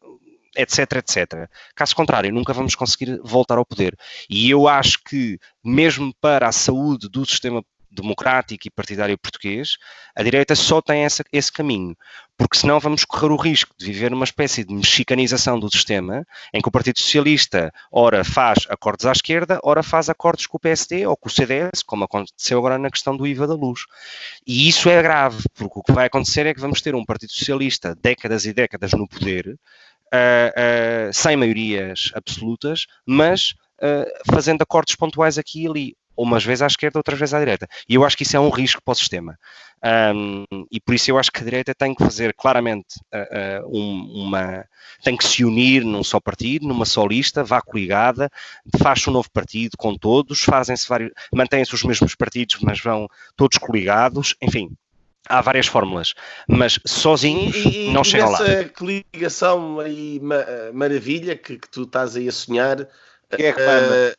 etc, 0.56 0.80
etc. 0.98 1.50
Caso 1.76 1.96
contrário, 1.96 2.34
nunca 2.34 2.54
vamos 2.54 2.76
conseguir 2.76 3.20
voltar 3.24 3.58
ao 3.58 3.66
poder. 3.66 3.96
E 4.30 4.50
eu 4.50 4.68
acho 4.68 5.04
que, 5.04 5.40
mesmo 5.64 6.14
para 6.20 6.48
a 6.48 6.52
saúde 6.52 7.10
do 7.10 7.26
sistema 7.26 7.64
democrático 8.02 8.68
e 8.68 8.72
partidário 8.72 9.18
português, 9.18 9.78
a 10.16 10.24
direita 10.24 10.56
só 10.56 10.82
tem 10.82 11.04
essa, 11.04 11.24
esse 11.32 11.52
caminho, 11.52 11.96
porque 12.38 12.58
senão 12.58 12.80
vamos 12.80 13.04
correr 13.04 13.32
o 13.32 13.36
risco 13.36 13.76
de 13.78 13.86
viver 13.86 14.12
numa 14.12 14.24
espécie 14.24 14.64
de 14.64 14.74
mexicanização 14.74 15.60
do 15.60 15.70
sistema, 15.70 16.26
em 16.54 16.62
que 16.62 16.68
o 16.68 16.72
Partido 16.72 17.00
Socialista 17.00 17.72
ora 17.92 18.24
faz 18.24 18.66
acordos 18.70 19.06
à 19.06 19.12
esquerda, 19.12 19.60
ora 19.64 19.84
faz 19.84 20.10
acordos 20.10 20.48
com 20.48 20.58
o 20.58 20.60
PSD 20.60 21.06
ou 21.06 21.18
com 21.18 21.28
o 21.28 21.32
CDS, 21.32 21.84
como 21.86 22.06
aconteceu 22.06 22.58
agora 22.58 22.78
na 22.78 22.90
questão 22.90 23.16
do 23.16 23.28
IVA 23.28 23.48
da 23.48 23.54
luz. 23.54 23.82
E 24.48 24.68
isso 24.68 24.90
é 24.90 25.02
grave, 25.02 25.44
porque 25.54 25.80
o 25.80 25.84
que 25.84 25.92
vai 25.92 26.08
acontecer 26.08 26.46
é 26.46 26.54
que 26.54 26.62
vamos 26.62 26.82
ter 26.82 26.96
um 26.96 27.06
Partido 27.06 27.32
Socialista 27.32 27.96
décadas 28.02 28.46
e 28.46 28.54
décadas 28.54 28.94
no 28.94 29.08
poder, 29.08 29.58
uh, 30.14 31.10
uh, 31.10 31.14
sem 31.14 31.36
maiorias 31.36 32.12
absolutas, 32.14 32.86
mas 33.06 33.54
uh, 33.82 34.34
fazendo 34.34 34.62
acordos 34.62 34.96
pontuais 34.96 35.38
aqui 35.38 35.64
e 35.64 35.68
ali 35.68 35.96
umas 36.24 36.44
vezes 36.44 36.62
à 36.62 36.68
esquerda, 36.68 37.00
outras 37.00 37.18
vezes 37.18 37.34
à 37.34 37.40
direita. 37.40 37.68
E 37.88 37.96
eu 37.96 38.04
acho 38.04 38.18
que 38.18 38.24
isso 38.24 38.36
é 38.36 38.40
um 38.40 38.50
risco 38.50 38.82
para 38.84 38.92
o 38.92 38.96
sistema. 38.96 39.38
Um, 40.14 40.44
e 40.70 40.80
por 40.80 40.94
isso 40.94 41.10
eu 41.10 41.18
acho 41.18 41.32
que 41.32 41.40
a 41.40 41.44
direita 41.44 41.74
tem 41.74 41.96
que 41.96 42.04
fazer 42.04 42.34
claramente 42.34 43.00
uh, 43.14 43.66
uh, 43.66 43.78
um, 43.78 44.26
uma. 44.26 44.66
tem 45.02 45.16
que 45.16 45.24
se 45.24 45.46
unir 45.46 45.86
num 45.86 46.04
só 46.04 46.20
partido, 46.20 46.68
numa 46.68 46.86
só 46.86 47.06
lista, 47.06 47.44
vá 47.44 47.62
coligada, 47.62 48.30
faz 48.78 49.08
um 49.08 49.12
novo 49.12 49.32
partido 49.32 49.78
com 49.78 49.96
todos, 49.96 50.44
fazem-se 50.44 50.88
vários. 50.88 51.12
mantêm-se 51.34 51.74
os 51.74 51.84
mesmos 51.84 52.14
partidos, 52.14 52.58
mas 52.62 52.82
vão 52.82 53.08
todos 53.38 53.58
coligados, 53.58 54.36
enfim. 54.42 54.70
Há 55.28 55.42
várias 55.42 55.68
fórmulas, 55.68 56.16
mas 56.48 56.80
sozinhos 56.86 57.56
e, 57.56 57.90
e, 57.90 57.92
não 57.92 58.04
chegam 58.04 58.32
lá. 58.32 58.40
Essa 58.42 58.70
coligação 58.70 59.80
aí, 59.80 60.20
maravilha 60.74 61.36
que, 61.36 61.58
que, 61.58 61.70
tu 61.70 61.84
estás 61.84 62.16
aí 62.16 62.28
a 62.28 62.32
sonhar, 62.32 62.88
quem 63.30 63.46
é 63.46 63.54
que 63.54 63.62
uh, 63.62 64.16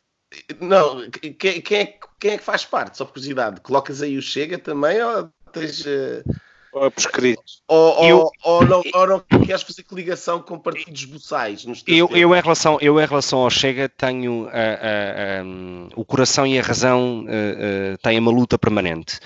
não, 0.59 1.09
quem, 1.09 1.33
quem, 1.33 1.79
é, 1.79 1.97
quem 2.19 2.31
é 2.31 2.37
que 2.37 2.43
faz 2.43 2.65
parte? 2.65 2.97
Só 2.97 3.05
por 3.05 3.13
curiosidade, 3.13 3.61
colocas 3.61 4.01
aí 4.01 4.17
o 4.17 4.21
Chega 4.21 4.57
também 4.57 5.01
ou 5.01 5.29
tens. 5.51 5.85
Uh 5.85 6.23
por 6.71 6.93
escrito. 6.97 7.41
Ou, 7.67 8.05
eu, 8.05 8.17
ou, 8.17 8.31
ou, 8.43 8.65
não, 8.65 8.81
ou 8.93 9.07
não 9.07 9.19
queres 9.19 9.61
fazer 9.61 9.83
coligação 9.83 10.41
com 10.41 10.57
partidos 10.57 11.05
buçais? 11.05 11.65
Eu, 11.85 12.09
eu, 12.11 12.35
em 12.35 12.41
relação, 12.41 12.77
eu, 12.81 12.99
em 12.99 13.05
relação 13.05 13.39
ao 13.39 13.49
Chega, 13.49 13.89
tenho 13.89 14.45
uh, 14.45 14.47
uh, 14.47 15.45
um, 15.45 15.89
o 15.95 16.05
coração 16.05 16.47
e 16.47 16.57
a 16.57 16.61
razão 16.61 17.25
uh, 17.25 17.97
têm 18.01 18.19
uma 18.19 18.31
luta 18.31 18.57
permanente. 18.57 19.19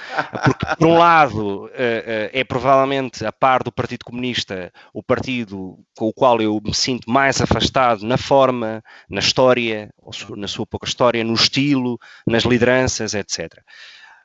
Porque, 0.43 0.66
por 0.78 0.88
um 0.88 0.98
lado, 0.98 1.70
é 1.76 2.43
provavelmente, 2.43 3.26
a 3.26 3.32
par 3.32 3.64
do 3.64 3.72
Partido 3.72 4.06
Comunista, 4.06 4.72
o 4.93 5.04
partido 5.04 5.78
com 5.96 6.08
o 6.08 6.14
qual 6.14 6.41
eu 6.41 6.60
me 6.64 6.74
sinto 6.74 7.10
mais 7.10 7.41
afastado 7.41 8.04
na 8.06 8.18
forma, 8.18 8.84
na 9.10 9.20
história, 9.20 9.89
na 10.36 10.48
sua 10.48 10.66
pouca 10.66 10.88
história, 10.88 11.24
no 11.24 11.34
estilo, 11.34 12.00
nas 12.26 12.43
lideranças, 12.43 13.14
etc 13.14 13.54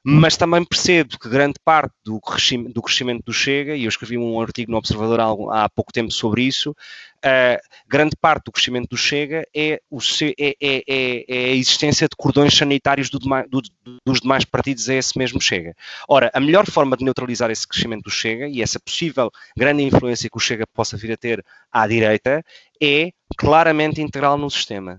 mas 0.03 0.37
também 0.37 0.65
percebo 0.65 1.19
que 1.19 1.29
grande 1.29 1.57
parte 1.63 1.95
do 2.05 2.21
crescimento, 2.21 2.73
do 2.73 2.83
crescimento 2.83 3.25
do 3.25 3.33
Chega, 3.33 3.77
e 3.77 3.85
eu 3.85 3.89
escrevi 3.89 4.17
um 4.17 4.41
artigo 4.41 4.71
no 4.71 4.79
Observador 4.79 5.21
há, 5.21 5.65
há 5.65 5.69
pouco 5.69 5.93
tempo 5.93 6.11
sobre 6.11 6.43
isso, 6.43 6.71
uh, 6.71 7.61
grande 7.87 8.17
parte 8.19 8.45
do 8.47 8.53
crescimento 8.53 8.89
do 8.89 8.97
Chega 8.97 9.47
é, 9.55 9.81
o, 9.91 9.99
é, 10.39 10.57
é, 10.61 10.83
é, 10.89 11.25
é 11.29 11.45
a 11.51 11.55
existência 11.55 12.09
de 12.09 12.17
cordões 12.17 12.57
sanitários 12.57 13.11
do 13.11 13.19
do, 13.19 13.63
dos 14.07 14.21
demais 14.21 14.45
partidos 14.45 14.89
a 14.89 14.95
esse 14.95 15.19
mesmo 15.19 15.41
Chega. 15.41 15.75
Ora, 16.09 16.31
a 16.33 16.41
melhor 16.41 16.67
forma 16.67 16.97
de 16.97 17.05
neutralizar 17.05 17.51
esse 17.51 17.69
crescimento 17.69 18.05
do 18.05 18.11
Chega 18.11 18.49
e 18.49 18.63
essa 18.63 18.81
possível 18.81 19.31
grande 19.57 19.83
influência 19.83 20.31
que 20.31 20.37
o 20.37 20.41
Chega 20.41 20.67
possa 20.73 20.97
vir 20.97 21.13
a 21.13 21.17
ter 21.17 21.45
à 21.71 21.87
direita 21.87 22.43
é 22.83 23.13
claramente 23.37 24.01
integral 24.01 24.39
no 24.39 24.51
sistema 24.51 24.99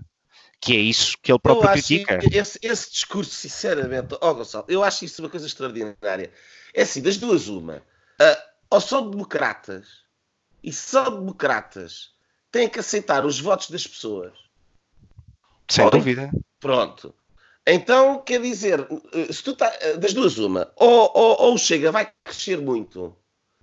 que 0.62 0.76
é 0.76 0.80
isso 0.80 1.18
que 1.20 1.32
ele 1.32 1.40
próprio 1.40 1.68
eu 1.68 1.72
critica. 1.72 2.20
Esse, 2.32 2.56
esse, 2.62 2.92
discurso, 2.92 3.32
sinceramente, 3.32 4.14
ó 4.20 4.30
oh, 4.30 4.34
Gonçalo, 4.36 4.64
eu 4.68 4.84
acho 4.84 5.04
isso 5.04 5.20
uma 5.20 5.28
coisa 5.28 5.44
extraordinária. 5.44 6.32
É 6.72 6.82
assim, 6.82 7.02
das 7.02 7.16
duas, 7.16 7.48
uma, 7.48 7.78
uh, 7.78 8.42
ou 8.70 8.80
são 8.80 9.10
democratas, 9.10 9.88
e 10.62 10.72
são 10.72 11.18
democratas, 11.18 12.12
têm 12.52 12.68
que 12.68 12.78
aceitar 12.78 13.26
os 13.26 13.40
votos 13.40 13.70
das 13.70 13.84
pessoas. 13.84 14.32
Sem 15.68 15.84
Podem? 15.84 16.00
dúvida. 16.00 16.30
Pronto. 16.60 17.12
Então, 17.66 18.22
quer 18.22 18.40
dizer, 18.40 18.86
se 19.32 19.42
tu 19.42 19.56
tá, 19.56 19.68
das 19.98 20.14
duas, 20.14 20.38
uma, 20.38 20.72
ou, 20.76 21.10
ou, 21.12 21.40
ou 21.40 21.58
Chega 21.58 21.90
vai 21.90 22.12
crescer 22.24 22.60
muito 22.60 23.16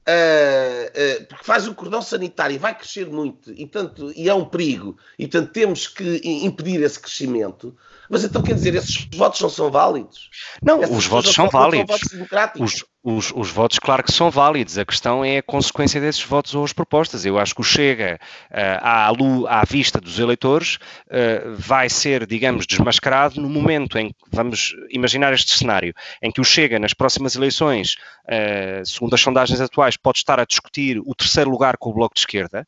Uh, 0.07 1.21
uh, 1.21 1.25
porque 1.27 1.43
faz 1.43 1.67
um 1.67 1.73
cordão 1.73 2.01
sanitário 2.01 2.55
e 2.55 2.57
vai 2.57 2.75
crescer 2.75 3.05
muito 3.05 3.51
e, 3.51 3.67
tanto, 3.67 4.11
e 4.15 4.27
é 4.27 4.33
um 4.33 4.43
perigo 4.43 4.97
e 5.19 5.27
portanto 5.27 5.51
temos 5.51 5.87
que 5.87 6.21
impedir 6.23 6.81
esse 6.81 6.99
crescimento. 6.99 7.75
Mas 8.09 8.23
então 8.23 8.41
quer 8.41 8.55
dizer 8.55 8.73
esses 8.73 9.07
votos 9.13 9.39
não 9.39 9.49
são 9.49 9.69
válidos? 9.69 10.31
Não 10.63 10.81
Essas 10.81 10.97
os 10.97 11.05
votos 11.05 11.33
são 11.33 11.47
válidos. 11.47 11.99
são 11.99 12.25
votos 12.25 12.59
os, 12.59 12.85
os, 13.01 13.31
os, 13.33 13.49
votos, 13.49 13.79
claro 13.79 14.03
que 14.03 14.11
são 14.11 14.29
válidos, 14.29 14.77
a 14.77 14.85
questão 14.85 15.23
é 15.23 15.37
a 15.37 15.43
consequência 15.43 16.01
desses 16.01 16.21
votos 16.21 16.53
ou 16.53 16.65
as 16.65 16.73
propostas. 16.73 17.25
Eu 17.25 17.39
acho 17.39 17.55
que 17.55 17.61
o 17.61 17.63
Chega, 17.63 18.19
uh, 18.51 18.55
à, 18.81 19.07
à 19.07 19.65
vista 19.65 20.01
dos 20.01 20.19
eleitores, 20.19 20.75
uh, 21.07 21.55
vai 21.57 21.89
ser, 21.89 22.25
digamos, 22.25 22.67
desmascarado 22.67 23.39
no 23.39 23.49
momento 23.49 23.97
em 23.97 24.09
que, 24.09 24.15
vamos 24.31 24.75
imaginar 24.89 25.33
este 25.33 25.53
cenário, 25.53 25.93
em 26.21 26.31
que 26.31 26.41
o 26.41 26.43
Chega, 26.43 26.77
nas 26.77 26.93
próximas 26.93 27.35
eleições, 27.35 27.95
uh, 28.25 28.85
segundo 28.85 29.13
as 29.13 29.21
sondagens 29.21 29.61
atuais, 29.61 29.95
pode 29.95 30.17
estar 30.17 30.39
a 30.39 30.45
discutir 30.45 30.99
o 30.99 31.15
terceiro 31.15 31.49
lugar 31.49 31.77
com 31.77 31.89
o 31.89 31.93
Bloco 31.93 32.15
de 32.15 32.21
Esquerda. 32.21 32.67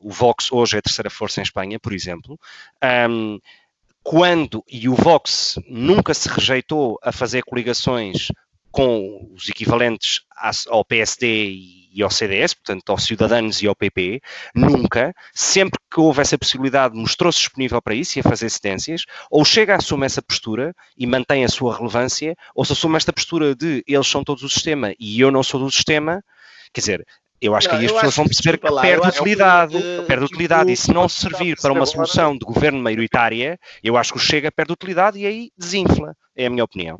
o 0.00 0.10
Vox 0.10 0.52
hoje 0.52 0.76
é 0.76 0.78
a 0.78 0.82
terceira 0.82 1.08
força 1.10 1.40
em 1.40 1.42
Espanha, 1.42 1.80
por 1.80 1.94
exemplo. 1.94 2.38
Um, 3.08 3.38
quando, 4.02 4.62
e 4.70 4.88
o 4.88 4.94
Vox 4.94 5.58
nunca 5.68 6.14
se 6.14 6.28
rejeitou 6.28 6.96
a 7.02 7.10
fazer 7.10 7.42
coligações 7.42 8.28
com 8.76 9.30
os 9.34 9.48
equivalentes 9.48 10.20
ao 10.68 10.84
PSD 10.84 11.50
e 11.94 12.02
ao 12.02 12.10
CDS, 12.10 12.52
portanto 12.52 12.90
aos 12.90 13.04
Cidadãos 13.04 13.62
e 13.62 13.66
ao 13.66 13.74
PP, 13.74 14.20
nunca, 14.54 15.14
sempre 15.32 15.80
que 15.90 15.98
houve 15.98 16.20
essa 16.20 16.36
possibilidade, 16.36 16.94
mostrou-se 16.94 17.38
disponível 17.38 17.80
para 17.80 17.94
isso 17.94 18.18
e 18.18 18.20
a 18.20 18.22
fazer 18.22 18.50
cedências, 18.50 19.06
ou 19.30 19.46
chega 19.46 19.72
a 19.72 19.76
assumir 19.78 20.04
essa 20.04 20.20
postura 20.20 20.74
e 20.94 21.06
mantém 21.06 21.42
a 21.42 21.48
sua 21.48 21.74
relevância, 21.74 22.36
ou 22.54 22.66
se 22.66 22.72
assume 22.72 22.98
esta 22.98 23.14
postura 23.14 23.54
de 23.54 23.82
eles 23.88 24.06
são 24.06 24.22
todos 24.22 24.42
o 24.42 24.48
sistema 24.50 24.92
e 25.00 25.18
eu 25.18 25.30
não 25.30 25.42
sou 25.42 25.58
do 25.58 25.70
sistema, 25.70 26.22
quer 26.70 26.80
dizer, 26.82 27.06
eu 27.40 27.54
acho 27.54 27.68
não, 27.68 27.76
que 27.76 27.80
aí 27.80 27.86
as 27.86 27.92
pessoas 27.92 28.16
vão 28.16 28.26
perceber 28.26 28.58
que, 28.58 28.80
perde 28.82 29.08
utilidade, 29.08 29.76
é 29.78 30.02
perde 30.02 30.24
utilidade, 30.26 30.70
e 30.70 30.76
se 30.76 30.92
não 30.92 31.08
servir 31.08 31.56
para 31.62 31.72
uma 31.72 31.86
solução 31.86 32.36
de 32.36 32.44
governo 32.44 32.78
maioritária, 32.78 33.58
eu 33.82 33.96
acho 33.96 34.12
que 34.12 34.18
o 34.18 34.20
Chega 34.20 34.52
perde 34.52 34.74
utilidade 34.74 35.18
e 35.18 35.24
aí 35.24 35.50
desinfla, 35.56 36.14
é 36.36 36.44
a 36.44 36.50
minha 36.50 36.64
opinião. 36.64 36.98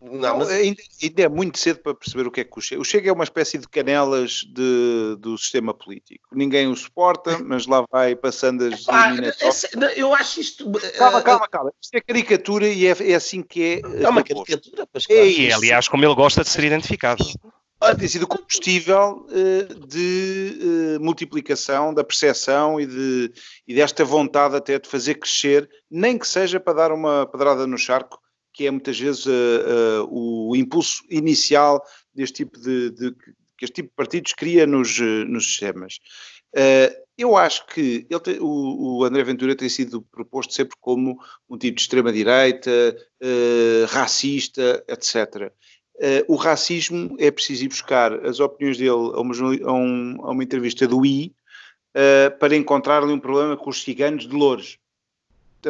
Não, 0.00 0.38
mas 0.38 0.48
ainda, 0.50 0.80
ainda, 1.02 1.22
é 1.22 1.28
muito 1.28 1.58
cedo 1.58 1.80
para 1.80 1.94
perceber 1.94 2.26
o 2.26 2.30
que 2.30 2.40
é 2.40 2.44
que 2.44 2.56
o 2.56 2.60
Chega. 2.60 2.80
O 2.80 2.84
Chega 2.84 3.10
é 3.10 3.12
uma 3.12 3.24
espécie 3.24 3.58
de 3.58 3.68
canelas 3.68 4.44
de, 4.48 5.16
do 5.18 5.36
sistema 5.36 5.74
político. 5.74 6.28
Ninguém 6.32 6.68
o 6.68 6.76
suporta, 6.76 7.38
mas 7.44 7.66
lá 7.66 7.84
vai 7.90 8.14
passando 8.14 8.64
as 8.64 8.86
eliminatórias. 8.86 9.66
Eu 9.96 10.14
acho 10.14 10.40
isto. 10.40 10.70
Calma, 10.96 11.20
calma, 11.22 11.48
calma. 11.48 11.72
Isto 11.82 11.96
é 11.96 12.00
caricatura 12.00 12.68
e 12.68 12.86
é, 12.86 12.96
é 13.10 13.14
assim 13.14 13.42
que 13.42 13.82
é. 13.84 14.02
É 14.02 14.08
uma 14.08 14.22
caricatura. 14.22 14.86
É 15.10 15.26
e, 15.26 15.52
aliás, 15.52 15.88
como 15.88 16.04
ele 16.04 16.14
gosta 16.14 16.42
de 16.42 16.48
ser 16.48 16.64
identificado. 16.64 17.24
Olha, 17.80 17.96
tem 17.96 18.08
sido 18.08 18.26
combustível 18.26 19.24
uh, 19.28 19.86
de 19.86 20.96
uh, 20.98 21.04
multiplicação 21.04 21.94
da 21.94 22.02
percepção 22.02 22.80
e, 22.80 22.86
de, 22.86 23.32
e 23.68 23.74
desta 23.74 24.04
vontade 24.04 24.56
até 24.56 24.80
de 24.80 24.88
fazer 24.88 25.14
crescer, 25.14 25.70
nem 25.88 26.18
que 26.18 26.26
seja 26.26 26.58
para 26.58 26.72
dar 26.72 26.92
uma 26.92 27.24
pedrada 27.26 27.68
no 27.68 27.78
charco, 27.78 28.20
que 28.58 28.66
é 28.66 28.70
muitas 28.72 28.98
vezes 28.98 29.24
uh, 29.24 30.08
o 30.10 30.56
impulso 30.56 31.04
inicial 31.08 31.80
deste 32.12 32.44
tipo 32.44 32.58
de, 32.58 32.90
de, 32.90 33.12
que 33.56 33.64
este 33.64 33.74
tipo 33.74 33.90
de 33.90 33.94
partidos 33.94 34.32
cria 34.32 34.66
nos, 34.66 34.98
nos 34.98 35.46
sistemas. 35.46 36.00
eu 37.16 37.36
acho 37.36 37.64
que 37.66 38.04
te, 38.04 38.38
o, 38.40 38.98
o, 38.98 39.04
André 39.04 39.22
Ventura 39.22 39.54
tem 39.54 39.68
sido 39.68 40.02
proposto 40.02 40.52
sempre 40.52 40.76
como 40.80 41.20
um 41.48 41.56
tipo 41.56 41.76
de 41.76 41.82
extrema-direita, 41.82 42.96
racista, 43.88 44.84
etc. 44.88 45.52
Uh, 45.98 46.22
o 46.28 46.36
racismo 46.36 47.16
é 47.18 47.28
preciso 47.28 47.64
ir 47.64 47.68
buscar 47.68 48.24
as 48.24 48.38
opiniões 48.38 48.78
dele 48.78 48.90
a 48.90 49.20
uma, 49.20 49.34
a 49.34 49.72
um, 49.72 50.16
a 50.22 50.30
uma 50.30 50.44
entrevista 50.44 50.86
do 50.86 51.04
I 51.04 51.34
uh, 51.96 52.38
para 52.38 52.54
encontrar-lhe 52.54 53.12
um 53.12 53.18
problema 53.18 53.56
com 53.56 53.68
os 53.68 53.82
ciganos 53.82 54.26
de 54.28 54.34
Louros. 54.34 54.78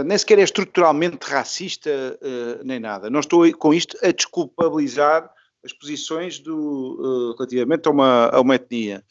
Nem 0.05 0.19
sequer 0.19 0.39
é 0.39 0.43
estruturalmente 0.43 1.19
racista 1.23 1.91
uh, 1.91 2.65
nem 2.65 2.79
nada. 2.79 3.09
Não 3.09 3.21
estou 3.21 3.51
com 3.55 3.73
isto 3.73 3.97
a 4.03 4.11
desculpabilizar 4.11 5.31
as 5.65 5.73
posições 5.73 6.39
do, 6.39 7.35
relativamente 7.37 7.89
a 7.89 7.91
uma, 7.91 8.27
a 8.29 8.41
uma 8.41 8.55
etnia 8.55 9.05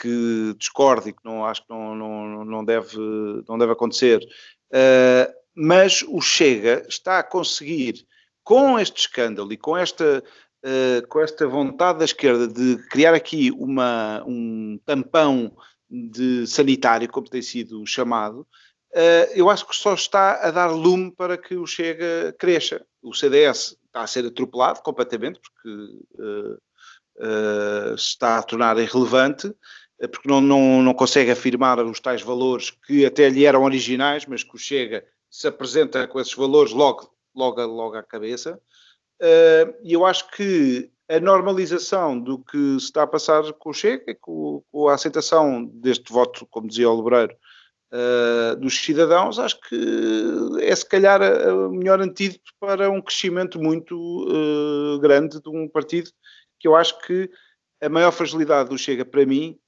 que 0.00 0.54
discordo 0.56 1.08
e 1.08 1.12
que 1.12 1.24
não 1.24 1.44
acho 1.44 1.62
que 1.62 1.68
não, 1.68 1.94
não, 1.94 2.44
não, 2.44 2.64
deve, 2.64 2.96
não 3.46 3.58
deve 3.58 3.72
acontecer. 3.72 4.20
mas 5.54 6.02
o 6.08 6.20
Chega 6.20 6.86
está 6.88 7.18
a 7.18 7.22
conseguir 7.24 8.06
com 8.48 8.78
este 8.78 9.00
escândalo 9.00 9.52
e 9.52 9.58
com 9.58 9.76
esta, 9.76 10.24
uh, 10.64 11.06
com 11.08 11.20
esta 11.20 11.46
vontade 11.46 11.98
da 11.98 12.06
esquerda 12.06 12.48
de 12.48 12.78
criar 12.88 13.12
aqui 13.12 13.50
uma, 13.50 14.24
um 14.26 14.80
tampão 14.86 15.54
de 15.90 16.46
sanitário, 16.46 17.10
como 17.10 17.28
tem 17.28 17.42
sido 17.42 17.84
chamado, 17.86 18.40
uh, 18.40 18.46
eu 19.34 19.50
acho 19.50 19.66
que 19.66 19.76
só 19.76 19.94
está 19.94 20.40
a 20.46 20.50
dar 20.50 20.68
lume 20.68 21.10
para 21.10 21.36
que 21.36 21.56
o 21.56 21.66
Chega 21.66 22.34
cresça. 22.38 22.84
O 23.02 23.14
CDS 23.14 23.76
está 23.86 24.02
a 24.02 24.06
ser 24.06 24.26
atropelado 24.26 24.80
completamente, 24.82 25.40
porque 25.40 26.58
se 27.96 28.04
está 28.04 28.38
a 28.38 28.42
tornar 28.42 28.78
irrelevante, 28.78 29.52
porque 30.12 30.28
não, 30.28 30.40
não, 30.40 30.82
não 30.82 30.94
consegue 30.94 31.30
afirmar 31.30 31.78
os 31.84 32.00
tais 32.00 32.22
valores 32.22 32.70
que 32.70 33.04
até 33.04 33.28
lhe 33.28 33.44
eram 33.44 33.64
originais, 33.64 34.26
mas 34.26 34.42
que 34.42 34.54
o 34.54 34.58
Chega 34.58 35.04
se 35.30 35.46
apresenta 35.46 36.06
com 36.06 36.20
esses 36.20 36.34
valores 36.34 36.72
logo 36.72 37.10
logo, 37.38 37.60
logo 37.62 37.96
à 37.96 38.02
cabeça. 38.02 38.60
E 39.82 39.92
eu 39.92 40.04
acho 40.04 40.30
que 40.32 40.90
a 41.08 41.18
normalização 41.20 42.18
do 42.18 42.38
que 42.38 42.58
se 42.78 42.86
está 42.86 43.04
a 43.04 43.06
passar 43.06 43.52
com 43.54 43.70
o 43.70 43.74
Chega, 43.74 44.14
com, 44.20 44.62
com 44.70 44.88
a 44.88 44.94
aceitação 44.94 45.64
deste 45.64 46.12
voto, 46.12 46.46
como 46.50 46.68
dizia 46.68 46.90
o 46.90 46.96
Lebreiro, 46.96 47.34
uh, 47.92 48.56
dos 48.56 48.78
cidadãos, 48.78 49.38
acho 49.38 49.60
que 49.60 49.76
é 50.60 50.74
se 50.74 50.86
calhar 50.86 51.20
o 51.22 51.70
melhor 51.70 52.00
antídoto 52.00 52.52
para 52.60 52.90
um 52.90 53.00
crescimento 53.00 53.60
muito 53.60 53.96
uh, 53.96 54.98
grande 55.00 55.40
de 55.40 55.48
um 55.48 55.68
partido 55.68 56.10
que 56.58 56.66
eu 56.66 56.74
acho 56.74 56.98
que 57.00 57.30
a 57.80 57.88
maior 57.88 58.10
fragilidade 58.10 58.70
do 58.70 58.78
Chega 58.78 59.04
para 59.04 59.24
mim 59.24 59.58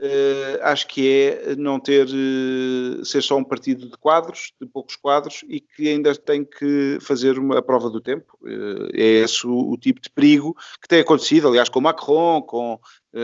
Uh, 0.00 0.62
acho 0.62 0.86
que 0.86 1.08
é 1.08 1.56
não 1.56 1.80
ter 1.80 2.06
uh, 2.06 3.04
ser 3.04 3.20
só 3.20 3.36
um 3.36 3.42
partido 3.42 3.90
de 3.90 3.96
quadros, 3.98 4.52
de 4.60 4.64
poucos 4.68 4.94
quadros 4.94 5.44
e 5.48 5.60
que 5.60 5.88
ainda 5.88 6.14
tem 6.14 6.44
que 6.44 6.98
fazer 7.00 7.36
uma 7.36 7.60
prova 7.60 7.90
do 7.90 8.00
tempo. 8.00 8.38
Uh, 8.40 8.90
é 8.94 9.24
esse 9.24 9.44
o, 9.44 9.70
o, 9.72 9.76
tipo 9.76 10.00
de 10.00 10.08
perigo 10.08 10.56
que 10.80 10.86
tem 10.86 11.00
acontecido, 11.00 11.48
aliás, 11.48 11.68
com 11.68 11.80
Macron, 11.80 12.42
com 12.42 12.78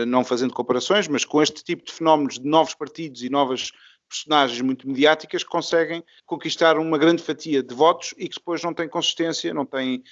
não 0.07 0.25
fazendo 0.25 0.53
comparações, 0.53 1.07
mas 1.07 1.23
com 1.23 1.41
este 1.41 1.63
tipo 1.63 1.85
de 1.85 1.93
fenómenos 1.93 2.39
de 2.39 2.45
novos 2.45 2.73
partidos 2.73 3.21
e 3.21 3.29
novas 3.29 3.71
personagens 4.07 4.61
muito 4.61 4.87
mediáticas 4.87 5.43
que 5.43 5.49
conseguem 5.49 6.03
conquistar 6.25 6.77
uma 6.77 6.97
grande 6.97 7.21
fatia 7.21 7.61
de 7.61 7.73
votos 7.73 8.13
e 8.17 8.27
que 8.29 8.35
depois 8.35 8.63
não 8.63 8.73
têm 8.73 8.87
consistência, 8.87 9.53
não 9.53 9.65
têm 9.65 10.03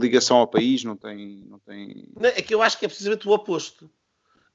ligação 0.00 0.38
ao 0.38 0.46
país, 0.46 0.84
não 0.84 0.96
têm, 0.96 1.44
não 1.48 1.58
têm. 1.58 2.08
É 2.22 2.42
que 2.42 2.54
eu 2.54 2.62
acho 2.62 2.78
que 2.78 2.84
é 2.84 2.88
precisamente 2.88 3.28
o 3.28 3.32
oposto 3.32 3.90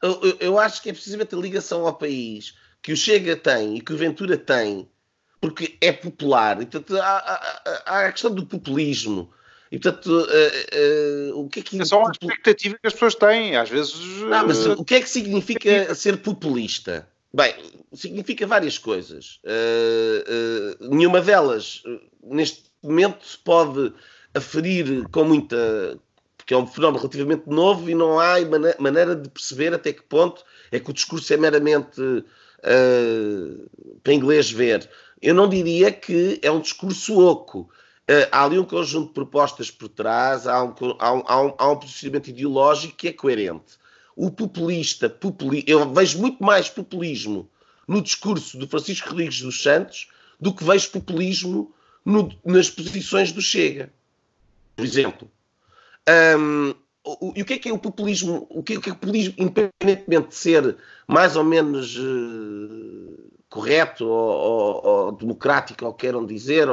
eu, 0.02 0.38
eu, 0.40 0.60
acho 0.60 0.82
que 0.82 0.90
é 0.90 0.94
precisamente 0.94 1.34
a 1.34 1.38
ligação 1.38 1.86
ao 1.86 1.94
país 1.94 2.54
que 2.82 2.92
o 2.92 2.98
Chega 2.98 3.36
tem 3.36 3.78
e 3.78 3.82
que 3.82 3.94
o 3.94 3.98
Ventura 3.98 4.38
tem, 4.38 4.88
porque 5.42 5.78
é 5.82 5.92
popular. 5.92 6.62
E, 6.62 6.66
portanto, 6.66 6.98
há, 7.02 7.18
há, 7.18 7.84
há 7.86 8.06
a 8.08 8.12
questão 8.12 8.34
do 8.34 8.46
populismo. 8.46 9.32
E, 9.72 9.80
portanto, 9.80 10.08
uh, 10.08 11.34
uh, 11.34 11.40
o 11.40 11.50
que 11.50 11.60
é 11.60 11.64
que... 11.64 11.82
É 11.82 11.86
só 11.86 12.00
uma 12.00 12.12
expectativa 12.12 12.78
que 12.80 12.88
as 12.88 12.94
pessoas 12.94 13.16
têm, 13.16 13.56
às 13.56 13.70
vezes... 13.70 13.96
Não, 14.22 14.48
mas 14.48 14.66
uh, 14.66 14.74
o 14.74 14.86
que 14.86 14.96
é 14.96 15.02
que 15.02 15.10
significa 15.10 15.96
ser 15.96 16.18
populista? 16.18 17.08
Bem, 17.36 17.54
significa 17.94 18.48
várias 18.48 18.78
coisas. 18.78 19.42
nenhuma 20.80 21.20
delas, 21.20 21.84
neste 22.24 22.64
momento, 22.82 23.26
se 23.26 23.38
pode 23.38 23.94
aferir 24.34 25.08
com 25.10 25.26
muita 25.26 26.00
porque 26.46 26.54
é 26.54 26.58
um 26.58 26.68
fenómeno 26.68 27.00
relativamente 27.00 27.50
novo 27.50 27.90
e 27.90 27.96
não 27.96 28.20
há 28.20 28.36
maneira 28.80 29.16
de 29.16 29.28
perceber 29.30 29.74
até 29.74 29.92
que 29.92 30.04
ponto 30.04 30.44
é 30.72 30.80
que 30.80 30.92
o 30.92 30.94
discurso 30.94 31.34
é 31.34 31.38
meramente 31.38 32.00
uh, 32.00 33.98
para 34.04 34.14
inglês 34.14 34.52
ver. 34.52 34.88
Eu 35.20 35.34
não 35.34 35.50
diria 35.50 35.92
que 35.92 36.40
é 36.44 36.52
um 36.52 36.60
discurso 36.60 37.20
oco. 37.20 37.62
Uh, 38.08 38.30
há 38.32 38.44
ali 38.44 38.60
um 38.60 38.64
conjunto 38.64 39.08
de 39.08 39.14
propostas 39.16 39.72
por 39.72 39.90
trás, 39.90 40.46
há 40.46 40.64
um, 40.64 40.76
há 41.00 41.14
um, 41.14 41.24
há 41.26 41.42
um, 41.42 41.56
há 41.58 41.72
um 41.72 41.80
posicionamento 41.80 42.28
ideológico 42.28 42.96
que 42.96 43.08
é 43.08 43.12
coerente. 43.14 43.80
O 44.16 44.32
populista, 44.32 45.10
populi 45.10 45.64
eu 45.68 45.92
vejo 45.94 46.20
muito 46.20 46.44
mais 46.44 46.70
populismo 46.70 47.50
no 47.88 48.02
discurso 48.02 48.58
do 48.58 48.68
Francisco 48.68 49.10
Rodrigues 49.10 49.42
dos 49.42 49.62
Santos 49.62 50.08
do 50.40 50.54
que 50.54 50.64
vejo 50.64 50.92
populismo 50.92 51.74
no, 52.04 52.32
nas 52.46 52.70
posições 52.70 53.32
do 53.32 53.42
Chega. 53.42 53.92
Por 54.76 54.86
exemplo, 54.86 55.30
um, 56.38 56.76
o, 57.04 57.34
e 57.36 57.42
o 57.42 57.46
que 57.46 57.54
é 57.54 57.60
que 57.60 57.70
é 57.70 57.74
o 57.74 57.80
populismo? 57.80 58.48
O 58.50 58.64
que 58.64 58.74
é, 58.74 58.78
o 58.78 58.82
que 58.82 58.90
é 58.90 58.94
o 58.94 58.96
populismo, 58.96 59.36
independentemente 59.38 60.30
de 60.30 60.36
ser 60.36 60.78
mais 61.08 61.36
ou 61.36 61.44
menos 61.44 61.98
uh, 61.98 63.32
correto 63.50 64.06
ou, 64.06 64.32
ou, 64.32 64.86
ou, 64.86 65.12
democrático, 65.12 65.86
ou 65.86 65.94
queiram 65.94 66.26
dizer, 66.26 66.68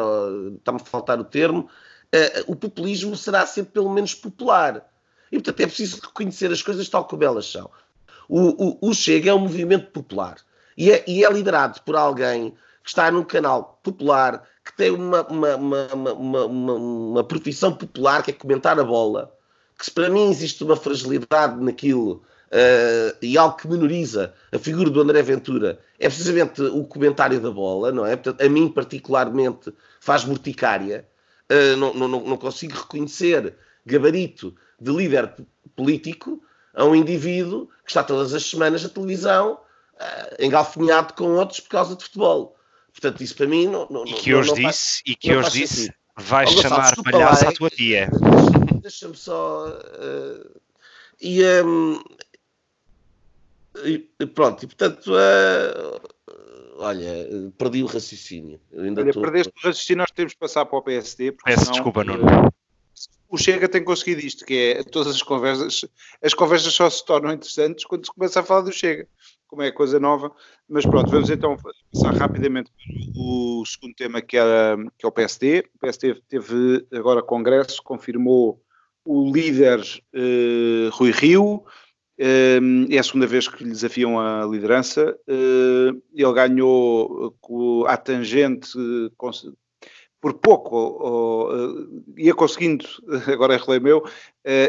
está-me 0.56 0.80
a 0.80 0.84
faltar 0.84 1.20
o 1.20 1.24
termo, 1.24 1.68
uh, 2.14 2.44
o 2.46 2.56
populismo 2.56 3.16
será 3.16 3.46
sempre 3.46 3.72
pelo 3.72 3.92
menos 3.92 4.14
popular. 4.14 4.90
E 5.32 5.36
portanto 5.36 5.60
é 5.60 5.66
preciso 5.66 6.00
reconhecer 6.02 6.52
as 6.52 6.62
coisas 6.62 6.88
tal 6.88 7.06
como 7.06 7.24
elas 7.24 7.50
são. 7.50 7.70
O, 8.28 8.86
o, 8.86 8.90
o 8.90 8.94
Chega 8.94 9.30
é 9.30 9.34
um 9.34 9.38
movimento 9.40 9.90
popular 9.90 10.36
e 10.76 10.92
é, 10.92 11.02
e 11.06 11.24
é 11.24 11.32
liderado 11.32 11.80
por 11.82 11.96
alguém 11.96 12.50
que 12.82 12.88
está 12.88 13.10
num 13.10 13.24
canal 13.24 13.80
popular, 13.82 14.42
que 14.64 14.76
tem 14.76 14.90
uma, 14.90 15.26
uma, 15.26 15.56
uma, 15.56 16.12
uma, 16.12 16.44
uma, 16.44 17.24
profissão 17.24 17.72
popular 17.74 18.22
que 18.22 18.30
é 18.30 18.34
comentar 18.34 18.78
a 18.78 18.84
bola, 18.84 19.32
que 19.78 19.90
para 19.90 20.10
mim 20.10 20.30
existe 20.30 20.62
uma 20.64 20.76
fragilidade 20.76 21.62
naquilo 21.62 22.22
uh, 22.48 23.16
e 23.22 23.38
algo 23.38 23.56
que 23.56 23.68
menoriza 23.68 24.34
a 24.52 24.58
figura 24.58 24.90
do 24.90 25.00
André 25.00 25.22
Ventura 25.22 25.78
é 25.98 26.08
precisamente 26.08 26.60
o 26.60 26.84
comentário 26.84 27.40
da 27.40 27.50
bola, 27.50 27.92
não 27.92 28.04
é? 28.04 28.16
Portanto, 28.16 28.42
a 28.44 28.48
mim 28.48 28.68
particularmente 28.68 29.72
faz 30.00 30.24
morticária, 30.24 31.06
uh, 31.50 31.76
não, 31.76 31.94
não, 31.94 32.08
não 32.08 32.36
consigo 32.36 32.74
reconhecer 32.74 33.54
gabarito 33.86 34.54
de 34.82 34.90
líder 34.90 35.34
político 35.76 36.42
a 36.74 36.84
um 36.84 36.94
indivíduo 36.94 37.68
que 37.84 37.90
está 37.90 38.02
todas 38.02 38.34
as 38.34 38.44
semanas 38.44 38.82
na 38.82 38.88
televisão 38.88 39.54
uh, 39.54 40.44
engalfinhado 40.44 41.14
com 41.14 41.36
outros 41.36 41.60
por 41.60 41.68
causa 41.68 41.96
de 41.96 42.02
futebol. 42.02 42.56
Portanto, 42.92 43.22
isso 43.22 43.36
para 43.36 43.46
mim 43.46 43.66
não. 43.66 43.86
não 43.88 44.04
e 44.04 44.12
que 44.12 44.34
hoje 44.34 44.52
disse, 44.54 44.62
faz, 44.62 45.02
e 45.06 45.14
que 45.14 45.34
hoje 45.34 45.50
disse, 45.50 45.94
vais 46.16 46.50
chamar 46.50 46.94
palhaço 47.02 47.48
à 47.48 47.52
tua 47.52 47.70
tia. 47.70 48.10
deixa-me 48.80 49.16
só. 49.16 49.68
Uh, 49.68 50.60
e, 51.20 51.42
um, 51.64 52.02
e, 53.84 54.26
pronto, 54.26 54.64
e 54.64 54.66
portanto, 54.66 55.12
uh, 55.12 56.00
olha, 56.78 57.52
perdi 57.56 57.82
o 57.82 57.86
raciocínio. 57.86 58.60
olha, 58.76 59.12
tô... 59.12 59.20
perdeste 59.20 59.52
o 59.56 59.66
raciocínio, 59.66 59.98
nós 59.98 60.10
temos 60.10 60.32
que 60.32 60.38
passar 60.38 60.66
para 60.66 60.78
o 60.78 60.82
PSD. 60.82 61.32
Peço 61.32 61.60
senão, 61.60 61.72
desculpa, 61.72 62.04
Nuno. 62.04 62.52
O 63.28 63.38
Chega 63.38 63.66
tem 63.66 63.82
conseguido 63.82 64.20
isto, 64.20 64.44
que 64.44 64.74
é 64.76 64.82
todas 64.82 65.14
as 65.14 65.22
conversas, 65.22 65.86
as 66.22 66.34
conversas 66.34 66.74
só 66.74 66.90
se 66.90 67.02
tornam 67.02 67.32
interessantes 67.32 67.86
quando 67.86 68.04
se 68.04 68.12
começa 68.12 68.40
a 68.40 68.42
falar 68.42 68.60
do 68.60 68.70
Chega, 68.70 69.08
como 69.46 69.62
é 69.62 69.72
coisa 69.72 69.98
nova. 69.98 70.30
Mas 70.68 70.84
pronto, 70.84 71.10
vamos 71.10 71.30
então 71.30 71.56
passar 71.92 72.14
rapidamente 72.14 72.70
o 73.16 73.64
segundo 73.64 73.94
tema, 73.94 74.20
que 74.20 74.36
é, 74.36 74.42
que 74.98 75.06
é 75.06 75.08
o 75.08 75.12
PSD. 75.12 75.60
O 75.74 75.78
PSD 75.78 76.20
teve 76.28 76.86
agora 76.92 77.22
congresso, 77.22 77.82
confirmou 77.82 78.62
o 79.04 79.32
líder 79.32 79.80
uh, 79.80 80.90
Rui 80.92 81.10
Rio, 81.10 81.64
uh, 82.20 82.86
é 82.90 82.98
a 82.98 83.02
segunda 83.02 83.26
vez 83.26 83.48
que 83.48 83.64
lhe 83.64 83.70
desafiam 83.70 84.20
a 84.20 84.44
liderança. 84.44 85.16
Uh, 85.26 86.02
ele 86.14 86.32
ganhou 86.34 87.34
à 87.86 87.96
tangente, 87.96 88.70
por 90.22 90.34
pouco, 90.34 91.50
ia 92.16 92.32
conseguindo, 92.32 92.86
agora 93.26 93.56
é 93.56 93.80
meu, 93.80 94.02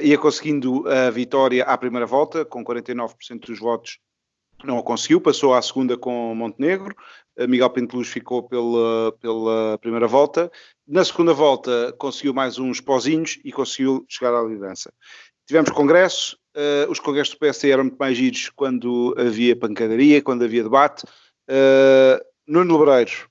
ia 0.02 0.18
conseguindo 0.18 0.84
a 0.90 1.12
vitória 1.12 1.64
à 1.64 1.78
primeira 1.78 2.08
volta, 2.08 2.44
com 2.44 2.66
49% 2.66 3.46
dos 3.46 3.60
votos 3.60 4.00
não 4.64 4.78
o 4.78 4.84
conseguiu, 4.84 5.20
passou 5.20 5.54
à 5.54 5.62
segunda 5.62 5.98
com 5.98 6.34
Montenegro, 6.34 6.96
Miguel 7.48 7.70
Pinteluz 7.70 8.08
ficou 8.08 8.44
pela, 8.44 9.12
pela 9.20 9.78
primeira 9.80 10.08
volta, 10.08 10.52
na 10.88 11.04
segunda 11.04 11.34
volta 11.34 11.94
conseguiu 11.98 12.34
mais 12.34 12.58
uns 12.58 12.80
pozinhos 12.80 13.40
e 13.44 13.52
conseguiu 13.52 14.06
chegar 14.08 14.34
à 14.34 14.42
liderança. 14.42 14.92
Tivemos 15.46 15.72
congressos, 15.72 16.34
uh, 16.56 16.90
os 16.90 17.00
congressos 17.00 17.34
do 17.34 17.40
PSD 17.40 17.72
eram 17.72 17.84
muito 17.84 17.98
mais 17.98 18.18
giros 18.18 18.50
quando 18.56 19.14
havia 19.18 19.56
pancadaria, 19.56 20.22
quando 20.22 20.44
havia 20.44 20.64
debate. 20.64 21.04
Uh, 21.50 22.24
Nuno 22.48 22.78
Lebreiro, 22.78 23.30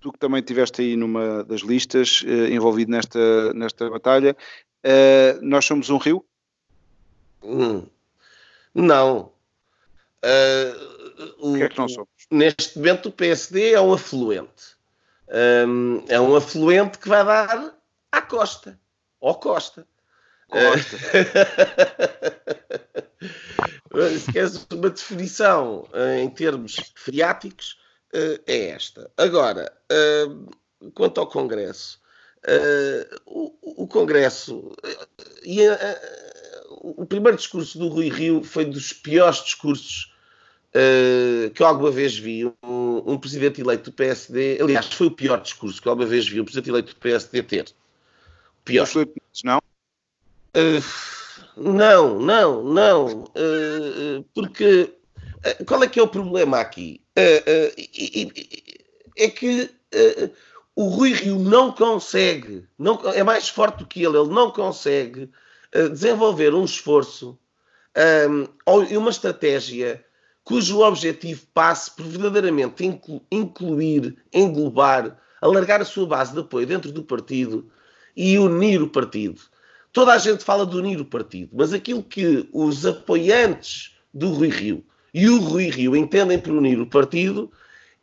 tu 0.00 0.12
que 0.12 0.18
também 0.18 0.40
estiveste 0.40 0.82
aí 0.82 0.96
numa 0.96 1.44
das 1.44 1.60
listas, 1.60 2.22
uh, 2.22 2.52
envolvido 2.52 2.90
nesta, 2.90 3.52
nesta 3.54 3.88
batalha, 3.90 4.36
nós 5.42 5.66
somos 5.66 5.90
um 5.90 5.98
rio? 5.98 6.24
Hum, 7.42 7.86
não. 8.74 9.30
o 11.38 11.54
que 11.54 11.62
é 11.62 11.68
que 11.68 11.78
não 11.78 11.86
somos? 11.86 12.08
Neste 12.30 12.78
momento 12.78 13.10
o 13.10 13.12
PSD 13.12 13.72
é 13.72 13.80
um 13.80 13.92
afluente 13.92 14.80
um, 15.30 16.04
é 16.08 16.20
um 16.20 16.34
afluente 16.34 16.98
que 16.98 17.08
vai 17.08 17.24
dar 17.24 17.74
à 18.10 18.20
costa. 18.20 18.78
Ou 19.20 19.34
costa. 19.34 19.86
Costa. 20.48 20.98
Se 24.18 24.32
queres 24.32 24.66
uma 24.72 24.90
definição 24.90 25.88
uh, 25.92 26.18
em 26.18 26.30
termos 26.30 26.92
freáticos, 26.94 27.72
uh, 27.72 27.79
é 28.12 28.70
esta. 28.70 29.10
Agora, 29.16 29.72
uh, 29.92 30.90
quanto 30.94 31.20
ao 31.20 31.26
Congresso, 31.26 32.00
o, 33.26 33.82
o, 33.82 33.86
Congresso 33.86 34.74
e 35.44 35.60
o 36.80 37.04
primeiro 37.04 37.36
discurso 37.36 37.78
do 37.78 37.88
Rui 37.88 38.08
Rio 38.08 38.42
foi 38.42 38.64
dos 38.64 38.92
piores 38.92 39.44
discursos 39.44 40.10
uh, 40.70 41.50
que 41.50 41.62
eu 41.62 41.66
alguma 41.66 41.90
vez 41.90 42.18
vi 42.18 42.46
um, 42.46 43.02
um, 43.06 43.18
presidente 43.18 43.60
eleito 43.60 43.90
do 43.90 43.94
PSD, 43.94 44.58
aliás, 44.60 44.86
foi 44.86 45.08
o 45.08 45.10
pior 45.10 45.40
discurso 45.40 45.80
que 45.80 45.88
eu 45.88 45.92
alguma 45.92 46.08
vez 46.08 46.28
vi 46.28 46.40
um 46.40 46.44
presidente 46.44 46.70
eleito 46.70 46.94
do 46.94 47.00
PSD 47.00 47.42
ter. 47.42 47.66
Pior. 48.64 48.88
Não? 49.44 49.58
Uh, 50.56 50.82
não, 51.56 52.18
não, 52.18 52.64
não. 52.64 53.24
Uh, 53.24 54.24
porque 54.34 54.94
qual 55.66 55.82
é 55.82 55.88
que 55.88 55.98
é 55.98 56.02
o 56.02 56.08
problema 56.08 56.60
aqui? 56.60 57.00
É 59.16 59.28
que 59.28 59.70
o 60.74 60.88
Rui 60.88 61.12
Rio 61.12 61.38
não 61.38 61.72
consegue, 61.72 62.64
não, 62.78 63.00
é 63.10 63.22
mais 63.22 63.48
forte 63.48 63.78
do 63.78 63.86
que 63.86 64.02
ele, 64.02 64.16
ele 64.16 64.30
não 64.30 64.50
consegue 64.50 65.30
desenvolver 65.92 66.54
um 66.54 66.64
esforço 66.64 67.38
e 68.90 68.96
uma 68.96 69.10
estratégia 69.10 70.04
cujo 70.42 70.80
objetivo 70.80 71.46
passe 71.52 71.90
por 71.90 72.04
verdadeiramente 72.06 72.82
incluir, 73.30 74.16
englobar, 74.32 75.18
alargar 75.40 75.80
a 75.80 75.84
sua 75.84 76.06
base 76.06 76.32
de 76.32 76.40
apoio 76.40 76.66
dentro 76.66 76.90
do 76.90 77.02
partido 77.02 77.70
e 78.16 78.38
unir 78.38 78.82
o 78.82 78.88
partido. 78.88 79.40
Toda 79.92 80.12
a 80.12 80.18
gente 80.18 80.44
fala 80.44 80.66
de 80.66 80.76
unir 80.76 81.00
o 81.00 81.04
partido, 81.04 81.50
mas 81.52 81.72
aquilo 81.72 82.02
que 82.02 82.48
os 82.52 82.86
apoiantes 82.86 83.96
do 84.12 84.30
Rui 84.32 84.48
Rio 84.48 84.84
e 85.12 85.28
o 85.28 85.40
Rui 85.40 85.68
Rio 85.70 85.96
entendem 85.96 86.38
por 86.38 86.52
unir 86.52 86.80
o 86.80 86.86
partido 86.86 87.50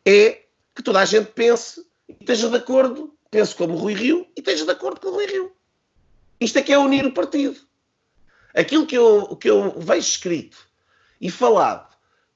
é 0.05 0.43
que 0.75 0.83
toda 0.83 0.99
a 0.99 1.05
gente 1.05 1.31
pense 1.31 1.85
e 2.07 2.13
esteja 2.19 2.49
de 2.49 2.57
acordo, 2.57 3.13
pense 3.29 3.55
como 3.55 3.75
Rui 3.75 3.93
Rio 3.93 4.27
e 4.35 4.39
esteja 4.39 4.65
de 4.65 4.71
acordo 4.71 5.01
com 5.01 5.07
o 5.09 5.11
Rui 5.11 5.25
Rio. 5.25 5.51
Isto 6.39 6.59
é 6.59 6.61
que 6.61 6.73
é 6.73 6.77
unir 6.77 7.05
o 7.05 7.11
partido. 7.11 7.59
Aquilo 8.53 8.85
que 8.85 8.97
eu, 8.97 9.35
que 9.35 9.49
eu 9.49 9.75
vejo 9.77 10.07
escrito 10.07 10.57
e 11.19 11.29
falado 11.29 11.87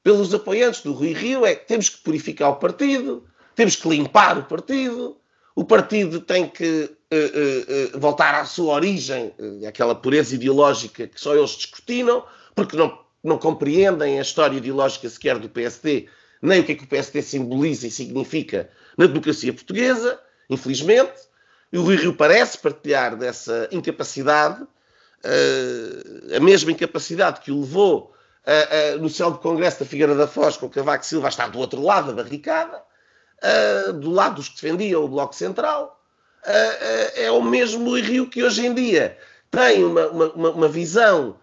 pelos 0.03 0.33
apoiantes 0.33 0.81
do 0.81 0.93
Rui 0.93 1.13
Rio 1.13 1.45
é 1.45 1.55
que 1.55 1.67
temos 1.67 1.89
que 1.89 1.97
purificar 1.97 2.49
o 2.49 2.55
partido, 2.55 3.23
temos 3.55 3.75
que 3.75 3.87
limpar 3.87 4.37
o 4.37 4.43
partido, 4.43 5.17
o 5.55 5.63
partido 5.63 6.21
tem 6.21 6.47
que 6.47 6.89
uh, 7.11 7.15
uh, 7.15 7.95
uh, 7.95 7.99
voltar 7.99 8.33
à 8.35 8.45
sua 8.45 8.73
origem, 8.73 9.33
aquela 9.67 9.93
pureza 9.93 10.35
ideológica 10.35 11.07
que 11.07 11.19
só 11.19 11.35
eles 11.35 11.55
descortinam, 11.55 12.23
porque 12.55 12.75
não, 12.75 12.97
não 13.23 13.37
compreendem 13.37 14.19
a 14.19 14.21
história 14.21 14.57
ideológica 14.57 15.09
sequer 15.09 15.37
do 15.37 15.49
PSD, 15.49 16.07
nem 16.41 16.61
o 16.61 16.63
que 16.63 16.71
é 16.71 16.75
que 16.75 16.83
o 16.83 16.87
PSD 16.87 17.21
simboliza 17.21 17.87
e 17.87 17.91
significa 17.91 18.69
na 18.97 19.05
democracia 19.05 19.53
portuguesa, 19.53 20.19
infelizmente. 20.49 21.29
E 21.71 21.77
o 21.77 21.83
Rui 21.83 21.95
Rio 21.95 22.13
parece 22.13 22.57
partilhar 22.57 23.15
dessa 23.15 23.69
incapacidade, 23.71 24.65
a 26.35 26.39
mesma 26.39 26.71
incapacidade 26.71 27.41
que 27.41 27.51
o 27.51 27.61
levou 27.61 28.13
uh, 28.45 28.95
uh, 28.95 29.01
no 29.01 29.09
céu 29.09 29.31
do 29.31 29.37
Congresso 29.37 29.79
da 29.79 29.85
Figueira 29.85 30.15
da 30.15 30.27
Foz, 30.27 30.57
com 30.57 30.65
o 30.65 30.69
Cavaco 30.69 31.05
Silva 31.05 31.29
está 31.29 31.47
do 31.47 31.59
outro 31.59 31.81
lado 31.81 32.13
da 32.13 32.23
barricada, 32.23 32.81
uh, 33.87 33.93
do 33.93 34.09
lado 34.09 34.35
dos 34.35 34.49
que 34.49 34.55
defendiam 34.55 35.03
o 35.03 35.07
Bloco 35.07 35.35
Central. 35.35 35.99
é 37.15 37.29
o 37.31 37.41
mesmo 37.41 37.95
Rio 37.95 38.27
que 38.29 38.43
hoje 38.43 38.65
em 38.65 38.73
dia 38.73 39.17
tem 39.49 39.83
uma, 39.83 40.07
uma, 40.07 40.49
uma 40.51 40.67
visão 40.67 41.37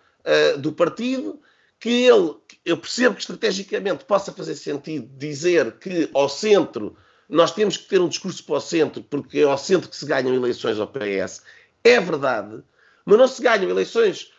do 0.58 0.72
partido 0.72 1.40
que 1.80 1.88
ele, 1.88 2.34
eu 2.64 2.76
percebo 2.76 3.14
que 3.14 3.20
estrategicamente 3.20 4.04
possa 4.04 4.32
fazer 4.32 4.54
sentido 4.54 5.08
dizer 5.16 5.78
que 5.78 6.10
ao 6.12 6.28
centro 6.28 6.96
nós 7.28 7.52
temos 7.52 7.76
que 7.76 7.88
ter 7.88 8.00
um 8.00 8.08
discurso 8.08 8.42
para 8.44 8.56
o 8.56 8.60
centro, 8.60 9.02
porque 9.02 9.40
é 9.40 9.44
ao 9.44 9.58
centro 9.58 9.88
que 9.88 9.96
se 9.96 10.06
ganham 10.06 10.34
eleições 10.34 10.78
ao 10.78 10.88
PS. 10.88 11.42
É 11.84 12.00
verdade, 12.00 12.62
mas 13.04 13.18
não 13.18 13.28
se 13.28 13.42
ganham 13.42 13.70
eleições 13.70 14.32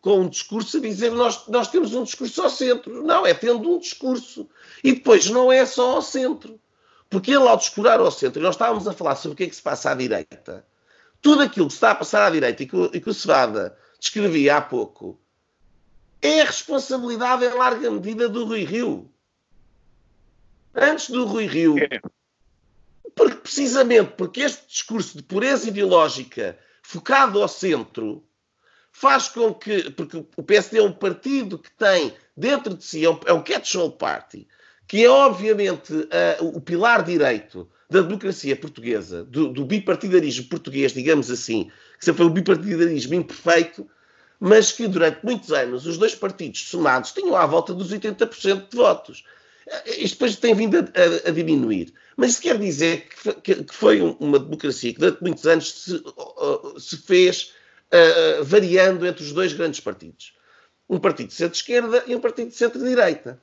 com 0.00 0.20
um 0.20 0.28
discurso 0.28 0.78
a 0.78 0.80
dizer 0.80 1.12
nós, 1.12 1.46
nós 1.46 1.68
temos 1.68 1.94
um 1.94 2.02
discurso 2.02 2.42
ao 2.42 2.50
centro. 2.50 3.04
Não, 3.04 3.24
é 3.24 3.32
tendo 3.32 3.70
um 3.70 3.78
discurso. 3.78 4.48
E 4.82 4.92
depois 4.92 5.30
não 5.30 5.52
é 5.52 5.64
só 5.64 5.96
ao 5.96 6.02
centro. 6.02 6.58
Porque 7.08 7.30
ele, 7.30 7.46
ao 7.46 7.56
descurar 7.56 8.00
ao 8.00 8.10
centro, 8.10 8.40
e 8.40 8.42
nós 8.42 8.54
estávamos 8.54 8.88
a 8.88 8.92
falar 8.92 9.16
sobre 9.16 9.34
o 9.34 9.36
que 9.36 9.44
é 9.44 9.46
que 9.46 9.54
se 9.54 9.62
passa 9.62 9.90
à 9.90 9.94
direita, 9.94 10.66
tudo 11.20 11.42
aquilo 11.42 11.66
que 11.66 11.72
se 11.72 11.76
está 11.76 11.90
a 11.90 11.94
passar 11.94 12.26
à 12.26 12.30
direita 12.30 12.62
e 12.62 12.66
que, 12.66 12.90
e 12.94 13.00
que 13.00 13.10
o 13.10 13.14
Cevada 13.14 13.76
descrevia 14.00 14.56
há 14.56 14.60
pouco, 14.62 15.20
é 16.22 16.42
a 16.42 16.46
responsabilidade 16.46 17.44
em 17.44 17.52
larga 17.52 17.90
medida 17.90 18.28
do 18.28 18.44
Rui 18.44 18.64
Rio. 18.64 19.10
Antes 20.74 21.10
do 21.10 21.26
Rui 21.26 21.46
Rio. 21.46 21.76
É. 21.78 22.00
Porque, 23.14 23.36
precisamente 23.36 24.12
porque 24.16 24.40
este 24.40 24.66
discurso 24.66 25.18
de 25.18 25.24
pureza 25.24 25.68
ideológica 25.68 26.58
focado 26.82 27.42
ao 27.42 27.48
centro 27.48 28.24
faz 28.90 29.28
com 29.28 29.52
que, 29.52 29.90
porque 29.90 30.16
o 30.16 30.42
PSD 30.42 30.78
é 30.78 30.82
um 30.82 30.92
partido 30.92 31.58
que 31.58 31.70
tem 31.72 32.14
dentro 32.36 32.74
de 32.74 32.84
si, 32.84 33.04
é 33.04 33.10
um, 33.10 33.20
é 33.26 33.32
um 33.32 33.42
catch-all 33.42 33.90
party, 33.90 34.46
que 34.86 35.04
é 35.04 35.10
obviamente 35.10 35.92
uh, 35.92 36.46
o 36.54 36.60
pilar 36.60 37.02
direito 37.02 37.68
da 37.90 38.00
democracia 38.00 38.56
portuguesa, 38.56 39.24
do, 39.24 39.48
do, 39.48 39.64
bipartidarismo 39.64 40.46
português, 40.46 40.92
digamos 40.92 41.30
assim, 41.30 41.70
que 41.98 42.04
sempre 42.04 42.22
foi 42.22 42.26
um 42.26 42.34
bipartidarismo 42.34 43.14
imperfeito, 43.14 43.88
mas 44.44 44.72
que 44.72 44.88
durante 44.88 45.24
muitos 45.24 45.52
anos 45.52 45.86
os 45.86 45.96
dois 45.96 46.16
partidos 46.16 46.68
somados 46.68 47.12
tinham 47.12 47.36
à 47.36 47.46
volta 47.46 47.72
dos 47.72 47.92
80% 47.92 48.70
de 48.70 48.76
votos. 48.76 49.24
Isto 49.86 50.14
depois 50.14 50.34
tem 50.34 50.52
vindo 50.52 50.78
a, 50.78 50.80
a, 50.80 51.28
a, 51.28 51.30
diminuir. 51.30 51.94
Mas 52.16 52.32
isso 52.32 52.42
quer 52.42 52.58
dizer 52.58 53.06
que, 53.08 53.32
que, 53.34 53.62
que, 53.62 53.72
foi 53.72 54.00
uma 54.18 54.40
democracia 54.40 54.92
que 54.92 54.98
durante 54.98 55.22
muitos 55.22 55.46
anos 55.46 55.72
se, 55.72 56.02
se 56.80 56.96
fez 56.96 57.52
uh, 57.92 58.42
variando 58.42 59.06
entre 59.06 59.22
os 59.22 59.32
dois 59.32 59.52
grandes 59.52 59.78
partidos. 59.78 60.34
Um 60.90 60.98
partido 60.98 61.28
de 61.28 61.34
centro-esquerda 61.34 62.02
e 62.08 62.16
um 62.16 62.20
partido 62.20 62.48
de 62.48 62.56
centro-direita. 62.56 63.40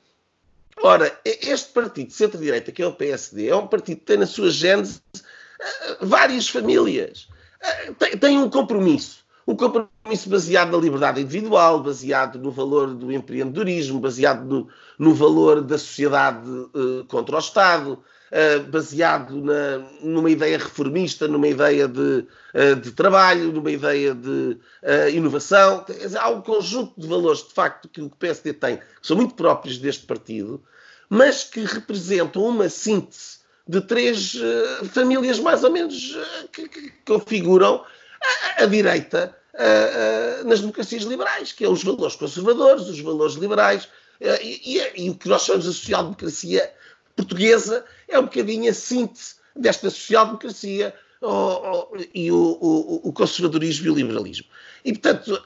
Ora, 0.82 1.18
este 1.24 1.70
partido 1.72 2.08
de 2.08 2.14
centro-direita, 2.14 2.72
que 2.72 2.82
é 2.82 2.86
o 2.86 2.92
PSD, 2.92 3.48
é 3.48 3.56
um 3.56 3.66
partido 3.66 4.00
que 4.00 4.04
tem 4.04 4.18
na 4.18 4.26
sua 4.26 4.50
gênese 4.50 5.00
uh, 5.16 6.06
várias 6.06 6.46
famílias. 6.46 7.26
tem, 7.98 8.18
tem 8.18 8.38
um 8.38 8.50
compromisso. 8.50 9.19
Um 9.50 9.56
compromisso 9.56 10.30
baseado 10.30 10.70
na 10.70 10.78
liberdade 10.78 11.20
individual, 11.22 11.82
baseado 11.82 12.38
no 12.38 12.52
valor 12.52 12.94
do 12.94 13.10
empreendedorismo, 13.10 13.98
baseado 13.98 14.44
no, 14.44 14.68
no 14.96 15.12
valor 15.12 15.60
da 15.60 15.76
sociedade 15.76 16.48
uh, 16.48 17.04
contra 17.08 17.34
o 17.34 17.38
Estado, 17.40 17.94
uh, 17.94 18.70
baseado 18.70 19.42
na, 19.42 19.78
numa 20.02 20.30
ideia 20.30 20.56
reformista, 20.56 21.26
numa 21.26 21.48
ideia 21.48 21.88
de, 21.88 22.24
uh, 22.54 22.76
de 22.80 22.92
trabalho, 22.92 23.50
numa 23.50 23.72
ideia 23.72 24.14
de 24.14 24.56
inovação. 25.12 25.84
Há 26.20 26.30
um 26.30 26.42
conjunto 26.42 27.00
de 27.00 27.08
valores, 27.08 27.42
de 27.42 27.52
facto, 27.52 27.88
que 27.88 28.00
o 28.00 28.08
PSD 28.08 28.52
tem, 28.52 28.76
que 28.76 28.84
são 29.02 29.16
muito 29.16 29.34
próprios 29.34 29.78
deste 29.78 30.06
partido, 30.06 30.62
mas 31.08 31.42
que 31.42 31.64
representam 31.64 32.44
uma 32.44 32.68
síntese 32.68 33.40
de 33.66 33.80
três 33.80 34.36
famílias 34.92 35.40
mais 35.40 35.64
ou 35.64 35.72
menos 35.72 36.16
que, 36.52 36.68
que, 36.68 36.92
configuram 37.04 37.84
a 38.56 38.66
direita 38.66 39.36
uh, 39.60 40.48
nas 40.48 40.60
democracias 40.60 41.02
liberais, 41.02 41.52
que 41.52 41.64
é 41.64 41.68
os 41.68 41.84
valores 41.84 42.16
conservadores, 42.16 42.88
os 42.88 43.00
valores 43.00 43.34
liberais, 43.34 43.88
e, 44.20 44.76
e, 44.76 45.04
e, 45.06 45.10
o 45.10 45.14
que 45.14 45.28
nós 45.28 45.42
chamamos 45.42 45.66
de 45.66 45.72
social-democracia 45.72 46.72
portuguesa 47.16 47.84
é 48.06 48.18
um 48.18 48.24
bocadinho 48.24 48.70
a 48.70 48.74
síntese 48.74 49.36
desta 49.56 49.88
social-democracia 49.88 50.94
e 52.14 52.30
o, 52.30 52.58
o, 52.60 53.08
o, 53.08 53.12
conservadorismo 53.14 53.86
e 53.86 53.90
o 53.90 53.94
liberalismo. 53.94 54.46
E, 54.84 54.92
portanto, 54.92 55.42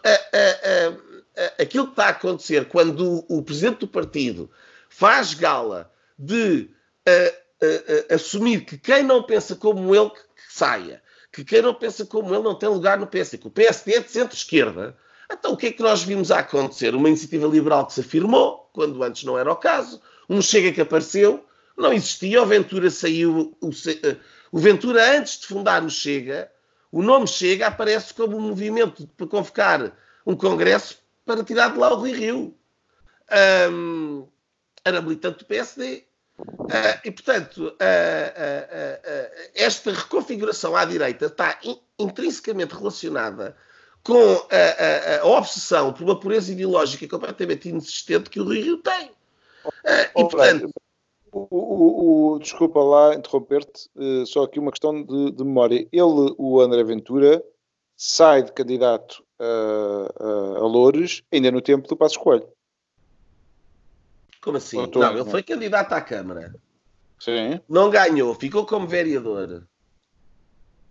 aquilo 1.61 1.87
que 1.87 1.93
está 1.93 2.07
a 2.07 2.11
acontecer 2.11 2.65
quando 2.67 3.25
o, 3.29 3.43
presidente 3.43 3.81
do 3.81 3.89
partido 3.89 4.51
faz 4.89 5.35
gala 5.35 5.93
de 6.19 6.69
uh, 7.09 8.15
assumir 8.15 8.65
que 8.65 8.77
quem 8.77 9.03
não 9.03 9.23
pensa 9.23 9.57
como 9.57 9.95
ele 9.95 10.11
que, 10.11 10.17
que, 10.17 10.55
saia, 10.55 11.03
que 11.35 11.45
quem 11.45 11.61
não 11.61 11.75
pensa 11.75 12.07
como 12.07 12.33
ele 12.33 12.45
não 12.45 12.55
tem 12.55 12.69
lugar 12.69 12.97
no 12.97 13.09
PSD, 13.09 13.39
que 13.39 13.49
o 13.49 13.51
PSD 13.51 13.95
é 13.97 14.01
de 14.01 14.11
centro-esquerda. 14.11 14.97
Então 15.31 15.53
o 15.53 15.57
que 15.57 15.67
é 15.67 15.73
que 15.73 15.83
nós 15.83 16.05
vimos 16.05 16.31
a 16.31 16.39
acontecer? 16.39 16.95
Uma 16.95 17.09
iniciativa 17.09 17.49
liberal 17.49 17.87
que 17.87 17.93
se 17.93 18.01
afirmou, 18.03 18.71
quando 18.73 19.03
antes 19.03 19.25
não 19.25 19.37
era 19.37 19.51
o 19.51 19.57
caso, 19.57 20.01
um 20.31 20.41
Chega 20.41 20.71
que 20.71 20.81
apareceu, 20.81 21.45
não 21.77 21.93
existia, 21.93 22.41
o 22.41 22.47
Ventura 22.47 22.89
saiu, 22.89 23.57
o, 23.61 23.71
o 24.53 24.59
Ventura 24.61 25.19
antes 25.19 25.41
de 25.41 25.47
fundar 25.49 25.83
o 25.83 25.91
Chega, 25.91 26.49
o 26.93 27.03
nome 27.03 27.27
Chega 27.27 27.67
aparece 27.67 28.15
como 28.15 28.37
um 28.37 28.41
movimento 28.41 29.05
para 29.17 29.27
convocar 29.27 29.93
um 30.25 30.37
congresso 30.37 30.99
para 31.27 31.43
tirar 31.43 31.73
de 31.73 31.79
lá 31.79 31.93
o 31.93 31.97
Rui 31.97 32.13
Rio. 32.13 32.57
Um, 33.73 34.29
era 34.85 35.03
militante 35.03 35.39
do 35.39 35.45
PSD. 35.47 36.05
Uh, 36.39 36.99
e, 37.05 37.11
portanto, 37.13 37.77
esta 39.55 39.93
reconfiguração 39.93 40.75
à 40.75 40.85
direita 40.85 41.27
está 41.27 41.59
in, 41.63 41.79
intrinsecamente 41.99 42.75
relacionada 42.75 43.57
com 44.03 44.19
a, 44.51 45.19
a, 45.19 45.21
a, 45.21 45.27
obsessão 45.27 45.93
por 45.93 46.03
uma 46.03 46.19
pureza 46.19 46.53
ideológica 46.53 47.07
completamente 47.07 47.69
inexistente 47.69 48.31
que 48.31 48.41
o 48.41 48.49
Rio 48.49 48.79
tem. 48.79 49.11
e, 50.17 50.23
portanto... 50.23 50.71
O, 51.31 51.49
o, 51.51 52.35
o, 52.35 52.39
desculpa 52.39 52.79
lá 52.81 53.13
interromper-te, 53.13 53.91
só 54.27 54.45
aqui 54.45 54.61
uma 54.61 54.71
questão 54.71 55.03
de, 55.03 55.33
de, 55.33 55.43
memória. 55.43 55.81
Ele, 55.91 56.35
o 56.39 56.61
André 56.61 56.85
Ventura, 56.85 57.45
sai 57.97 58.45
de 58.45 58.53
candidato 58.53 59.25
a, 59.39 60.59
a 60.59 60.67
Loures 60.67 61.23
ainda 61.33 61.51
no 61.51 61.61
tempo 61.61 61.89
do 61.89 61.97
Passo 61.97 62.17
Escolho. 62.17 62.47
Como 64.45 64.59
assim? 64.59 64.77
Não, 64.77 65.19
ele 65.19 65.31
foi 65.31 65.43
candidato 65.43 65.95
à 65.95 66.03
Câmara. 66.03 66.55
Sim. 67.19 67.59
Não 67.67 67.89
ganhou, 67.89 68.35
ficou 68.35 68.67
como 68.67 68.87
vereador. 68.87 69.67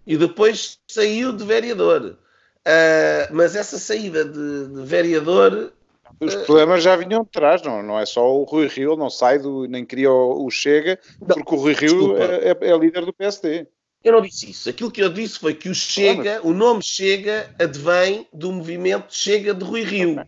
E 0.07 0.17
depois 0.17 0.79
saiu 0.87 1.31
de 1.31 1.45
vereador. 1.45 2.17
Uh, 2.65 3.29
mas 3.31 3.55
essa 3.55 3.77
saída 3.77 4.25
de, 4.25 4.67
de 4.69 4.81
vereador. 4.81 5.71
Os 6.19 6.33
uh, 6.33 6.45
problemas 6.45 6.81
já 6.81 6.95
vinham 6.95 7.23
de 7.23 7.29
trás, 7.29 7.61
não, 7.61 7.83
não 7.83 7.99
é 7.99 8.07
só 8.07 8.27
o 8.27 8.43
Rui 8.43 8.67
Rio, 8.67 8.95
não 8.95 9.11
sai 9.11 9.37
do, 9.37 9.67
nem 9.67 9.85
queria 9.85 10.11
o, 10.11 10.47
o 10.47 10.49
Chega, 10.49 10.99
não, 11.21 11.35
porque 11.35 11.53
o 11.53 11.57
Rui 11.57 11.73
Rio 11.73 12.17
é, 12.17 12.49
é, 12.49 12.57
é, 12.59 12.77
líder 12.77 13.05
do 13.05 13.13
PSD. 13.13 13.67
Eu 14.03 14.13
não 14.13 14.21
disse 14.21 14.49
isso. 14.49 14.67
Aquilo 14.67 14.89
que 14.89 15.03
eu 15.03 15.09
disse 15.09 15.37
foi 15.37 15.53
que 15.53 15.69
o 15.69 15.75
Chega, 15.75 16.41
o 16.43 16.53
nome 16.53 16.81
Chega, 16.81 17.53
advém 17.59 18.27
do 18.33 18.51
movimento 18.51 19.13
Chega 19.13 19.53
de 19.53 19.63
Rui 19.63 19.83
Rio. 19.83 20.25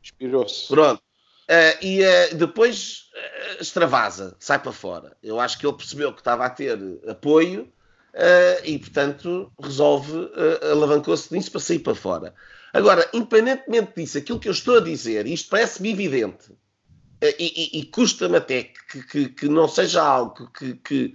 Inspirou-se. 0.00 0.68
Pronto. 0.68 1.02
Uh, 1.48 1.82
e 1.82 2.02
uh, 2.02 2.36
depois 2.36 3.08
uh, 3.14 3.62
extravasa, 3.62 4.36
sai 4.38 4.58
para 4.58 4.70
fora. 4.70 5.16
Eu 5.22 5.40
acho 5.40 5.58
que 5.58 5.66
ele 5.66 5.76
percebeu 5.76 6.12
que 6.12 6.20
estava 6.20 6.44
a 6.44 6.50
ter 6.50 6.78
apoio 7.08 7.72
e, 8.64 8.76
portanto, 8.80 9.52
resolve, 9.62 10.12
alavancou-se 10.72 11.32
nisso 11.32 11.52
para 11.52 11.60
sair 11.60 11.78
para 11.78 11.94
fora. 11.94 12.34
Agora, 12.72 13.08
independentemente 13.12 13.92
disso, 13.94 14.18
aquilo 14.18 14.40
que 14.40 14.48
eu 14.48 14.52
estou 14.52 14.78
a 14.78 14.80
dizer, 14.80 15.24
isto 15.24 15.48
parece-me 15.48 15.92
evidente, 15.92 16.50
e, 17.22 17.36
e, 17.38 17.78
e 17.78 17.84
custa-me 17.84 18.38
até 18.38 18.72
que, 18.90 19.02
que, 19.04 19.28
que, 19.28 19.48
não 19.48 19.68
seja 19.68 20.02
algo 20.02 20.50
que, 20.50 20.74
que, 20.74 21.14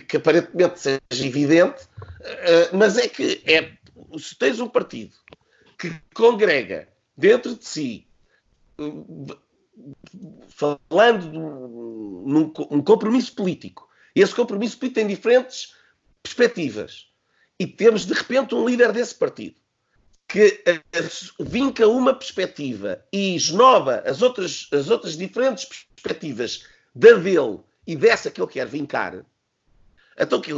que, 0.00 0.16
aparentemente 0.16 0.80
seja 0.80 1.26
evidente, 1.26 1.82
mas 2.72 2.96
é 2.96 3.06
que 3.06 3.42
é, 3.44 3.72
se 4.18 4.34
tens 4.38 4.58
um 4.58 4.68
partido 4.68 5.12
que 5.78 5.92
congrega 6.14 6.88
dentro 7.14 7.54
de 7.56 7.66
si 7.66 8.09
falando 10.48 11.30
de 11.30 11.38
um, 11.38 12.82
compromisso 12.82 13.34
político. 13.34 13.88
Esse 14.14 14.34
compromisso 14.34 14.78
político 14.78 15.00
tem 15.00 15.06
diferentes 15.06 15.74
perspectivas. 16.22 17.08
E 17.58 17.66
temos, 17.66 18.06
de 18.06 18.14
repente, 18.14 18.54
um 18.54 18.68
líder 18.68 18.92
desse 18.92 19.14
partido 19.14 19.60
que 20.26 20.62
vinca 21.40 21.88
uma 21.88 22.14
perspectiva 22.14 23.04
e 23.12 23.34
esnova 23.34 24.02
as 24.06 24.22
outras, 24.22 24.68
as 24.72 24.88
outras 24.88 25.16
diferentes 25.16 25.64
perspectivas 25.64 26.64
da 26.94 27.14
dele 27.14 27.60
e 27.84 27.96
dessa 27.96 28.30
que 28.30 28.40
ele 28.40 28.50
quer 28.50 28.66
vincar. 28.66 29.24
Então, 30.16 30.40
que 30.40 30.52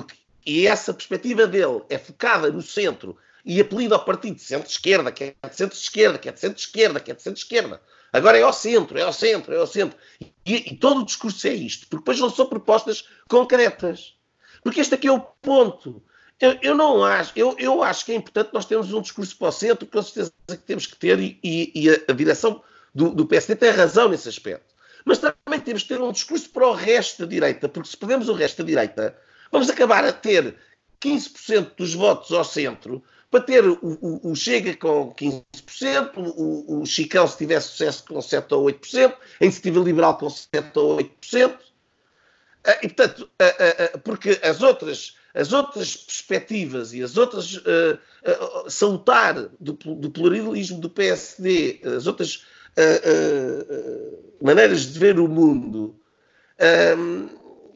e 0.44 0.66
essa 0.66 0.92
perspectiva 0.92 1.46
dele 1.46 1.82
é 1.88 1.96
focada 1.96 2.50
no 2.50 2.60
centro 2.60 3.16
e 3.44 3.60
apelida 3.60 3.94
ao 3.94 4.04
partido 4.04 4.36
de 4.36 4.42
centro-esquerda, 4.42 5.10
que 5.10 5.24
é 5.24 5.48
de 5.48 5.56
centro-esquerda, 5.56 6.18
que 6.18 6.28
é 6.28 6.32
de 6.32 6.40
centro-esquerda, 6.40 7.00
que 7.00 7.10
é 7.10 7.14
de 7.14 7.22
centro-esquerda. 7.22 7.80
Agora 8.12 8.38
é 8.38 8.42
ao 8.42 8.52
centro, 8.52 8.98
é 8.98 9.02
ao 9.02 9.12
centro, 9.12 9.54
é 9.54 9.58
ao 9.58 9.66
centro. 9.66 9.96
E, 10.44 10.72
e 10.72 10.76
todo 10.76 11.00
o 11.00 11.04
discurso 11.04 11.46
é 11.46 11.54
isto, 11.54 11.86
porque 11.88 12.02
depois 12.02 12.20
não 12.20 12.28
são 12.28 12.46
propostas 12.46 13.08
concretas. 13.28 14.14
Porque 14.62 14.80
este 14.80 14.94
aqui 14.94 15.08
é 15.08 15.12
o 15.12 15.20
ponto. 15.20 16.02
Eu, 16.38 16.58
eu 16.60 16.74
não 16.74 17.04
acho, 17.04 17.32
eu, 17.36 17.56
eu 17.58 17.82
acho 17.82 18.04
que 18.04 18.12
é 18.12 18.16
importante 18.16 18.50
nós 18.52 18.66
termos 18.66 18.92
um 18.92 19.00
discurso 19.00 19.36
para 19.36 19.48
o 19.48 19.52
centro, 19.52 19.86
com 19.86 20.02
certeza 20.02 20.32
que 20.48 20.56
temos 20.56 20.86
que 20.86 20.96
ter, 20.96 21.18
e, 21.20 21.38
e 21.42 21.88
a, 21.88 22.00
a, 22.08 22.12
direção 22.12 22.62
do, 22.94 23.10
do 23.10 23.26
PSD 23.26 23.56
tem 23.56 23.70
razão 23.70 24.08
nesse 24.08 24.28
aspecto. 24.28 24.74
Mas 25.04 25.18
também 25.18 25.60
temos 25.60 25.82
que 25.82 25.88
ter 25.88 26.00
um 26.00 26.12
discurso 26.12 26.50
para 26.50 26.66
o 26.66 26.74
resto 26.74 27.22
da 27.22 27.28
direita, 27.28 27.68
porque 27.68 27.88
se 27.88 27.96
perdemos 27.96 28.28
o 28.28 28.32
resto 28.32 28.62
da 28.62 28.66
direita, 28.66 29.16
vamos 29.50 29.70
acabar 29.70 30.04
a 30.04 30.12
ter 30.12 30.56
15% 31.00 31.76
dos 31.76 31.94
votos 31.94 32.32
ao 32.32 32.44
centro, 32.44 33.02
para 33.32 33.40
ter 33.40 33.64
o, 33.66 33.78
o, 33.80 34.30
o, 34.30 34.36
Chega 34.36 34.76
com 34.76 35.10
15%, 35.14 36.18
o, 36.18 36.82
o 36.82 36.86
Chicão, 36.86 37.26
se 37.26 37.38
tivesse 37.38 37.68
sucesso, 37.68 38.04
com 38.04 38.20
7 38.20 38.52
ou 38.52 38.66
8%, 38.66 39.10
a 39.40 39.44
Iniciativa 39.44 39.80
Liberal 39.80 40.18
com 40.18 40.28
7 40.28 40.78
ou 40.78 40.98
8%. 40.98 41.56
Ah, 42.64 42.78
e, 42.82 42.88
portanto, 42.88 43.30
ah, 43.40 43.44
ah, 43.94 43.98
porque 44.04 44.38
as 44.42 44.60
outras, 44.60 45.16
as 45.32 45.50
outras 45.50 45.96
perspectivas 45.96 46.92
e 46.92 47.02
as 47.02 47.16
outras 47.16 47.56
uh, 47.56 47.98
salutar 48.68 49.48
do, 49.58 49.72
do, 49.72 50.10
pluralismo 50.10 50.78
do 50.78 50.90
PSD, 50.90 51.80
as 51.96 52.06
outras 52.06 52.44
maneiras 54.40 54.92
de 54.92 54.98
ver 54.98 55.18
o 55.18 55.26
mundo 55.26 55.98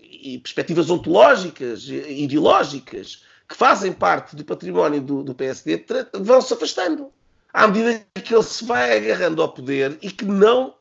e 0.02 0.38
perspectivas 0.38 0.88
ontológicas, 0.90 1.88
ideológicas, 1.88 3.22
que 3.48 3.56
fazem 3.56 3.92
parte 3.92 4.34
do 4.34 4.44
património 4.44 5.00
do, 5.00 5.22
do 5.22 5.34
PSD 5.34 5.86
vão 6.14 6.40
se 6.40 6.52
afastando 6.52 7.12
à 7.56 7.66
medida 7.66 8.06
que 8.22 8.34
ele 8.34 8.42
se 8.42 8.66
vai 8.66 8.98
agarrando 8.98 9.40
ao 9.40 9.50
poder 9.50 9.96
e 10.02 10.10
que 10.10 10.26
não, 10.26 10.74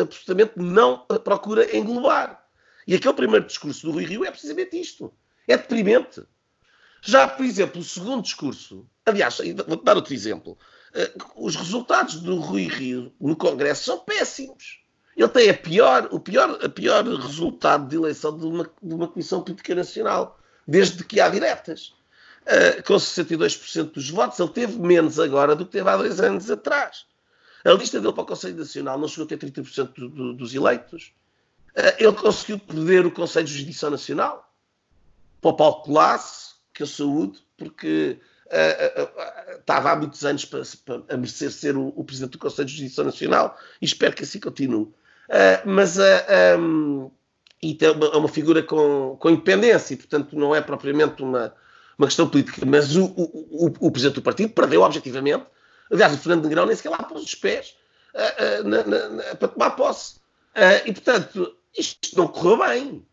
absolutamente 0.00 0.52
não 0.56 0.98
procura 1.24 1.76
englobar. 1.76 2.40
E 2.86 2.94
aquele 2.94 3.14
primeiro 3.14 3.46
discurso 3.46 3.86
do 3.86 3.92
Rui 3.92 4.04
Rio 4.04 4.24
é 4.24 4.30
precisamente 4.30 4.80
isto. 4.80 5.12
É 5.48 5.56
deprimente. 5.56 6.22
Já, 7.02 7.26
por 7.26 7.44
exemplo, 7.44 7.80
o 7.80 7.84
segundo 7.84 8.22
discurso, 8.22 8.86
aliás, 9.04 9.38
vou-te 9.66 9.84
dar 9.84 9.96
outro 9.96 10.14
exemplo. 10.14 10.56
Eh, 10.94 11.12
os 11.34 11.56
resultados 11.56 12.20
do 12.20 12.36
Rui 12.36 12.68
Rio 12.68 13.12
no 13.20 13.34
Congresso 13.34 13.84
são 13.84 13.98
péssimos. 13.98 14.84
Ele 15.16 15.28
tem 15.28 15.50
a 15.50 15.54
pior, 15.54 16.08
o 16.12 16.20
pior, 16.20 16.64
a 16.64 16.68
pior 16.68 17.04
resultado 17.04 17.88
de 17.88 17.96
eleição 17.96 18.38
de 18.38 18.46
uma, 18.46 18.70
de 18.80 18.94
uma 18.94 19.08
Comissão 19.08 19.42
Política 19.42 19.74
Nacional, 19.74 20.38
desde 20.66 21.02
que 21.02 21.20
há 21.20 21.28
diretas. 21.28 21.92
Uh, 22.50 22.82
com 22.82 22.94
62% 22.94 23.92
dos 23.92 24.10
votos, 24.10 24.40
ele 24.40 24.48
teve 24.48 24.76
menos 24.80 25.20
agora 25.20 25.54
do 25.54 25.64
que 25.64 25.70
teve 25.70 25.88
há 25.88 25.96
dois 25.96 26.20
anos 26.20 26.50
atrás. 26.50 27.06
A 27.64 27.70
lista 27.70 28.00
dele 28.00 28.12
para 28.12 28.24
o 28.24 28.26
Conselho 28.26 28.56
Nacional 28.56 28.98
não 28.98 29.06
chegou 29.06 29.24
a 29.24 29.28
ter 29.28 29.38
30% 29.38 29.94
do, 29.94 30.08
do, 30.08 30.34
dos 30.34 30.52
eleitos. 30.52 31.12
Uh, 31.76 31.94
ele 31.96 32.12
conseguiu 32.12 32.58
perder 32.58 33.06
o 33.06 33.10
Conselho 33.12 33.46
de 33.46 33.52
Justiça 33.52 33.88
Nacional 33.88 34.52
para 35.40 35.50
o 35.50 35.56
Paulo 35.56 35.82
Colasso, 35.82 36.56
que 36.74 36.82
eu 36.82 36.88
saúde, 36.88 37.38
porque 37.56 38.18
uh, 38.46 39.58
estava 39.60 39.92
há 39.92 39.96
muitos 39.96 40.24
anos 40.24 40.44
para, 40.44 40.62
para, 40.84 41.14
a 41.14 41.16
merecer 41.16 41.52
ser 41.52 41.76
o, 41.76 41.92
o, 41.94 42.02
Presidente 42.02 42.32
do 42.32 42.38
Conselho 42.38 42.66
de 42.66 42.76
Justiça 42.76 43.04
Nacional 43.04 43.56
e 43.80 43.84
espero 43.84 44.16
que 44.16 44.24
assim 44.24 44.40
continue. 44.40 44.88
mas 45.64 45.98
um, 46.58 47.08
e 47.62 47.78
é 47.80 47.90
uma, 47.90 48.16
uma, 48.16 48.28
figura 48.28 48.60
com, 48.60 49.16
com 49.20 49.30
independência, 49.30 49.94
e, 49.94 49.96
portanto 49.96 50.34
não 50.34 50.54
é 50.54 50.60
propriamente 50.60 51.22
uma, 51.22 51.54
uma 52.00 52.06
questão 52.06 52.28
política, 52.28 52.64
mas 52.66 52.96
o, 52.96 53.04
o, 53.04 53.66
o, 53.66 53.86
o 53.86 53.90
Presidente 53.90 54.16
do 54.16 54.22
Partido 54.22 54.52
perdeu 54.52 54.82
objetivamente. 54.82 55.44
Aliás, 55.90 56.14
o 56.14 56.18
Fernando 56.18 56.44
Negrão 56.44 56.66
nem 56.66 56.76
sequer 56.76 56.90
lá 56.90 57.02
pôs 57.02 57.22
os 57.22 57.34
pés 57.34 57.74
na, 58.64 58.82
na, 58.84 59.08
na, 59.08 59.22
para 59.36 59.48
tomar 59.48 59.70
posse. 59.70 60.16
e, 60.86 60.92
portanto, 60.92 61.54
isto 61.76 62.16
não 62.16 62.28
correu 62.28 62.58
bem. 62.58 63.06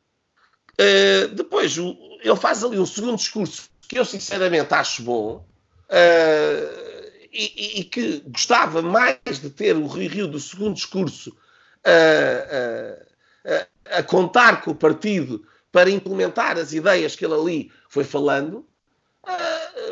Uh, 0.80 1.28
depois, 1.34 1.76
ele 1.78 2.36
faz 2.36 2.64
ali 2.64 2.78
um 2.78 2.86
segundo 2.86 3.18
discurso 3.18 3.70
que 3.88 3.98
eu 3.98 4.06
sinceramente 4.06 4.74
acho 4.74 5.02
bom 5.02 5.48
uh, 5.90 7.08
e, 7.34 7.80
e, 7.80 7.84
que 7.84 8.22
gostava 8.28 8.82
mais 8.82 9.18
de 9.26 9.50
ter 9.50 9.76
o 9.76 9.88
Rio 9.88 10.10
Rio 10.10 10.28
do 10.28 10.40
segundo 10.40 10.76
discurso 10.76 11.32
uh, 11.32 13.06
a 13.90 14.04
contar 14.04 14.62
com 14.62 14.72
o 14.72 14.76
partido 14.76 15.48
para 15.72 15.90
implementar 15.90 16.58
as 16.58 16.74
ideias 16.74 17.16
que 17.16 17.26
ele 17.26 17.34
ali 17.34 17.72
foi 17.90 18.04
falando, 18.04 18.67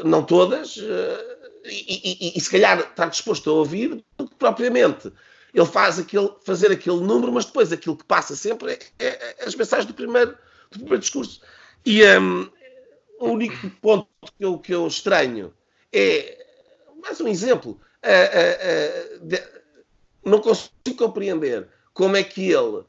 não 0.03 0.23
todas, 0.23 0.77
e, 0.77 2.31
e, 2.33 2.37
e, 2.37 2.41
se 2.41 2.49
calhar 2.49 2.79
está 2.79 3.05
disposto 3.07 3.49
a 3.49 3.53
ouvir 3.53 4.03
do 4.17 4.27
que 4.27 4.35
propriamente 4.35 5.11
ele 5.53 5.65
faz 5.65 5.97
aquele, 5.97 6.29
fazer 6.43 6.71
aquele 6.71 6.99
número, 6.99 7.31
mas 7.31 7.45
depois 7.45 7.71
aquilo 7.71 7.95
que 7.95 8.03
passa 8.03 8.35
sempre 8.35 8.73
é, 8.73 8.79
é, 8.99 9.35
é 9.39 9.45
as 9.45 9.55
mensagens 9.55 9.87
do 9.87 9.93
primeiro, 9.93 10.31
do 10.69 10.79
primeiro 10.79 10.99
discurso. 10.99 11.41
E 11.85 12.03
um, 12.17 12.49
o 13.19 13.29
único 13.29 13.69
ponto 13.81 14.07
que 14.37 14.43
eu, 14.45 14.57
que 14.59 14.73
eu 14.73 14.85
estranho 14.85 15.53
é, 15.93 16.45
mais 17.01 17.21
um 17.21 17.27
exemplo, 17.27 17.79
uh, 18.03 19.25
de, 19.25 19.41
não 20.25 20.39
consigo 20.39 20.97
compreender 20.97 21.67
como 21.93 22.17
é 22.17 22.23
que 22.23 22.51
ele 22.51 22.83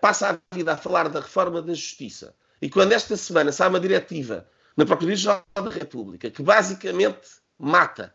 passa 0.00 0.30
a 0.30 0.56
vida 0.56 0.72
a 0.72 0.76
falar 0.76 1.08
da 1.08 1.20
reforma 1.20 1.62
da 1.62 1.72
justiça 1.72 2.34
e 2.60 2.68
quando 2.68 2.90
esta 2.90 3.16
semana 3.16 3.52
sai 3.52 3.68
uma 3.68 3.78
diretiva 3.78 4.44
na 4.76 4.86
Procuradoria-Geral 4.86 5.44
da 5.54 5.70
República 5.70 6.30
que 6.30 6.42
basicamente 6.42 7.28
mata 7.58 8.14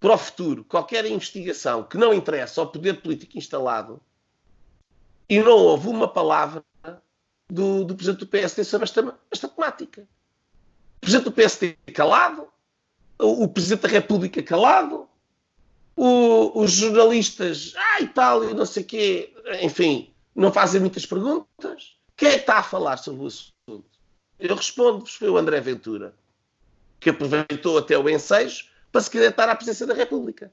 para 0.00 0.14
o 0.14 0.18
futuro 0.18 0.64
qualquer 0.64 1.04
investigação 1.06 1.82
que 1.82 1.96
não 1.96 2.14
interessa 2.14 2.60
ao 2.60 2.68
poder 2.68 3.00
político 3.02 3.36
instalado 3.36 4.00
e 5.28 5.40
não 5.40 5.56
houve 5.56 5.88
uma 5.88 6.08
palavra 6.08 6.64
do, 7.48 7.84
do 7.84 7.94
Presidente 7.94 8.20
do 8.20 8.26
PSD 8.26 8.64
sobre 8.64 8.84
esta, 8.84 9.18
esta 9.30 9.48
temática. 9.48 10.02
O 10.98 11.00
Presidente 11.00 11.24
do 11.24 11.32
PSD 11.32 11.76
calado, 11.94 12.48
o, 13.18 13.44
o 13.44 13.48
Presidente 13.48 13.82
da 13.82 13.88
República 13.88 14.42
calado, 14.42 15.08
o, 15.96 16.62
os 16.62 16.70
jornalistas, 16.70 17.74
ah, 17.76 18.00
e 18.00 18.08
tal, 18.08 18.48
e 18.48 18.54
não 18.54 18.64
sei 18.64 18.82
o 18.84 18.86
quê, 18.86 19.34
enfim, 19.60 20.12
não 20.34 20.52
fazem 20.52 20.80
muitas 20.80 21.04
perguntas. 21.04 21.96
Quem 22.16 22.28
é 22.28 22.32
que 22.34 22.40
está 22.40 22.58
a 22.58 22.62
falar 22.62 22.96
sobre 22.96 23.22
o 23.22 23.26
assunto? 23.26 23.97
Eu 24.38 24.54
respondo-vos, 24.54 25.14
foi 25.14 25.28
o 25.28 25.36
André 25.36 25.60
Ventura, 25.60 26.14
que 27.00 27.10
aproveitou 27.10 27.78
até 27.78 27.98
o 27.98 28.08
ensejo 28.08 28.66
para 28.92 29.00
se 29.00 29.10
candidatar 29.10 29.48
à 29.48 29.54
presidência 29.54 29.86
da 29.86 29.94
República. 29.94 30.50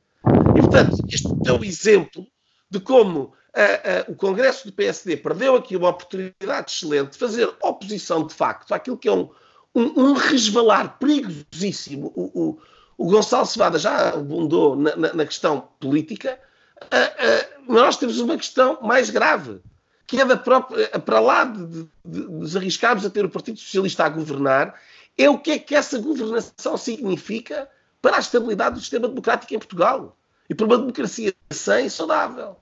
E, 0.56 0.62
portanto, 0.62 0.98
este 1.08 1.28
é 1.46 1.52
o 1.52 1.64
exemplo 1.64 2.26
de 2.70 2.80
como 2.80 3.20
uh, 3.20 4.10
uh, 4.10 4.12
o 4.12 4.16
Congresso 4.16 4.68
do 4.68 4.74
PSD 4.74 5.18
perdeu 5.18 5.56
aqui 5.56 5.76
uma 5.76 5.90
oportunidade 5.90 6.72
excelente 6.72 7.12
de 7.12 7.18
fazer 7.18 7.50
oposição 7.62 8.26
de 8.26 8.34
facto 8.34 8.74
àquilo 8.74 8.98
que 8.98 9.08
é 9.08 9.12
um, 9.12 9.30
um, 9.74 10.00
um 10.00 10.14
resvalar 10.14 10.98
perigosíssimo. 10.98 12.12
O, 12.16 12.42
o, 12.42 12.60
o, 12.98 13.10
Gonçalo 13.10 13.46
Cevada 13.46 13.78
já 13.78 14.10
abundou 14.10 14.76
na, 14.76 14.96
na, 14.96 15.14
na 15.14 15.26
questão 15.26 15.70
política, 15.80 16.40
uh, 16.84 17.72
nós 17.72 17.98
temos 17.98 18.20
uma 18.20 18.36
questão 18.36 18.80
mais 18.82 19.10
grave, 19.10 19.62
que 20.08 20.20
é 20.20 20.26
da 20.26 20.38
própria, 20.38 20.88
para 21.00 21.20
lá 21.20 21.44
de, 21.46 21.66
de, 21.66 21.88
de 22.06 22.20
nos 22.28 22.56
arriscarmos 22.56 23.06
a 23.06 23.10
ter 23.10 23.26
o 23.26 23.30
Partido 23.30 23.60
Socialista 23.60 24.06
a 24.06 24.10
governar, 24.10 24.80
é 25.18 25.30
o 25.30 25.38
que 25.38 25.52
é 25.52 25.60
que 25.60 25.76
essa 25.76 25.98
governação 26.00 26.78
significa 26.78 27.70
para 28.02 28.18
a 28.18 28.20
estabilidade 28.20 28.76
do 28.76 28.82
sistema 28.82 29.08
democrático 29.08 29.54
em 29.54 29.58
Portugal 29.58 30.16
e 30.50 30.54
para 30.54 30.66
uma 30.66 30.78
democracia 30.78 31.34
sã 31.52 31.82
e 31.82 31.90
saudável. 31.90 32.58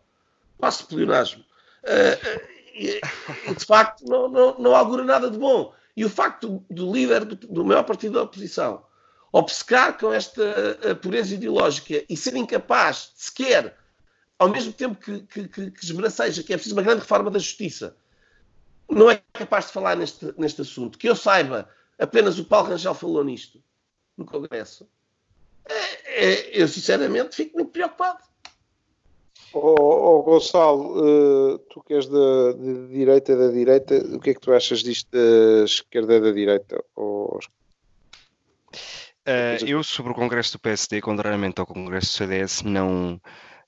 Passo 0.59 0.87
pleonasmo. 0.87 1.43
Uh, 1.83 3.53
de 3.53 3.65
facto, 3.65 4.05
não, 4.05 4.29
não, 4.29 4.57
não 4.57 4.75
augura 4.75 5.03
nada 5.03 5.29
de 5.29 5.37
bom. 5.37 5.73
E 5.95 6.05
o 6.05 6.09
facto 6.09 6.63
do, 6.69 6.93
líder 6.93 7.25
do, 7.25 7.35
do, 7.35 7.65
maior 7.65 7.83
partido 7.83 8.13
da 8.13 8.23
oposição 8.23 8.83
obcecar 9.31 9.97
com 9.97 10.13
esta 10.13 10.41
uh, 10.41 10.95
pureza 10.95 11.33
ideológica 11.33 12.03
e 12.07 12.15
ser 12.15 12.35
incapaz 12.35 13.11
de 13.15 13.23
sequer, 13.23 13.75
ao 14.43 14.49
mesmo 14.49 14.73
tempo 14.73 14.95
que, 14.95 15.21
que, 15.21 15.47
que, 15.47 15.71
que 15.71 15.85
esbraceja 15.85 16.43
que 16.43 16.53
é 16.53 16.57
preciso 16.57 16.75
uma 16.75 16.81
grande 16.81 16.99
reforma 16.99 17.31
da 17.31 17.39
justiça, 17.39 17.95
não 18.89 19.09
é 19.09 19.21
capaz 19.31 19.67
de 19.67 19.71
falar 19.71 19.95
neste, 19.95 20.33
neste 20.37 20.61
assunto. 20.61 20.97
Que 20.97 21.07
eu 21.07 21.15
saiba, 21.15 21.69
apenas 21.97 22.37
o 22.37 22.45
Paulo 22.45 22.69
Rangel 22.69 22.93
falou 22.93 23.23
nisto 23.23 23.63
no 24.17 24.25
Congresso. 24.25 24.87
É, 25.65 26.25
é, 26.25 26.61
eu 26.61 26.67
sinceramente 26.67 27.37
fico 27.37 27.55
muito 27.55 27.71
preocupado. 27.71 28.21
Oh, 29.53 29.75
oh 29.77 30.23
Gonçalo, 30.23 31.53
uh, 31.53 31.59
tu 31.69 31.81
que 31.83 31.93
és 31.93 32.07
da 32.07 32.53
de 32.53 32.87
direita 32.87 33.37
da 33.37 33.49
direita, 33.49 33.95
o 34.15 34.19
que 34.19 34.31
é 34.31 34.33
que 34.33 34.41
tu 34.41 34.51
achas 34.51 34.79
disto 34.79 35.09
da 35.11 35.63
esquerda 35.63 36.19
da 36.19 36.31
direita? 36.31 36.83
Oh, 36.95 37.37
uh, 37.37 37.41
eu, 39.65 39.83
sobre 39.83 40.11
o 40.11 40.15
Congresso 40.15 40.53
do 40.53 40.59
PSD, 40.59 41.01
contrariamente 41.01 41.61
ao 41.61 41.67
Congresso 41.67 42.07
do 42.07 42.17
CDS, 42.17 42.63
não, 42.63 43.21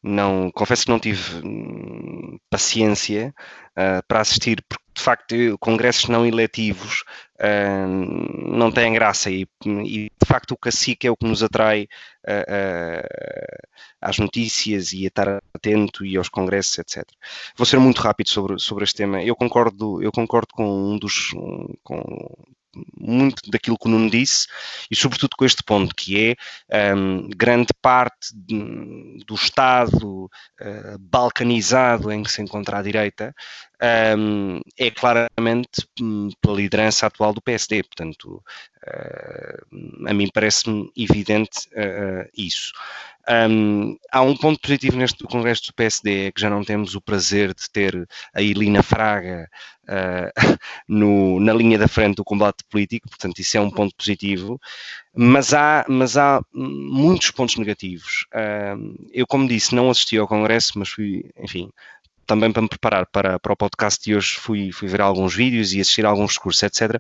não 0.05 0.51
confesso 0.51 0.85
que 0.85 0.91
não 0.91 0.99
tive 0.99 1.41
hum, 1.43 2.37
paciência 2.47 3.33
uh, 3.71 4.05
para 4.07 4.21
assistir, 4.21 4.63
porque 4.69 4.85
de 4.93 5.01
facto 5.01 5.35
congressos 5.59 6.07
não 6.07 6.25
eletivos 6.25 7.03
uh, 7.41 8.55
não 8.55 8.71
têm 8.71 8.93
graça 8.93 9.31
e, 9.31 9.47
e, 9.65 10.11
de 10.11 10.27
facto 10.27 10.51
o 10.51 10.57
cacique 10.57 11.07
é 11.07 11.11
o 11.11 11.17
que 11.17 11.25
nos 11.25 11.41
atrai 11.41 11.87
uh, 12.27 13.67
às 13.99 14.19
notícias 14.19 14.93
e 14.93 15.05
a 15.05 15.07
estar 15.07 15.39
atento 15.55 16.05
e 16.05 16.15
aos 16.15 16.29
congressos, 16.29 16.77
etc. 16.77 17.03
Vou 17.57 17.65
ser 17.65 17.79
muito 17.79 17.99
rápido 17.99 18.29
sobre, 18.29 18.59
sobre 18.59 18.83
este 18.83 18.97
tema. 18.97 19.23
Eu 19.23 19.35
concordo, 19.35 20.03
eu 20.03 20.11
concordo 20.11 20.49
com 20.53 20.93
um 20.93 20.99
dos 20.99 21.31
com 21.83 21.97
muito 22.97 23.49
daquilo 23.49 23.78
que 23.78 23.88
o 23.88 23.91
Nuno 23.91 24.09
disse 24.09 24.47
e 24.89 24.95
sobretudo 24.95 25.36
com 25.38 25.45
este 25.45 25.63
ponto 25.63 25.95
que 25.95 26.36
é 26.71 26.95
um, 26.95 27.30
grande 27.30 27.73
parte 27.82 28.34
de, 28.34 29.23
do 29.26 29.36
Estado 29.36 30.26
uh, 30.26 30.99
balcanizado 30.99 32.11
em 32.11 32.23
que 32.23 32.32
se 32.32 32.41
encontra 32.41 32.80
a 32.80 32.82
direita 32.82 33.34
um, 34.17 34.61
é 34.78 34.89
claramente 34.89 35.88
um, 36.01 36.30
pela 36.41 36.55
liderança 36.55 37.07
atual 37.07 37.34
do 37.34 37.41
PSD, 37.41 37.84
portanto 37.84 38.43
uh, 38.88 40.07
a 40.07 40.13
mim 40.13 40.30
parece-me 40.34 40.89
evidente 40.95 41.67
uh, 41.69 42.30
isso. 42.36 42.71
Um, 43.28 43.97
há 44.11 44.21
um 44.21 44.36
ponto 44.38 44.59
positivo 44.59 44.97
neste 44.97 45.23
Congresso 45.23 45.67
do 45.67 45.73
PSD, 45.73 46.28
é 46.28 46.32
que 46.32 46.39
já 46.39 46.49
não 46.49 46.63
temos 46.63 46.93
o 46.95 47.01
prazer 47.01 47.53
de 47.53 47.69
ter 47.71 48.07
a 48.34 48.41
Elina 48.41 48.84
Fraga 48.84 49.49
uh, 49.84 50.32
no, 50.88 51.39
na 51.39 51.53
linha 51.53 51.78
da 51.78 51.88
frente 51.88 52.17
do 52.17 52.23
combate 52.23 52.63
político, 52.69 53.09
portanto, 53.09 53.39
isso 53.39 53.57
é 53.57 53.61
um 53.61 53.71
ponto 53.71 53.95
positivo, 53.95 54.59
mas 55.15 55.53
há, 55.53 55.86
mas 55.88 56.17
há 56.17 56.41
muitos 56.53 57.32
pontos 57.32 57.55
negativos. 57.55 58.26
Eu, 59.13 59.26
como 59.26 59.47
disse, 59.47 59.73
não 59.73 59.89
assisti 59.89 60.17
ao 60.17 60.28
Congresso, 60.28 60.78
mas 60.78 60.89
fui, 60.89 61.23
enfim, 61.39 61.71
também 62.26 62.51
para 62.51 62.61
me 62.61 62.67
preparar 62.67 63.05
para, 63.05 63.39
para 63.39 63.53
o 63.53 63.57
podcast 63.57 64.03
de 64.03 64.15
hoje, 64.15 64.36
fui, 64.36 64.71
fui 64.71 64.88
ver 64.88 65.01
alguns 65.01 65.36
vídeos 65.36 65.73
e 65.73 65.80
assistir 65.80 66.05
a 66.05 66.09
alguns 66.09 66.32
discursos, 66.32 66.63
etc. 66.63 66.99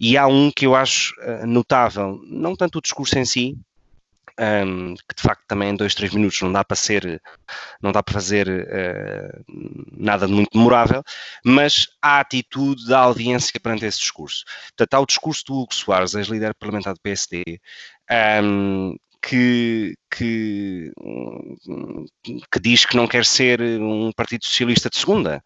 E 0.00 0.16
há 0.16 0.26
um 0.26 0.50
que 0.50 0.66
eu 0.66 0.74
acho 0.74 1.14
uh, 1.20 1.46
notável, 1.46 2.20
não 2.26 2.56
tanto 2.56 2.78
o 2.78 2.82
discurso 2.82 3.18
em 3.18 3.24
si, 3.24 3.56
um, 4.38 4.94
que 4.94 5.14
de 5.16 5.22
facto 5.22 5.42
também 5.46 5.70
em 5.70 5.76
dois, 5.76 5.94
três 5.94 6.12
minutos 6.12 6.40
não 6.42 6.52
dá 6.52 6.64
para 6.64 6.76
ser, 6.76 7.20
não 7.80 7.92
dá 7.92 8.02
para 8.02 8.14
fazer 8.14 8.48
uh, 8.48 9.44
nada 9.92 10.26
de 10.26 10.32
muito 10.32 10.56
memorável, 10.56 11.02
mas 11.44 11.88
a 12.00 12.20
atitude 12.20 12.86
da 12.86 13.00
audiência 13.00 13.60
perante 13.60 13.84
esse 13.84 13.98
discurso. 13.98 14.44
Portanto, 14.68 14.94
há 14.94 15.00
o 15.00 15.06
discurso 15.06 15.44
do 15.46 15.54
Hugo 15.54 15.74
Soares, 15.74 16.14
ex-líder 16.14 16.54
parlamentar 16.54 16.94
do 16.94 17.00
PSD, 17.00 17.60
um, 18.42 18.96
que, 19.22 19.94
que, 20.10 20.92
que 22.50 22.60
diz 22.60 22.84
que 22.84 22.96
não 22.96 23.06
quer 23.06 23.24
ser 23.24 23.60
um 23.60 24.10
partido 24.12 24.44
socialista 24.44 24.90
de 24.90 24.98
segunda. 24.98 25.42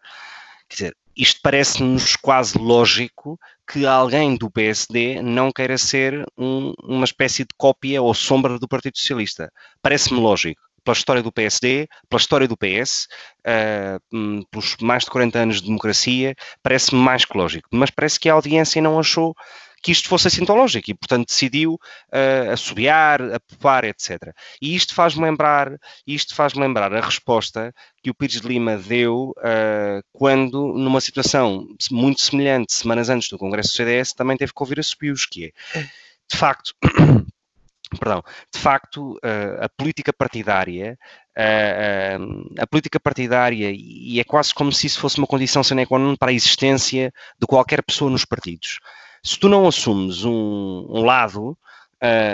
Quer 0.67 0.75
dizer, 0.75 0.97
isto 1.15 1.39
parece-nos 1.43 2.15
quase 2.15 2.57
lógico 2.57 3.39
que 3.67 3.85
alguém 3.85 4.35
do 4.37 4.49
PSD 4.49 5.21
não 5.21 5.51
queira 5.51 5.77
ser 5.77 6.25
um, 6.37 6.73
uma 6.83 7.05
espécie 7.05 7.43
de 7.43 7.53
cópia 7.57 8.01
ou 8.01 8.13
sombra 8.13 8.57
do 8.57 8.67
Partido 8.67 8.97
Socialista. 8.97 9.51
Parece-me 9.81 10.19
lógico. 10.19 10.61
Pela 10.83 10.95
história 10.95 11.21
do 11.21 11.33
PSD, 11.33 11.85
pela 12.07 12.19
história 12.19 12.47
do 12.47 12.55
PS, 12.55 13.07
uh, 13.45 14.45
pelos 14.49 14.77
mais 14.79 15.03
de 15.03 15.09
40 15.09 15.37
anos 15.37 15.55
de 15.57 15.67
democracia, 15.67 16.33
parece-me 16.63 17.01
mais 17.01 17.25
que 17.25 17.37
lógico. 17.37 17.67
Mas 17.73 17.89
parece 17.89 18.17
que 18.17 18.29
a 18.29 18.33
audiência 18.33 18.81
não 18.81 18.97
achou 18.97 19.35
que 19.81 19.91
isto 19.91 20.09
fosse 20.09 20.27
assim 20.27 20.45
tão 20.45 20.55
lógico 20.55 20.89
e, 20.89 20.93
portanto, 20.93 21.27
decidiu 21.27 21.73
uh, 21.73 22.51
assobiar, 22.51 23.21
apopar, 23.21 23.85
etc. 23.85 24.33
E 24.61 24.75
isto 24.75 24.93
faz-me 24.93 25.23
lembrar, 25.23 25.77
isto 26.05 26.35
faz-me 26.35 26.61
lembrar 26.61 26.93
a 26.93 27.01
resposta 27.01 27.73
que 28.01 28.09
o 28.09 28.13
Pires 28.13 28.41
de 28.41 28.47
Lima 28.47 28.77
deu 28.77 29.33
uh, 29.37 30.03
quando, 30.11 30.73
numa 30.73 31.01
situação 31.01 31.67
muito 31.91 32.21
semelhante, 32.21 32.73
semanas 32.73 33.09
antes 33.09 33.29
do 33.29 33.37
Congresso 33.37 33.69
do 33.69 33.75
CDS, 33.75 34.13
também 34.13 34.37
teve 34.37 34.53
que 34.53 34.61
ouvir 34.61 34.79
a 34.79 34.83
Subios, 34.83 35.25
que 35.25 35.45
é, 35.45 35.81
de 36.29 36.37
facto, 36.37 36.73
perdão, 37.99 38.23
de 38.53 38.59
facto, 38.59 39.13
uh, 39.17 39.63
a 39.63 39.69
política 39.69 40.11
partidária, 40.11 40.97
uh, 41.37 42.23
uh, 42.23 42.53
a 42.59 42.67
política 42.67 42.99
partidária, 42.99 43.71
e 43.73 44.19
é 44.19 44.23
quase 44.23 44.53
como 44.53 44.71
se 44.71 44.87
isso 44.87 44.99
fosse 44.99 45.17
uma 45.17 45.27
condição 45.27 45.63
sine 45.63 45.85
qua 45.85 45.99
non 45.99 46.15
para 46.15 46.31
a 46.31 46.33
existência 46.33 47.13
de 47.39 47.47
qualquer 47.47 47.83
pessoa 47.83 48.11
nos 48.11 48.25
partidos. 48.25 48.79
Se 49.23 49.37
tu 49.39 49.49
não 49.49 49.67
assumes 49.67 50.23
um, 50.23 50.87
um 50.89 51.03
lado, 51.03 51.57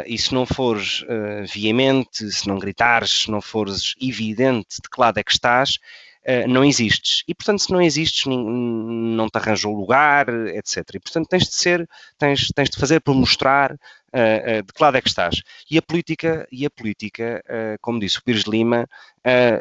e 0.06 0.18
se 0.18 0.34
não 0.34 0.46
fores 0.46 1.06
veemente, 1.54 2.30
se 2.32 2.48
não 2.48 2.60
gritares, 2.60 3.24
se 3.24 3.32
não 3.32 3.42
fores 3.42 3.96
evidente 4.02 4.82
de 4.82 4.90
que 4.90 5.00
lado 5.00 5.18
é 5.20 5.24
que 5.24 5.32
estás, 5.32 5.80
Uh, 6.24 6.48
não 6.48 6.64
existes. 6.64 7.22
E, 7.28 7.36
portanto, 7.36 7.60
se 7.64 7.72
não 7.72 7.82
existes, 7.82 8.26
não 8.26 9.28
te 9.28 9.38
arranjam 9.38 9.74
lugar, 9.74 10.30
etc. 10.56 10.78
E, 10.94 11.00
portanto, 11.00 11.28
tens 11.28 11.44
de 11.44 11.54
ser, 11.54 11.90
tens, 12.18 12.48
tens 12.56 12.70
de 12.70 12.80
fazer 12.80 13.02
por 13.02 13.14
mostrar 13.14 13.78
uh, 14.14 14.64
de 14.64 14.74
que 14.74 14.82
lado 14.82 14.98
é 14.98 15.02
que 15.02 15.10
estás. 15.10 15.42
E 15.70 15.78
a 15.78 15.82
política, 15.82 16.48
e 16.52 16.66
a 16.66 16.70
política 16.70 17.44
como 17.82 18.00
disse 18.00 18.20
o 18.20 18.24
Pires 18.24 18.44
Lima, 18.44 18.88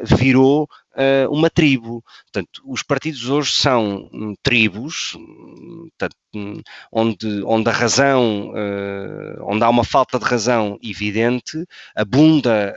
virou 0.03 0.67
uma 1.29 1.49
tribo. 1.49 2.03
Portanto, 2.25 2.61
os 2.65 2.83
partidos 2.83 3.29
hoje 3.29 3.51
são 3.51 4.09
um, 4.13 4.35
tribos, 4.43 5.17
portanto, 5.89 6.15
um, 6.35 6.61
onde, 6.91 7.43
onde 7.45 7.69
a 7.69 7.73
razão, 7.73 8.51
onde 9.41 9.63
há 9.63 9.69
uma 9.69 9.83
falta 9.83 10.19
de 10.19 10.25
razão 10.25 10.77
evidente, 10.83 11.65
abunda 11.95 12.75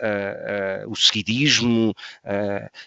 o 0.89 0.97
seguidismo 0.97 1.93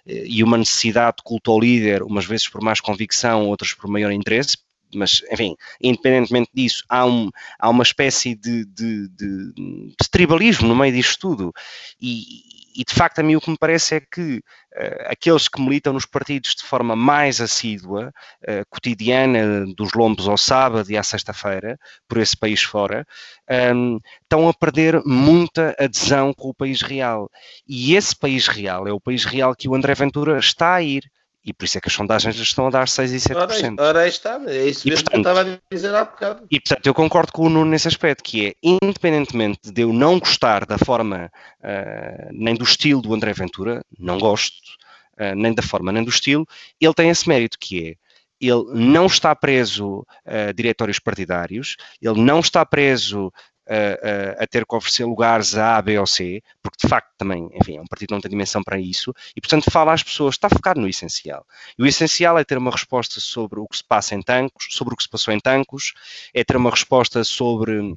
e 0.06 0.44
uma 0.44 0.58
necessidade 0.58 1.18
de 1.18 1.24
culto 1.24 1.52
ao 1.52 1.60
líder, 1.60 2.04
umas 2.04 2.26
vezes 2.26 2.48
por 2.48 2.62
mais 2.62 2.82
convicção, 2.82 3.48
outras 3.48 3.74
por 3.74 3.90
maior 3.90 4.12
interesse, 4.12 4.58
mas, 4.94 5.22
enfim, 5.32 5.56
independentemente 5.82 6.50
disso, 6.54 6.84
há, 6.90 7.06
um, 7.06 7.30
há 7.58 7.70
uma 7.70 7.84
espécie 7.84 8.36
de, 8.36 8.66
de, 8.66 9.08
de, 9.10 9.54
de 9.54 10.10
tribalismo 10.10 10.68
no 10.68 10.76
meio 10.76 10.94
disto 10.94 11.20
tudo. 11.20 11.54
E, 12.02 12.24
e, 12.76 12.84
de 12.84 12.94
facto, 12.94 13.20
a 13.20 13.24
mim 13.24 13.36
o 13.36 13.42
que 13.42 13.50
me 13.50 13.58
parece 13.58 13.96
é 13.96 14.00
que 14.00 14.38
uh, 14.38 15.06
aqueles 15.08 15.48
que 15.48 15.62
militam 15.62 15.94
nos 15.94 16.06
partidos 16.06 16.56
de 16.56 16.64
forma 16.64 16.96
mais 16.96 17.42
assídua, 17.42 18.14
uh, 18.44 18.66
cotidiana, 18.70 19.66
dos 19.76 19.94
lombos 19.94 20.28
ao 20.28 20.38
sábado 20.38 20.90
e 20.90 20.98
à 20.98 21.04
sexta-feira, 21.04 21.78
por 22.08 22.18
esse 22.18 22.38
país 22.38 22.62
fora, 22.64 23.06
um, 23.50 23.54
ehm, 23.54 23.98
estão 24.24 24.48
a 24.48 24.54
perder 24.54 25.02
muita 25.06 25.76
adesão 25.80 26.34
com 26.34 26.50
o 26.50 26.54
país 26.54 26.82
real. 26.82 27.30
E 27.68 27.96
esse 27.96 28.16
país 28.16 28.48
real 28.48 28.88
é 28.88 28.94
o 28.94 29.02
país 29.02 29.26
real 29.26 29.56
que 29.56 29.68
o 29.68 29.76
André 29.76 29.94
Ventura 29.94 30.40
está 30.40 30.76
a 30.76 30.82
ir. 30.82 31.04
E 31.44 31.54
por 31.54 31.66
isso 31.66 31.78
é 31.78 31.82
que 31.82 31.88
as 31.88 31.94
sondagens 31.94 32.36
estão 32.36 32.68
a 32.68 32.70
dar 32.70 32.88
6 32.88 33.14
e 33.14 33.18
7%. 33.18 33.80
Ora, 33.80 33.90
ora 33.90 34.00
aí 34.02 34.10
está, 34.10 34.40
é 34.46 34.68
isso 34.68 34.88
e, 34.88 34.92
mesmo 34.92 35.06
portanto, 35.06 35.10
que 35.10 35.16
eu 35.16 35.20
estava 35.20 35.42
a 35.42 35.76
dizer 35.76 35.96
há 35.96 36.06
bocado. 36.06 36.48
E 36.52 36.60
portanto 36.60 36.86
eu 36.86 36.94
concordo 36.94 37.32
com 37.32 37.44
o 37.44 37.50
Nuno 37.50 37.72
nesse 37.72 37.88
aspecto, 37.88 38.24
que 38.24 38.48
é, 38.48 38.54
independentemente 38.62 39.72
de 39.72 39.82
eu 39.82 39.94
não 39.94 40.20
gostar 40.20 40.66
da 40.66 40.78
forma, 40.78 41.32
uh, 41.60 42.30
nem 42.32 42.56
do 42.56 42.64
estilo 42.64 43.02
do 43.02 43.14
André 43.14 43.32
Ventura, 43.34 43.84
não 43.98 44.20
gosto, 44.20 44.56
uh, 45.20 45.36
nem 45.36 45.54
da 45.54 45.64
forma, 45.64 45.92
nem 45.92 46.04
do 46.04 46.10
estilo, 46.10 46.46
ele 46.80 46.94
tem 46.94 47.10
esse 47.10 47.28
mérito 47.28 47.58
que 47.58 47.90
é, 47.90 48.10
ele 48.42 48.66
não 48.74 49.06
está 49.06 49.36
preso 49.36 50.06
a 50.26 50.52
diretórios 50.52 51.00
partidários, 51.00 51.76
ele 52.02 52.22
não 52.22 52.40
está 52.40 52.66
preso 52.66 53.32
a, 53.70 54.44
a, 54.44 54.48
ter 54.48 54.66
que 54.66 54.76
oferecer 54.76 55.06
lugares 55.06 55.56
a 55.56 55.78
A, 55.78 55.82
B 55.82 56.00
ou 56.00 56.08
C, 56.08 56.42
porque 56.62 56.78
de 56.82 56.88
facto 56.88 57.12
também, 57.18 57.50
enfim, 57.54 57.78
é 57.78 57.82
um 57.82 57.86
partido 57.86 58.10
que 58.10 58.14
não 58.16 58.22
tem 58.22 58.30
dimensão 58.30 58.64
para 58.64 58.80
isso, 58.80 59.14
e 59.36 59.42
portanto 59.42 59.70
fala 59.72 59.94
às 59.94 60.02
pessoas, 60.02 60.36
está 60.36 60.50
focado 60.50 60.82
no 60.82 60.88
essencial. 60.88 61.46
E 61.78 61.84
o 61.84 61.86
essencial 61.86 62.38
é 62.38 62.44
ter 62.44 62.58
uma 62.58 62.72
resposta 62.72 63.20
sobre 63.20 63.60
o 63.60 63.68
que 63.68 63.78
se 63.78 63.84
passa 63.84 64.16
em 64.16 64.22
Tancos, 64.22 64.68
sobre 64.72 64.94
o 64.94 64.98
que 64.98 65.04
se 65.04 65.10
passou 65.10 65.34
em 65.34 65.40
Tancos, 65.40 65.94
é 66.34 66.44
ter 66.44 66.58
uma 66.58 66.72
resposta 66.72 67.24
sobre 67.24 67.96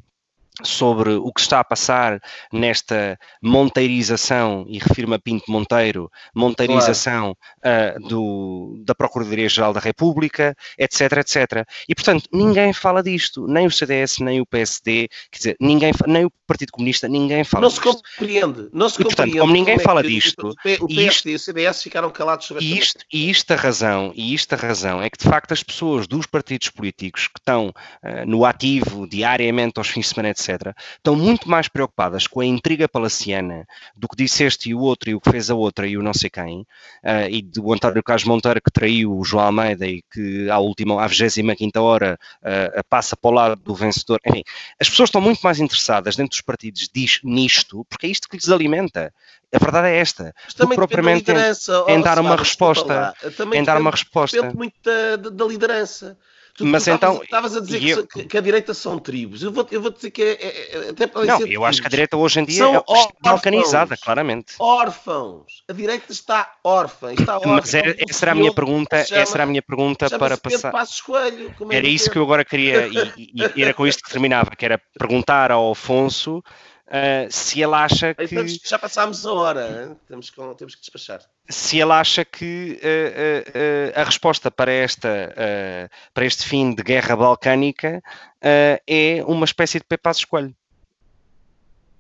sobre 0.63 1.13
o 1.13 1.33
que 1.33 1.41
está 1.41 1.61
a 1.61 1.65
passar 1.65 2.21
nesta 2.53 3.19
monteirização, 3.43 4.67
e 4.69 4.79
refiro-me 4.79 5.15
a 5.15 5.19
Pinto 5.19 5.51
Monteiro, 5.51 6.11
monteirização 6.35 7.35
claro. 7.61 7.99
uh, 7.99 8.09
do, 8.09 8.83
da 8.85 8.95
Procuradoria-Geral 8.95 9.73
da 9.73 9.81
República, 9.81 10.55
etc, 10.79 11.13
etc. 11.19 11.67
E, 11.89 11.95
portanto, 11.95 12.29
ninguém 12.33 12.73
fala 12.73 13.03
disto, 13.03 13.47
nem 13.47 13.67
o 13.67 13.71
CDS, 13.71 14.19
nem 14.19 14.41
o 14.41 14.47
PSD, 14.47 15.09
quer 15.31 15.39
dizer, 15.39 15.57
ninguém, 15.59 15.93
nem 16.07 16.27
o 16.27 16.33
Partido 16.47 16.73
Comunista, 16.73 17.09
ninguém 17.09 17.45
fala 17.45 17.63
não 17.63 17.69
disto. 17.69 17.85
Não 17.87 17.93
se 17.93 18.03
compreende, 18.03 18.69
não 18.73 18.89
se 18.91 19.01
e, 19.01 19.05
portanto, 19.05 19.17
compreende. 19.17 19.39
como 19.41 19.53
ninguém 19.53 19.77
como 19.77 19.87
fala 19.87 20.01
é 20.01 20.03
disto... 20.03 20.49
O 20.81 20.87
PSD 20.87 21.09
isto, 21.09 21.29
e 21.31 21.35
o 21.35 21.39
CDS 21.39 21.83
ficaram 21.83 22.11
calados 22.11 22.47
sobre 22.47 22.65
e 22.65 22.79
isto, 22.79 23.05
e 23.11 23.31
isto 23.31 23.51
a 23.53 23.57
razão, 23.57 24.13
e 24.15 24.35
isto 24.35 24.53
a 24.53 24.57
razão 24.57 25.03
é 25.03 25.09
que, 25.09 25.17
de 25.17 25.25
facto, 25.25 25.53
as 25.53 25.63
pessoas 25.63 26.07
dos 26.07 26.27
partidos 26.27 26.69
políticos 26.69 27.27
que 27.27 27.39
estão 27.39 27.69
uh, 27.69 28.27
no 28.27 28.45
ativo 28.45 29.07
diariamente 29.09 29.79
aos 29.79 29.89
fins 29.89 30.09
de 30.09 30.15
semana, 30.15 30.29
etc., 30.29 30.42
estão 30.51 31.15
muito 31.15 31.49
mais 31.49 31.69
preocupadas 31.69 32.27
com 32.27 32.41
a 32.41 32.47
intriga 32.47 32.89
palaciana 32.89 33.67
do 33.97 34.09
que 34.09 34.17
disse 34.17 34.45
este 34.45 34.71
e 34.71 34.75
o 34.75 34.81
outro 34.81 35.11
e 35.11 35.15
o 35.15 35.21
que 35.21 35.31
fez 35.31 35.51
a 35.51 35.55
outra 35.55 35.87
e 35.87 35.97
o 35.97 36.03
não 36.03 36.15
sei 36.15 36.31
quem, 36.31 36.61
uh, 36.61 37.29
e 37.31 37.43
do 37.43 37.73
António 37.73 38.03
Carlos 38.03 38.25
Monteiro 38.25 38.61
que 38.61 38.71
traiu 38.71 39.17
o 39.17 39.25
João 39.25 39.45
Almeida 39.45 39.87
e 39.87 40.03
que 40.13 40.49
à 40.51 40.59
última, 40.59 41.03
à 41.03 41.07
25 41.07 41.81
hora 41.81 42.19
uh, 42.43 42.85
passa 42.89 43.17
para 43.17 43.31
o 43.31 43.35
lado 43.35 43.57
do 43.63 43.75
vencedor. 43.75 44.21
Enfim, 44.27 44.43
as 44.81 44.89
pessoas 44.89 45.09
estão 45.09 45.21
muito 45.21 45.41
mais 45.41 45.61
interessadas 45.61 46.17
dentro 46.17 46.31
dos 46.31 46.41
partidos 46.41 46.89
diz, 46.93 47.21
nisto, 47.23 47.85
porque 47.89 48.07
é 48.07 48.11
isto 48.11 48.29
que 48.29 48.37
lhes 48.37 48.49
alimenta. 48.49 49.13
A 49.55 49.59
verdade 49.59 49.89
é 49.89 49.99
esta. 49.99 50.35
Mas 50.45 50.55
também 50.55 50.77
propriamente 50.77 51.31
em, 51.31 51.95
em, 51.95 52.01
dar 52.01 52.19
uma 52.19 52.37
resposta. 52.37 53.15
Em 53.53 53.63
dar 53.63 53.79
uma 53.79 53.91
resposta. 53.91 54.37
Depende 54.37 54.57
muito 54.57 54.75
da, 54.83 55.17
da 55.17 55.45
liderança. 55.45 56.17
Tu, 56.55 56.67
mas 56.67 56.85
tu 56.85 56.91
então. 56.91 57.23
Estavas 57.23 57.57
a 57.57 57.61
dizer 57.61 57.81
que, 57.81 57.91
eu... 57.91 58.27
que, 58.27 58.39
a 58.39 58.41
direita 58.41 58.75
são 58.75 58.99
tribos. 58.99 59.43
Eu 59.43 59.51
vou, 59.51 59.67
eu 59.71 59.81
vou 59.81 59.91
dizer 59.91 60.11
que 60.11 60.23
é. 60.23 60.33
é, 60.33 60.87
é 60.87 60.91
até 60.91 61.07
não, 61.07 61.23
eu 61.23 61.39
tribos. 61.39 61.69
acho 61.69 61.81
que 61.81 61.87
a 61.87 61.91
direita 61.91 62.17
hoje 62.17 62.41
em 62.41 62.45
dia 62.45 62.59
são 62.59 62.77
é 62.77 62.83
balcanizada, 63.21 63.97
claramente. 63.97 64.55
Órfãos. 64.59 65.65
A 65.69 65.73
direita 65.73 66.13
está 66.13 66.55
órfã. 66.63 67.15
Está 67.15 67.37
órfã 67.37 67.49
mas 67.49 67.73
era, 67.73 67.97
essa 68.09 68.25
era 68.25 68.33
a 68.33 68.35
minha 68.35 68.53
pergunta, 68.53 69.05
chama, 69.05 69.21
essa 69.21 69.37
era 69.37 69.45
a 69.45 69.47
minha 69.47 69.63
pergunta 69.63 70.11
para 70.19 70.37
passar. 70.37 70.73
Coelho, 71.07 71.55
é 71.71 71.77
era 71.77 71.87
isso 71.87 72.11
que 72.11 72.19
eu 72.19 72.23
agora 72.23 72.45
queria, 72.45 72.87
e, 73.17 73.35
e, 73.57 73.63
era 73.63 73.73
com 73.73 73.87
isto 73.87 74.03
que 74.03 74.11
terminava, 74.11 74.51
que 74.51 74.65
era 74.65 74.81
perguntar 74.99 75.51
ao 75.51 75.73
Afonso 75.73 76.43
uh, 76.93 77.27
se 77.31 77.63
ele 77.63 77.75
acha 77.75 78.15
que. 78.15 78.61
Já 78.65 78.79
passámos 78.79 79.25
a 79.25 79.33
hora, 79.33 79.97
temos 80.07 80.31
que, 80.31 80.37
temos 80.57 80.75
que 80.75 80.81
despachar. 80.83 81.23
Se 81.49 81.79
ele 81.79 81.93
acha 81.93 82.25
que 82.25 82.79
uh, 82.83 83.97
uh, 83.97 84.01
a 84.01 84.05
resposta 84.05 84.51
para, 84.51 84.71
esta, 84.71 85.35
para 86.15 86.25
este 86.25 86.47
fim 86.47 86.75
de 86.75 86.83
guerra 86.83 87.17
balcânica 87.17 88.03
é 88.41 89.25
uma 89.27 89.45
espécie 89.45 89.79
de 89.79 89.85
Pepas 89.85 90.25
Coelho 90.25 90.55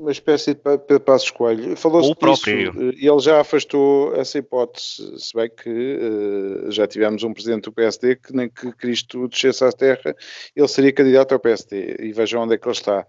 uma 0.02 0.10
espécie 0.10 0.54
de 0.54 0.98
passo 0.98 1.26
escolho. 1.26 1.76
Falou-se 1.76 2.12
disso, 2.12 2.50
e 2.50 3.08
ele 3.08 3.18
já 3.20 3.40
afastou 3.40 4.14
essa 4.16 4.38
hipótese, 4.38 5.18
se 5.18 5.32
bem 5.34 5.48
que 5.48 5.70
uh, 5.70 6.70
já 6.70 6.86
tivemos 6.88 7.22
um 7.22 7.32
presidente 7.32 7.64
do 7.64 7.72
PSD 7.72 8.16
que 8.16 8.34
nem 8.34 8.48
que 8.48 8.72
Cristo 8.72 9.28
descesse 9.28 9.64
à 9.64 9.70
terra, 9.70 10.14
ele 10.56 10.68
seria 10.68 10.92
candidato 10.92 11.32
ao 11.32 11.38
PSD, 11.38 11.96
e 12.00 12.12
vejam 12.12 12.42
onde 12.42 12.54
é 12.54 12.58
que 12.58 12.66
ele 12.66 12.74
está. 12.74 13.06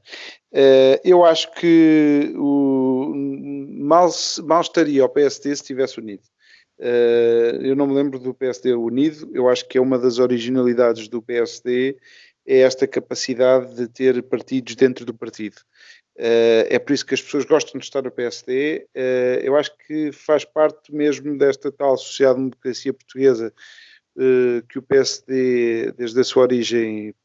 Uh, 0.54 1.02
eu 1.04 1.26
acho 1.26 1.52
que 1.56 2.32
o, 2.38 3.12
mal, 3.14 4.10
mal 4.44 4.62
estaria 4.62 5.04
o 5.04 5.10
PSD 5.10 5.56
se 5.56 5.64
estivesse 5.64 6.00
unido. 6.00 6.24
Uh, 6.80 7.58
eu 7.62 7.76
não 7.76 7.88
me 7.88 7.96
lembro 7.96 8.20
do 8.20 8.36
PSD 8.36 8.74
unido, 8.74 9.32
eu 9.34 9.50
acho 9.50 9.68
que 9.68 9.80
é 9.80 9.82
uma 9.82 9.98
das 9.98 10.20
originalidades 10.20 11.08
do 11.08 11.22
PSD, 11.24 11.98
é 12.46 12.60
esta 12.60 12.86
capacidade 12.86 13.74
de 13.76 13.88
ter 13.88 14.22
partidos 14.24 14.76
dentro 14.76 15.06
do 15.06 15.14
partido. 15.14 15.58
Uh, 16.16 16.70
é 16.70 16.78
por 16.78 16.94
isso 16.94 17.06
que 17.06 17.16
as 17.16 17.22
pessoas 17.22 17.44
gostam 17.46 17.80
de 17.80 17.86
estar 17.86 18.04
no 18.04 18.12
PSD. 18.12 18.86
Uh, 18.86 18.90
eh, 18.94 19.42
eu 19.44 19.56
acho 19.56 19.76
que 19.78 20.12
faz 20.12 20.46
parte 20.46 20.94
mesmo 20.94 21.36
desta 21.38 21.72
tal 21.72 21.98
social-democracia 21.98 22.94
portuguesa 22.94 23.52
uh, 24.16 24.62
que 24.68 24.78
o 24.78 24.84
PSD, 24.84 25.92
desde 25.94 26.20
a 26.20 26.24
sua 26.24 26.44
origem, 26.44 27.16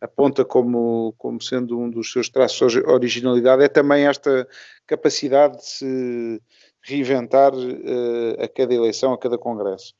aponta 0.00 0.44
como, 0.44 1.14
como 1.18 1.42
sendo 1.42 1.78
um 1.78 1.90
dos 1.90 2.10
seus 2.10 2.30
traços 2.30 2.72
de 2.72 2.80
originalidade. 2.80 3.62
É 3.62 3.68
também 3.68 4.06
esta 4.06 4.48
capacidade 4.86 5.58
de 5.58 5.66
se 5.66 6.42
reinventar 6.82 7.52
a 8.38 8.48
cada 8.48 8.74
eleição, 8.74 9.12
a 9.12 9.18
cada 9.18 9.36
congresso. 9.36 9.94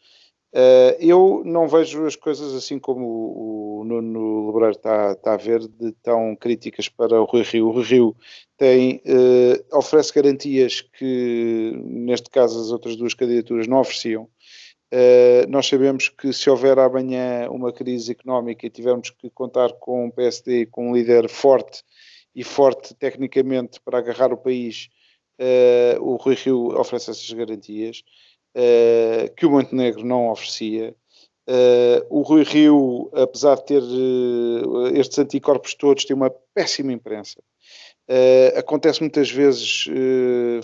Uh, 0.57 0.97
eu 0.99 1.43
não 1.45 1.69
vejo 1.69 2.07
as 2.07 2.17
coisas 2.17 2.55
assim 2.55 2.79
como 2.79 3.05
o, 3.05 3.81
o 3.81 3.85
Nuno 3.85 4.47
Lebreiro 4.47 4.71
está, 4.71 5.13
está, 5.13 5.35
a 5.35 5.37
ver, 5.37 5.61
de 5.69 5.93
tão 6.03 6.35
críticas 6.35 6.89
para 6.89 7.21
o 7.21 7.27
Rui 7.27 7.43
Rio. 7.43 7.69
O 7.69 7.73
Rui 7.73 7.85
Rio 7.85 8.17
tem, 8.57 9.03
uh, 9.05 9.77
oferece 9.77 10.15
garantias 10.15 10.81
que, 10.81 11.79
neste 11.85 12.31
caso, 12.31 12.59
as 12.59 12.71
outras 12.71 12.97
duas 12.97 13.13
candidaturas 13.13 13.67
não 13.67 13.81
ofereciam. 13.81 14.31
Uh, 14.91 15.47
nós 15.51 15.67
sabemos 15.67 16.09
que 16.09 16.33
se 16.33 16.49
houver 16.49 16.79
amanhã 16.79 17.51
uma 17.51 17.71
crise 17.71 18.13
económica 18.13 18.67
e 18.67 18.71
tivermos 18.71 19.11
que 19.11 19.29
contar 19.29 19.75
com 19.75 20.07
um 20.07 20.11
PSD, 20.11 20.65
com 20.65 20.89
um 20.89 20.95
líder 20.97 21.29
forte 21.29 21.83
e 22.35 22.43
forte 22.43 22.95
tecnicamente 22.95 23.79
para 23.83 23.99
agarrar 23.99 24.33
o 24.33 24.39
país, 24.39 24.89
o 26.01 26.17
Rui 26.17 26.35
Rio 26.35 26.69
oferece 26.79 27.11
essas 27.11 27.31
garantias, 27.31 28.03
uh, 28.57 29.35
que 29.37 29.47
o 29.47 29.51
Montenegro 29.51 30.05
não 30.05 30.31
oferecia. 30.31 30.95
o 32.11 32.23
Rui 32.23 32.43
Rio, 32.43 33.09
apesar 33.13 33.57
de 33.57 33.65
ter 33.67 33.83
estes 34.95 35.19
anticorpos 35.19 35.75
todos, 35.75 36.05
tem 36.05 36.17
uma 36.17 36.31
péssima 36.53 36.93
imprensa. 36.93 37.41
acontece 38.57 39.01
muitas 39.01 39.31
vezes, 39.31 39.85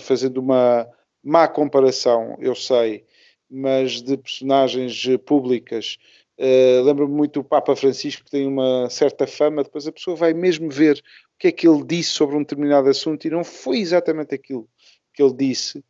fazendo 0.00 0.38
uma 0.38 0.88
má 1.22 1.46
comparação, 1.46 2.36
eu 2.40 2.54
sei, 2.54 3.04
mas 3.48 4.02
de 4.02 4.16
personagens 4.16 5.04
eh, 5.06 5.18
públicas. 5.18 5.98
Uh, 6.38 6.82
Lembro-me 6.82 7.14
muito 7.14 7.40
do 7.40 7.44
Papa 7.44 7.76
Francisco, 7.76 8.24
que 8.24 8.30
tem 8.30 8.46
uma 8.46 8.88
certa 8.88 9.26
fama, 9.26 9.62
depois 9.62 9.86
a 9.86 9.92
pessoa 9.92 10.16
vai 10.16 10.32
mesmo 10.32 10.70
ver 10.70 10.96
o 10.96 11.38
que 11.38 11.48
é 11.48 11.52
que 11.52 11.68
ele 11.68 11.84
disse 11.84 12.10
sobre 12.10 12.34
um 12.34 12.40
determinado 12.40 12.88
assunto 12.88 13.26
e 13.26 13.30
não 13.30 13.44
foi 13.44 13.78
exatamente 13.78 14.34
aquilo 14.34 14.66
que 15.14 15.22
ele 15.22 15.34
disse. 15.34 15.84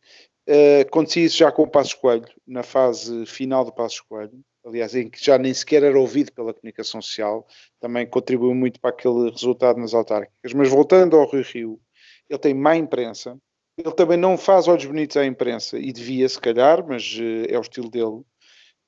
Uh, 0.48 0.82
acontecia 0.82 1.24
isso 1.24 1.39
já 1.39 1.52
com 1.52 1.62
o 1.62 1.70
Passos 1.70 1.94
Coelho, 1.94 2.27
na 2.47 2.62
fase 2.62 3.24
final 3.27 3.64
do 3.64 3.73
Passos 3.73 4.01
Coelho, 4.01 4.43
aliás, 4.64 4.94
em 4.94 5.09
que 5.09 5.24
já 5.24 5.39
nem 5.39 5.52
sequer 5.55 5.82
era 5.82 5.98
ouvido 5.98 6.32
pela 6.32 6.52
comunicação 6.55 7.01
social, 7.01 7.47
também 7.81 8.06
contribuiu 8.06 8.55
muito 8.55 8.81
para 8.81 8.90
aquele 8.90 9.31
resultado 9.31 9.78
nas 9.78 9.94
autárquicas. 9.94 10.52
Mas 10.52 10.69
voltando 10.69 11.16
ao 11.16 11.28
Rio 11.28 11.43
Rio, 11.43 11.81
ele 12.28 12.39
tem 12.39 12.55
má 12.55 12.77
imprensa, 12.77 13.39
ele 13.77 13.93
também 13.93 14.16
não 14.16 14.36
faz 14.36 14.69
olhos 14.69 14.85
bonitos 14.85 15.16
à 15.16 15.24
imprensa 15.24 15.78
e 15.78 15.93
devia, 15.93 16.28
se 16.28 16.40
calhar, 16.40 16.86
mas 16.86 17.16
uh, 17.19 17.47
é 17.48 17.59
o 17.59 17.62
estilo 17.62 17.90
dele. 17.90 18.23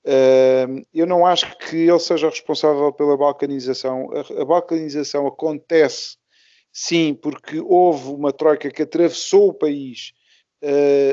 Uh, 0.07 0.85
eu 0.93 1.07
não 1.07 1.25
acho 1.25 1.57
que 1.57 1.77
ele 1.77 1.99
seja 1.99 2.29
responsável 2.29 2.93
pela 2.93 3.17
balcanização. 3.17 4.11
A, 4.13 4.43
a, 4.43 4.45
balcanização 4.45 5.27
acontece, 5.27 6.17
sim, 6.71 7.15
porque 7.15 7.59
houve 7.61 8.09
uma 8.09 8.33
troika 8.33 8.71
que 8.71 8.83
atravessou 8.83 9.49
o 9.49 9.55
país, 9.55 10.13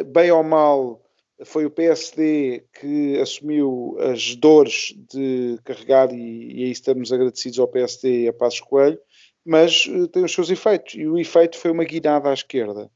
bem 0.08 0.32
ou 0.32 0.44
mal. 0.44 1.02
Foi 1.44 1.66
o 1.66 1.72
PSD 1.72 2.66
que 2.80 3.20
assumiu 3.20 3.98
as 4.00 4.36
dores 4.36 4.94
de 5.12 5.58
carregar, 5.64 6.14
e, 6.14 6.62
e 6.62 6.64
aí 6.66 6.72
estamos 6.72 7.12
agradecidos 7.12 7.58
ao 7.58 7.68
PSD 7.68 8.24
e 8.24 8.28
a 8.28 8.34
Passos 8.34 8.62
Coelho, 8.62 9.00
mas 9.44 9.88
uh, 9.88 10.08
tem 10.08 10.24
os 10.24 10.32
seus 10.32 10.50
efeitos. 10.50 10.94
E 10.96 11.08
o 11.08 11.18
efeito 11.18 11.58
foi 11.58 11.72
uma 11.72 11.84
guinada 11.84 12.30
à 12.30 12.34
esquerda. 12.34 12.90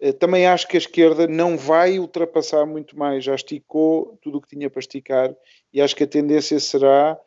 Eh, 0.00 0.12
também 0.12 0.46
acho 0.46 0.66
que 0.66 0.76
a 0.76 0.78
esquerda 0.78 1.26
não 1.26 1.56
vai 1.56 1.98
ultrapassar 1.98 2.64
muito 2.64 2.98
mais, 2.98 3.24
já 3.24 3.34
esticou 3.34 4.18
tudo 4.22 4.38
o 4.38 4.40
que 4.40 4.48
tinha 4.48 4.70
para 4.70 4.80
esticar 4.80 5.34
e 5.72 5.80
acho 5.80 5.94
que 5.94 6.04
a 6.04 6.06
tendência 6.06 6.58
será 6.58 7.18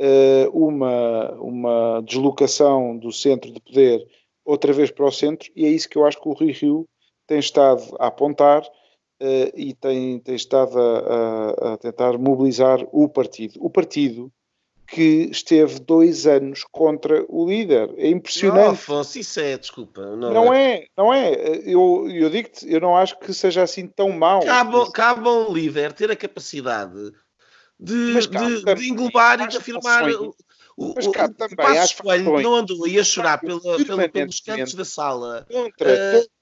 uh, 0.00 0.50
uma, 0.50 1.32
uma 1.32 2.00
deslocação 2.00 2.96
do 2.96 3.12
centro 3.12 3.52
de 3.52 3.60
poder 3.60 4.06
outra 4.44 4.72
vez 4.72 4.90
para 4.90 5.04
o 5.04 5.12
centro 5.12 5.50
e 5.54 5.66
é 5.66 5.68
isso 5.68 5.88
que 5.88 5.98
eu 5.98 6.06
acho 6.06 6.20
que 6.20 6.28
o 6.28 6.32
Rui 6.32 6.52
Rio 6.52 6.88
tem 7.32 7.38
estado 7.38 7.96
a 7.98 8.08
apontar 8.08 8.62
uh, 8.62 9.52
e 9.54 9.72
tem, 9.72 10.18
tem 10.18 10.34
estado 10.34 10.78
a, 10.78 10.98
a, 10.98 11.72
a 11.72 11.76
tentar 11.78 12.18
mobilizar 12.18 12.80
o 12.92 13.08
partido. 13.08 13.58
O 13.58 13.70
partido 13.70 14.30
que 14.86 15.30
esteve 15.30 15.80
dois 15.80 16.26
anos 16.26 16.62
contra 16.70 17.24
o 17.26 17.48
líder. 17.48 17.88
É 17.96 18.10
impressionante. 18.10 18.64
Não, 18.66 18.70
Afonso, 18.72 19.18
isso 19.18 19.40
é, 19.40 19.56
desculpa. 19.56 20.14
Não, 20.14 20.30
não 20.30 20.52
é. 20.52 20.74
é. 20.74 20.86
não 20.94 21.14
é. 21.14 21.32
Eu, 21.64 22.06
eu 22.10 22.28
digo-te, 22.28 22.70
eu 22.70 22.78
não 22.78 22.94
acho 22.94 23.18
que 23.18 23.32
seja 23.32 23.62
assim 23.62 23.86
tão 23.86 24.10
mau. 24.10 24.44
Cabe, 24.44 24.92
cabe 24.92 25.26
a 25.26 25.32
um 25.32 25.54
líder 25.54 25.94
ter 25.94 26.10
a 26.10 26.16
capacidade 26.16 27.12
de, 27.80 28.26
de, 28.26 28.74
de 28.74 28.88
englobar 28.90 29.40
e 29.40 29.48
de 29.48 29.56
afirmar. 29.56 30.06
O, 30.10 30.34
o, 30.76 30.94
mas 30.94 31.06
o, 31.06 31.12
também, 31.12 31.48
o 31.52 31.56
Passos 31.56 31.92
Coelho 31.92 32.42
não 32.42 32.56
andou 32.56 32.84
aí 32.84 32.98
a 32.98 33.04
chorar 33.04 33.38
pela, 33.38 33.82
pela, 33.82 34.06
pelos 34.10 34.40
cantos 34.40 34.74
da 34.74 34.84
sala. 34.84 35.46
Contra 35.50 36.20
uh, 36.20 36.41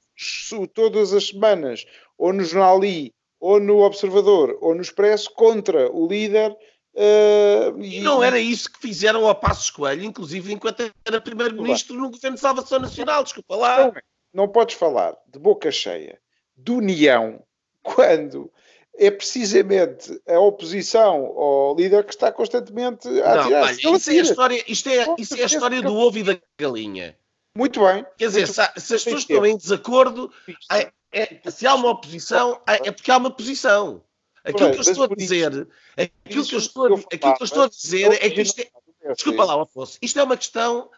todas 0.74 1.12
as 1.12 1.28
semanas, 1.28 1.84
ou 2.18 2.32
no 2.32 2.44
Jornal 2.44 2.84
I, 2.84 3.14
ou 3.38 3.58
no 3.58 3.78
Observador, 3.78 4.58
ou 4.60 4.74
no 4.74 4.82
Expresso, 4.82 5.30
contra 5.34 5.90
o 5.90 6.06
líder 6.06 6.56
Uh, 6.92 7.80
e, 7.80 8.00
não 8.00 8.22
era 8.22 8.40
isso 8.40 8.70
que 8.70 8.80
fizeram 8.80 9.26
ao 9.26 9.34
Passos 9.34 9.70
Coelho, 9.70 10.02
inclusive 10.02 10.52
enquanto 10.52 10.92
era 11.04 11.20
Primeiro-Ministro 11.20 11.96
no 11.96 12.10
Governo 12.10 12.34
de 12.34 12.40
Salvação 12.40 12.80
Nacional, 12.80 13.22
desculpa 13.22 13.54
lá. 13.54 13.84
Não, 13.84 13.92
não 14.34 14.48
podes 14.48 14.74
falar 14.74 15.16
de 15.32 15.38
boca 15.38 15.70
cheia 15.70 16.18
de 16.56 16.72
união 16.72 17.42
quando 17.82 18.52
é 18.98 19.10
precisamente 19.10 20.20
a 20.28 20.38
oposição 20.40 21.26
ao 21.26 21.76
líder 21.76 22.04
que 22.04 22.12
está 22.12 22.32
constantemente 22.32 23.08
a 23.22 23.36
não, 23.36 23.52
olha, 23.52 23.72
isso, 23.72 24.10
é 24.10 24.18
a 24.18 24.22
história, 24.22 24.64
isto 24.66 24.88
é, 24.88 25.06
isso 25.16 25.36
é 25.36 25.42
a 25.42 25.46
história 25.46 25.80
do 25.80 25.94
ovo 25.94 26.18
e 26.18 26.22
da 26.24 26.38
galinha. 26.58 27.16
Muito 27.54 27.80
bem. 27.80 28.06
Quer 28.16 28.26
dizer, 28.28 28.46
se, 28.46 28.54
se, 28.54 28.94
as 28.94 29.04
pessoas 29.04 29.22
estão 29.22 29.44
em 29.44 29.56
desacordo, 29.56 30.32
é, 30.70 30.90
é, 31.12 31.50
se 31.50 31.66
há 31.66 31.74
uma 31.74 31.90
oposição, 31.90 32.60
é, 32.66 32.88
é 32.88 32.92
porque 32.92 33.10
há 33.10 33.16
uma 33.16 33.30
posição. 33.30 34.02
Aquilo 34.44 34.70
que 34.70 34.78
eu 34.78 34.80
estou 34.80 35.04
a 35.04 35.08
dizer, 35.08 35.68
aquilo 35.96 36.46
que 36.46 36.54
eu 36.54 36.58
estou, 36.58 36.86
aquilo 37.12 37.36
que 37.36 37.42
eu 37.42 37.44
estou 37.44 37.64
a 37.64 37.68
dizer 37.68 38.12
é 38.12 38.30
que 38.30 38.40
isto 38.40 38.60
é, 38.60 39.12
desculpa 39.12 39.44
lá, 39.44 39.62
Afonso, 39.62 39.98
isto 40.00 40.18
é 40.18 40.22
uma 40.22 40.36
questão 40.36 40.90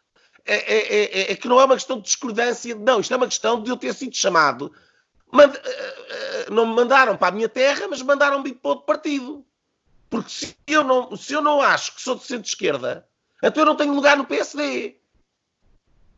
é, 0.44 0.54
é, 0.54 1.04
é, 1.04 1.32
é, 1.32 1.36
que 1.36 1.48
não 1.48 1.60
é 1.60 1.64
uma 1.64 1.74
questão 1.74 1.98
de 1.98 2.04
discordância, 2.04 2.74
não, 2.74 3.00
isto 3.00 3.12
é 3.12 3.16
uma 3.16 3.26
questão 3.26 3.62
de 3.62 3.70
eu 3.70 3.76
ter 3.76 3.94
sido 3.94 4.14
chamado. 4.14 4.72
Mand, 5.30 5.52
não 6.50 6.66
me 6.66 6.74
mandaram 6.74 7.16
para 7.16 7.28
a 7.28 7.30
minha 7.30 7.48
terra, 7.48 7.86
mas 7.88 8.02
mandaram-me 8.02 8.52
para 8.52 8.70
outro 8.70 8.84
partido. 8.84 9.44
Porque 10.10 10.30
se 10.30 10.56
eu, 10.66 10.84
não, 10.84 11.16
se 11.16 11.32
eu 11.32 11.40
não 11.40 11.60
acho 11.60 11.94
que 11.94 12.02
sou 12.02 12.16
de 12.16 12.24
centro-esquerda, 12.24 13.06
então 13.42 13.62
eu 13.62 13.66
não 13.66 13.76
tenho 13.76 13.94
lugar 13.94 14.16
no 14.16 14.26
PSD. 14.26 14.96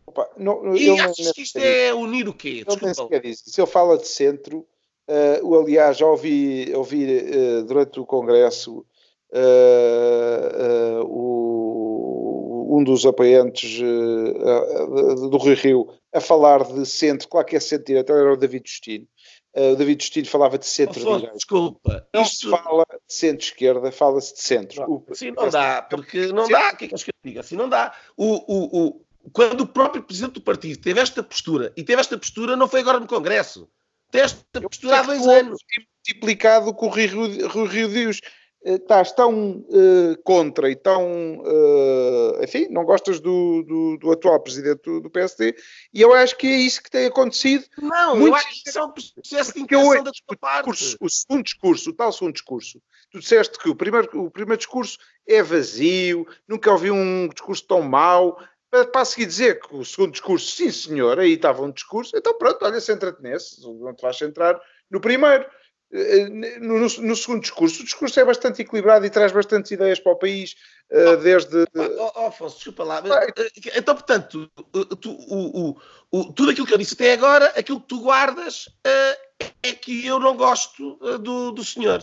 Opa, 0.06 0.30
não, 0.36 0.76
e 0.76 0.90
achas 1.00 1.32
que 1.32 1.42
isto 1.42 1.58
é 1.58 1.92
unir 1.94 2.28
o 2.28 2.34
quê? 2.34 2.64
Desculpa. 2.64 3.08
Se 3.34 3.60
eu 3.60 3.66
falo 3.66 3.96
de 3.96 4.06
centro, 4.06 4.66
Uh, 5.06 5.60
aliás, 5.60 5.98
já 5.98 6.06
ouvi, 6.06 6.72
ouvi 6.74 7.04
uh, 7.04 7.62
durante 7.64 8.00
o 8.00 8.06
Congresso 8.06 8.86
uh, 9.30 11.04
o, 11.04 12.78
um 12.78 12.82
dos 12.82 13.04
apoiantes 13.04 13.80
do 13.80 15.36
Rio 15.36 15.56
Rio 15.56 15.86
a 16.12 16.20
falar 16.22 16.64
de 16.64 16.86
centro, 16.86 17.28
claro 17.28 17.46
que 17.46 17.54
é 17.54 17.60
centro-direita, 17.60 18.14
era 18.14 18.32
o 18.32 18.36
David 18.36 18.66
Justino. 18.66 19.06
o 19.54 19.76
David 19.76 20.02
Justino 20.02 20.26
falava 20.26 20.56
de 20.56 20.66
centro-direita. 20.66 21.34
Desculpa. 21.34 22.08
Não 22.14 22.22
isto... 22.22 22.46
se 22.46 22.50
fala 22.50 22.86
de 22.90 23.14
centro-esquerda, 23.14 23.92
fala-se 23.92 24.34
de 24.34 24.40
centro. 24.40 24.80
Não, 24.80 25.04
o, 25.06 25.14
sim, 25.14 25.32
não 25.32 25.50
dá, 25.50 25.82
porque 25.82 26.28
não 26.28 26.48
dá, 26.48 26.70
o 26.70 26.76
que 26.76 26.86
é 26.86 26.88
que 26.88 26.94
eu 26.94 26.98
digo? 27.22 27.40
Assim 27.40 27.56
não 27.56 27.68
dá. 27.68 27.94
O, 28.16 28.26
o, 28.26 28.86
o, 28.86 29.03
quando 29.32 29.62
o 29.62 29.66
próprio 29.66 30.02
presidente 30.02 30.34
do 30.34 30.40
partido 30.40 30.80
teve 30.80 31.00
esta 31.00 31.22
postura, 31.22 31.72
e 31.76 31.82
teve 31.82 32.00
esta 32.00 32.18
postura 32.18 32.56
não 32.56 32.68
foi 32.68 32.80
agora 32.80 33.00
no 33.00 33.06
Congresso, 33.06 33.68
teste 34.10 34.44
postura 34.62 35.00
há 35.00 35.02
dois 35.02 35.26
anos. 35.26 35.58
Multiplicado 36.06 36.74
com 36.74 36.86
o 36.86 36.90
Rio, 36.90 37.26
Rio, 37.26 37.64
Rio 37.64 37.88
Deus. 37.88 38.20
Eh, 38.64 38.76
estás 38.76 39.12
tão 39.12 39.58
uh, 39.58 40.22
contra 40.24 40.70
e 40.70 40.76
tão. 40.76 41.38
Uh, 41.38 42.42
enfim, 42.42 42.66
não 42.70 42.84
gostas 42.84 43.20
do, 43.20 43.62
do, 43.62 43.98
do 43.98 44.10
atual 44.10 44.40
presidente 44.40 44.82
do, 44.84 45.02
do, 45.02 45.10
PSD 45.10 45.54
e 45.92 46.00
eu 46.00 46.14
acho 46.14 46.36
que 46.36 46.46
é 46.46 46.56
isso 46.56 46.82
que 46.82 46.90
tem 46.90 47.06
acontecido. 47.06 47.66
Não, 47.76 48.16
muito 48.16 48.28
eu 48.28 48.34
acho 48.34 48.48
que 48.48 48.68
isso 48.68 48.78
é 48.78 48.84
um 48.84 48.90
processo 48.90 49.52
de 49.52 49.60
intenção 49.60 50.02
da 50.02 50.10
tua 50.10 50.36
parte. 50.38 50.70
Discurso, 50.70 50.96
o 50.98 51.10
segundo 51.10 51.44
discurso, 51.44 51.90
o 51.90 51.92
tal 51.92 52.12
segundo 52.12 52.32
discurso, 52.32 52.80
tu 53.10 53.18
disseste 53.18 53.58
que 53.58 53.68
o 53.68 53.76
primeiro, 53.76 54.08
o 54.18 54.30
primeiro 54.30 54.58
discurso 54.58 54.98
é 55.28 55.42
vazio, 55.42 56.26
nunca 56.48 56.72
ouvi 56.72 56.90
um 56.90 57.28
discurso 57.28 57.66
tão 57.66 57.82
mau, 57.82 58.38
para 58.92 59.02
a 59.02 59.04
seguir 59.04 59.26
dizer 59.26 59.60
que 59.60 59.74
o 59.74 59.84
segundo 59.84 60.12
discurso, 60.12 60.50
sim 60.50 60.70
senhor, 60.70 61.18
aí 61.18 61.34
estava 61.34 61.62
um 61.62 61.70
discurso, 61.70 62.16
então 62.16 62.36
pronto, 62.36 62.64
olha, 62.64 62.80
centra-te 62.80 63.22
nesse, 63.22 63.62
não 63.62 63.94
te 63.94 64.02
vais 64.02 64.16
centrar 64.16 64.60
no 64.90 65.00
primeiro. 65.00 65.46
Eh, 65.92 66.28
no, 66.28 66.80
no, 66.80 66.80
no, 66.80 67.16
segundo 67.16 67.40
discurso, 67.40 67.82
o 67.82 67.84
discurso 67.84 68.18
é 68.18 68.24
bastante 68.24 68.62
equilibrado 68.62 69.06
e 69.06 69.10
traz 69.10 69.30
bastantes 69.30 69.70
ideias 69.70 70.00
para 70.00 70.12
o 70.12 70.16
país, 70.16 70.56
uh, 70.90 71.16
desde. 71.18 71.64
Oh, 71.72 72.12
oh, 72.16 72.26
Afonso, 72.26 72.56
desculpa 72.56 72.82
lá. 72.82 73.00
Eh, 73.36 73.50
então, 73.76 73.94
portanto, 73.94 74.50
tu, 75.00 75.10
o, 75.10 75.70
o, 75.70 75.76
o, 76.10 76.32
tudo 76.32 76.50
aquilo 76.50 76.66
que 76.66 76.74
eu 76.74 76.78
disse 76.78 76.94
até 76.94 77.12
agora, 77.12 77.46
aquilo 77.56 77.80
que 77.80 77.86
tu 77.86 78.00
guardas 78.00 78.68
é 79.62 79.72
que 79.72 80.04
eu 80.04 80.18
não 80.18 80.36
gosto 80.36 80.96
do, 81.18 81.52
do 81.52 81.64
senhor. 81.64 82.02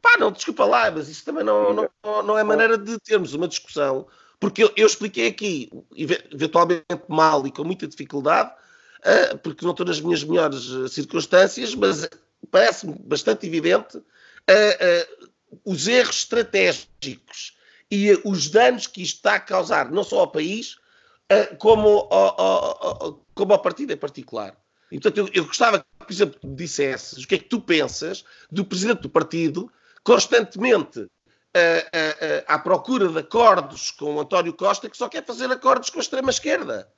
Pá, 0.00 0.16
não, 0.16 0.30
desculpa 0.30 0.64
lá, 0.64 0.90
mas 0.90 1.08
isso 1.08 1.24
também 1.24 1.42
não, 1.42 1.72
não, 1.72 2.22
não 2.22 2.38
é 2.38 2.44
maneira 2.44 2.78
de 2.78 3.00
termos 3.00 3.34
uma 3.34 3.48
discussão 3.48 4.06
porque 4.38 4.62
eu, 4.62 4.72
eu 4.76 4.86
expliquei 4.86 5.26
aqui, 5.28 5.70
eventualmente 5.96 6.84
mal 7.08 7.46
e 7.46 7.50
com 7.50 7.64
muita 7.64 7.86
dificuldade, 7.86 8.52
uh, 9.00 9.38
porque 9.38 9.64
não 9.64 9.72
estou 9.72 9.86
nas 9.86 10.00
minhas 10.00 10.24
melhores 10.24 10.68
uh, 10.68 10.88
circunstâncias, 10.88 11.74
mas 11.74 12.08
parece-me 12.50 12.94
bastante 13.00 13.46
evidente 13.46 13.96
uh, 13.96 15.28
os 15.64 15.86
erros 15.86 16.16
estratégicos 16.16 17.56
e 17.90 18.12
os 18.24 18.50
danos 18.50 18.86
que 18.86 19.02
isto 19.02 19.16
está 19.16 19.36
a 19.36 19.40
causar, 19.40 19.90
não 19.90 20.02
só 20.02 20.20
ao 20.20 20.30
país, 20.30 20.76
como 21.58 22.08
ao, 22.10 22.40
ao, 22.40 23.26
como 23.34 23.52
ao 23.52 23.62
partido 23.62 23.92
em 23.92 23.96
particular. 23.96 24.56
E, 24.90 25.00
portanto, 25.00 25.18
eu, 25.18 25.30
eu, 25.32 25.46
gostava 25.46 25.78
que, 25.78 25.84
por 25.98 26.12
exemplo, 26.12 26.40
me 26.44 26.56
dissesses 26.56 27.24
o 27.24 27.28
que 27.28 27.36
é 27.36 27.38
que 27.38 27.48
tu 27.48 27.60
pensas 27.60 28.24
do 28.50 28.64
presidente 28.64 29.02
do 29.02 29.08
partido 29.08 29.70
constantemente 30.02 31.06
à 32.46 32.58
procura 32.58 33.08
de 33.08 33.18
acordos 33.18 33.90
com 33.90 34.16
o 34.16 34.20
António 34.20 34.52
Costa, 34.52 34.88
que 34.88 34.96
só 34.96 35.08
quer 35.08 35.24
fazer 35.24 35.50
acordos 35.50 35.90
com 35.90 35.98
a 35.98 36.02
extrema-esquerda. 36.02 36.88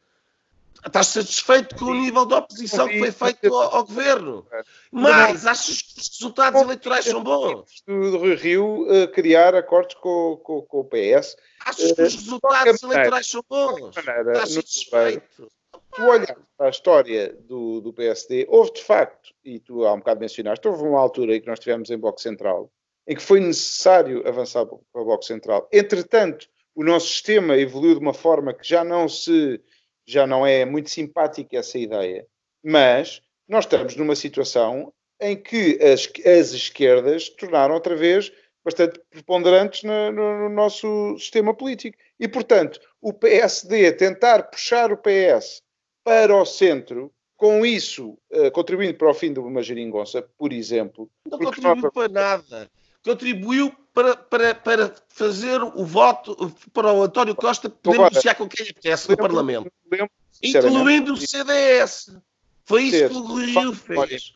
Estás 0.84 1.08
satisfeito 1.08 1.74
com 1.76 1.86
o 1.86 1.94
nível 1.94 2.24
de 2.26 2.34
oposição 2.34 2.86
que 2.86 2.98
foi 2.98 3.10
feito 3.10 3.52
ao, 3.54 3.76
ao 3.76 3.84
governo? 3.84 4.46
Mas 4.90 5.44
achas 5.44 5.82
que 5.82 6.00
os 6.00 6.08
resultados 6.08 6.60
eleitorais 6.60 7.04
são 7.04 7.22
bons? 7.22 7.82
Do 7.86 8.18
Rio 8.18 8.36
Rio 8.36 9.04
uh, 9.04 9.08
criar 9.08 9.54
acordos 9.54 9.96
com, 9.96 10.40
com, 10.42 10.62
com, 10.62 10.80
o 10.80 10.84
PS. 10.84 11.36
Achas 11.64 11.92
que 11.92 12.02
os 12.02 12.14
eh, 12.14 12.16
resultados 12.16 12.82
eleitorais 12.82 13.26
são 13.26 13.42
bons? 13.48 13.96
Estás 13.96 14.52
satisfeito? 14.52 15.50
Tu 15.94 16.02
olhas 16.02 16.32
para 16.56 16.66
a 16.66 16.70
história 16.70 17.36
do, 17.48 17.80
do 17.80 17.92
PSD, 17.92 18.46
houve 18.48 18.74
de 18.74 18.84
facto, 18.84 19.30
e 19.44 19.58
tu 19.58 19.84
há 19.86 19.92
um 19.92 19.98
bocado 19.98 20.20
mencionaste, 20.20 20.68
houve 20.68 20.82
uma 20.82 21.00
altura 21.00 21.34
em 21.34 21.40
que 21.40 21.46
nós 21.46 21.58
estivemos 21.58 21.90
em 21.90 21.96
Bloco 21.96 22.20
Central, 22.20 22.70
em 23.06 23.14
que 23.14 23.22
foi 23.22 23.40
necessário 23.40 24.26
avançar 24.26 24.66
para 24.66 25.02
o 25.02 25.04
Bloco 25.04 25.24
Central. 25.24 25.68
Entretanto, 25.72 26.48
o 26.74 26.84
nosso 26.84 27.08
sistema 27.08 27.56
evoluiu 27.56 27.94
de 27.94 28.00
uma 28.00 28.14
forma 28.14 28.52
que 28.52 28.68
já 28.68 28.84
não 28.84 29.08
se 29.08 29.60
já 30.08 30.26
não 30.26 30.46
é 30.46 30.64
muito 30.64 30.88
simpática 30.88 31.58
essa 31.58 31.78
ideia, 31.78 32.24
mas 32.62 33.20
nós 33.48 33.64
estamos 33.64 33.96
numa 33.96 34.14
situação 34.14 34.92
em 35.20 35.36
que 35.36 35.78
as, 35.82 36.08
as 36.24 36.52
esquerdas 36.52 37.28
tornaram 37.28 37.74
outra 37.74 37.96
vez 37.96 38.30
bastante 38.64 39.00
preponderantes 39.10 39.84
no, 39.84 40.10
no, 40.10 40.38
no, 40.40 40.48
nosso 40.48 41.16
sistema 41.18 41.54
político. 41.54 41.96
E, 42.18 42.26
portanto, 42.26 42.80
o 43.00 43.12
PSD 43.12 43.92
tentar 43.92 44.44
puxar 44.44 44.92
o 44.92 44.96
PS 44.96 45.62
para 46.02 46.36
o 46.36 46.44
centro, 46.44 47.12
com 47.36 47.64
isso 47.64 48.18
uh, 48.32 48.50
contribuindo 48.50 48.94
para 48.94 49.10
o 49.10 49.14
fim 49.14 49.32
de 49.32 49.38
uma 49.38 49.62
geringonça, 49.62 50.22
por 50.36 50.52
exemplo. 50.52 51.08
Não 51.30 51.38
contribuiu 51.38 51.92
para 51.92 52.08
nada. 52.08 52.70
Contribuiu 53.06 53.72
para, 53.94 54.16
para, 54.16 54.52
para 54.52 54.94
fazer 55.08 55.62
o 55.62 55.84
voto 55.84 56.52
para 56.72 56.92
o 56.92 57.04
António 57.04 57.36
Costa 57.36 57.70
poder 57.70 57.98
Agora, 57.98 58.10
negociar 58.10 58.34
com 58.34 58.48
quem 58.48 58.68
apetece 58.68 59.08
no 59.08 59.16
Parlamento. 59.16 59.70
Lembro, 59.88 60.10
incluindo 60.42 61.12
o 61.12 61.16
CDS. 61.16 62.18
Foi 62.64 62.82
isso 62.82 63.08
que 63.08 63.14
o 63.14 63.36
Rio 63.36 63.72
fez. 63.72 64.32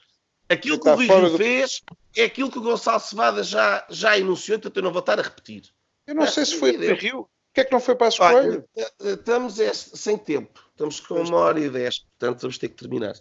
Aquilo 0.49 0.79
que 0.79 0.89
o 0.89 0.95
Rio 0.95 1.37
fez 1.37 1.83
é 2.17 2.25
aquilo 2.25 2.49
que 2.49 2.59
o 2.59 2.63
Gonçalo 2.63 3.01
Cevada 3.01 3.43
já, 3.43 3.85
já 3.91 4.17
enunciou, 4.17 4.57
então 4.57 4.71
eu 4.73 4.83
não 4.83 4.93
vou 4.93 5.01
estar 5.01 5.19
a 5.19 5.23
repetir. 5.23 5.65
Eu 6.07 6.15
não 6.15 6.29
sei 6.29 6.47
se 6.47 6.55
foi 6.55 6.77
o 6.77 6.95
Rio. 6.95 7.21
O 7.23 7.29
que 7.53 7.63
é 7.63 7.65
que 7.65 7.73
não 7.73 7.81
foi 7.81 7.97
para 7.97 8.07
a 8.07 8.11
escolha? 8.11 8.65
Estamos 9.01 9.59
é, 9.59 9.75
sem 9.75 10.17
tempo. 10.17 10.65
Estamos 10.71 11.01
com 11.01 11.21
uma 11.21 11.39
hora 11.39 11.59
e 11.59 11.69
dez, 11.69 12.07
portanto 12.19 12.43
vamos 12.43 12.57
ter 12.57 12.69
que 12.69 12.77
terminar 12.77 13.15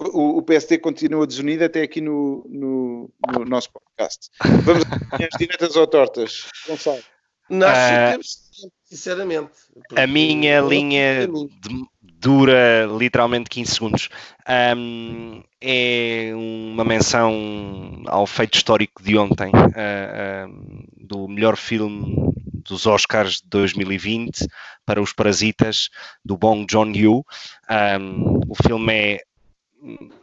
o, 0.00 0.38
o 0.38 0.42
PSD 0.42 0.78
continua 0.78 1.26
desunido 1.26 1.64
até 1.64 1.82
aqui 1.82 2.00
no, 2.00 2.44
no, 2.48 3.10
no 3.32 3.44
nosso 3.44 3.70
podcast. 3.72 4.30
Vamos 4.64 4.84
às 5.12 5.38
diretas 5.38 5.76
ou 5.76 5.86
tortas. 5.86 6.48
Gonçalo. 6.66 7.02
Nós 7.50 7.76
uh, 7.76 8.10
temos 8.10 8.48
sinceramente. 8.84 9.52
A 9.96 10.06
minha 10.06 10.60
linha 10.60 11.26
de, 11.26 11.84
dura 12.02 12.86
literalmente 12.98 13.48
15 13.50 13.74
segundos. 13.74 14.08
Um, 14.76 15.42
é 15.60 16.30
uma 16.34 16.84
menção 16.84 18.02
ao 18.06 18.26
feito 18.26 18.56
histórico 18.56 19.02
de 19.02 19.16
ontem, 19.16 19.50
uh, 19.50 20.48
uh, 20.48 21.06
do 21.06 21.28
melhor 21.28 21.56
filme 21.56 22.14
dos 22.68 22.86
Oscars 22.86 23.40
de 23.40 23.48
2020 23.48 24.46
para 24.84 25.00
os 25.00 25.12
Parasitas, 25.12 25.88
do 26.24 26.36
Bong 26.36 26.66
Joon-ho. 26.70 27.24
Um, 27.70 28.40
o 28.48 28.54
filme 28.54 28.92
é 28.92 29.27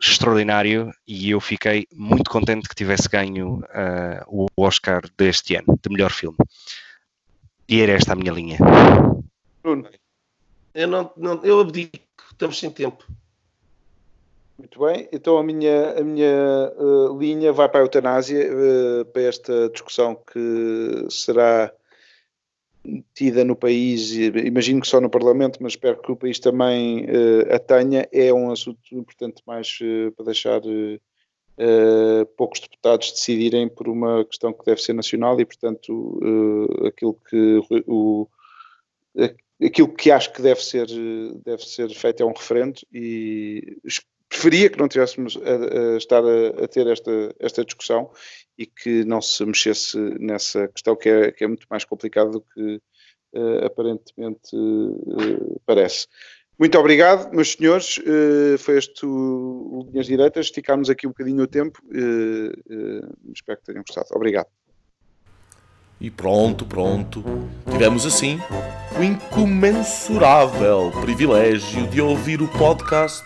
extraordinário 0.01 0.91
e 1.07 1.31
eu 1.31 1.39
fiquei 1.39 1.87
muito 1.93 2.29
contente 2.29 2.67
que 2.67 2.75
tivesse 2.75 3.07
ganho 3.09 3.59
uh, 3.59 4.25
o 4.27 4.47
Oscar 4.57 5.01
deste 5.17 5.55
ano, 5.55 5.79
de 5.81 5.89
melhor 5.89 6.11
filme. 6.11 6.37
E 7.67 7.81
era 7.81 7.93
esta 7.93 8.13
a 8.13 8.15
minha 8.15 8.31
linha. 8.31 8.57
Bruno, 9.63 9.89
eu, 10.73 10.87
não, 10.87 11.11
não, 11.17 11.43
eu 11.43 11.59
abdico, 11.59 11.99
estamos 12.31 12.59
sem 12.59 12.69
tempo. 12.69 13.05
Muito 14.57 14.79
bem, 14.85 15.09
então 15.11 15.37
a 15.37 15.43
minha, 15.43 15.99
a 15.99 16.03
minha 16.03 16.71
uh, 16.77 17.17
linha 17.19 17.51
vai 17.51 17.67
para 17.67 17.81
a 17.81 17.83
eutanásia, 17.83 18.49
uh, 18.53 19.05
para 19.05 19.23
esta 19.23 19.69
discussão 19.69 20.15
que 20.15 21.07
será 21.09 21.73
tida 23.13 23.43
no 23.43 23.55
país, 23.55 24.11
imagino 24.11 24.81
que 24.81 24.87
só 24.87 24.99
no 24.99 25.09
Parlamento, 25.09 25.59
mas 25.61 25.73
espero 25.73 26.01
que 26.01 26.11
o 26.11 26.15
país 26.15 26.39
também 26.39 27.05
uh, 27.05 27.53
a 27.53 27.59
tenha, 27.59 28.07
é 28.11 28.33
um 28.33 28.51
assunto 28.51 28.79
importante 28.91 29.41
mais 29.45 29.77
uh, 29.81 30.11
para 30.11 30.25
deixar 30.25 30.61
uh, 30.61 32.25
poucos 32.37 32.59
deputados 32.59 33.11
decidirem 33.11 33.67
por 33.69 33.87
uma 33.87 34.25
questão 34.25 34.53
que 34.53 34.65
deve 34.65 34.81
ser 34.81 34.93
nacional 34.93 35.39
e, 35.39 35.45
portanto, 35.45 36.19
aquilo 36.85 37.17
que 37.29 37.61
o 37.87 38.27
aquilo 39.63 39.93
que 39.93 40.11
acho 40.11 40.33
que 40.33 40.41
deve 40.41 40.61
ser, 40.61 40.87
deve 41.45 41.63
ser 41.63 41.89
feito 41.91 42.21
é 42.21 42.25
um 42.25 42.33
referendo 42.33 42.81
e 42.91 43.77
preferia 44.35 44.69
que 44.69 44.77
não 44.77 44.87
tivéssemos 44.87 45.37
a, 45.37 45.93
a 45.93 45.97
estar 45.97 46.23
a, 46.23 46.63
a, 46.63 46.67
ter 46.67 46.85
esta, 46.87 47.33
esta 47.39 47.63
discussão 47.63 48.11
e 48.57 48.65
que 48.65 49.05
não 49.05 49.21
se 49.21 49.45
mexesse 49.45 49.97
nessa 50.19 50.67
questão 50.67 50.95
que 50.95 51.09
é, 51.09 51.31
que 51.31 51.43
é 51.43 51.47
muito 51.47 51.65
mais 51.69 51.85
complicada 51.85 52.29
do 52.29 52.41
que 52.41 52.81
uh, 53.33 53.65
aparentemente 53.65 54.53
uh, 54.53 55.61
parece. 55.65 56.07
Muito 56.59 56.77
obrigado, 56.77 57.33
meus 57.33 57.53
senhores. 57.53 57.97
Uh, 57.97 58.57
foi 58.57 58.77
este 58.77 59.05
o, 59.05 59.09
o 59.09 59.89
Linhas 59.89 60.05
Direitas. 60.05 60.49
Ficámos 60.49 60.89
aqui 60.89 61.07
um 61.07 61.11
bocadinho 61.11 61.37
no 61.37 61.47
tempo. 61.47 61.79
espero 63.33 63.59
que 63.59 63.65
tenham 63.65 63.83
gostado. 63.83 64.07
Obrigado. 64.13 64.47
E 65.99 66.11
pronto, 66.11 66.65
pronto. 66.65 67.23
Tivemos 67.71 68.05
assim 68.05 68.37
o 68.97 69.03
incomensurável 69.03 70.91
privilégio 71.01 71.87
de 71.87 72.01
ouvir 72.01 72.41
o 72.41 72.47
podcast 72.49 73.25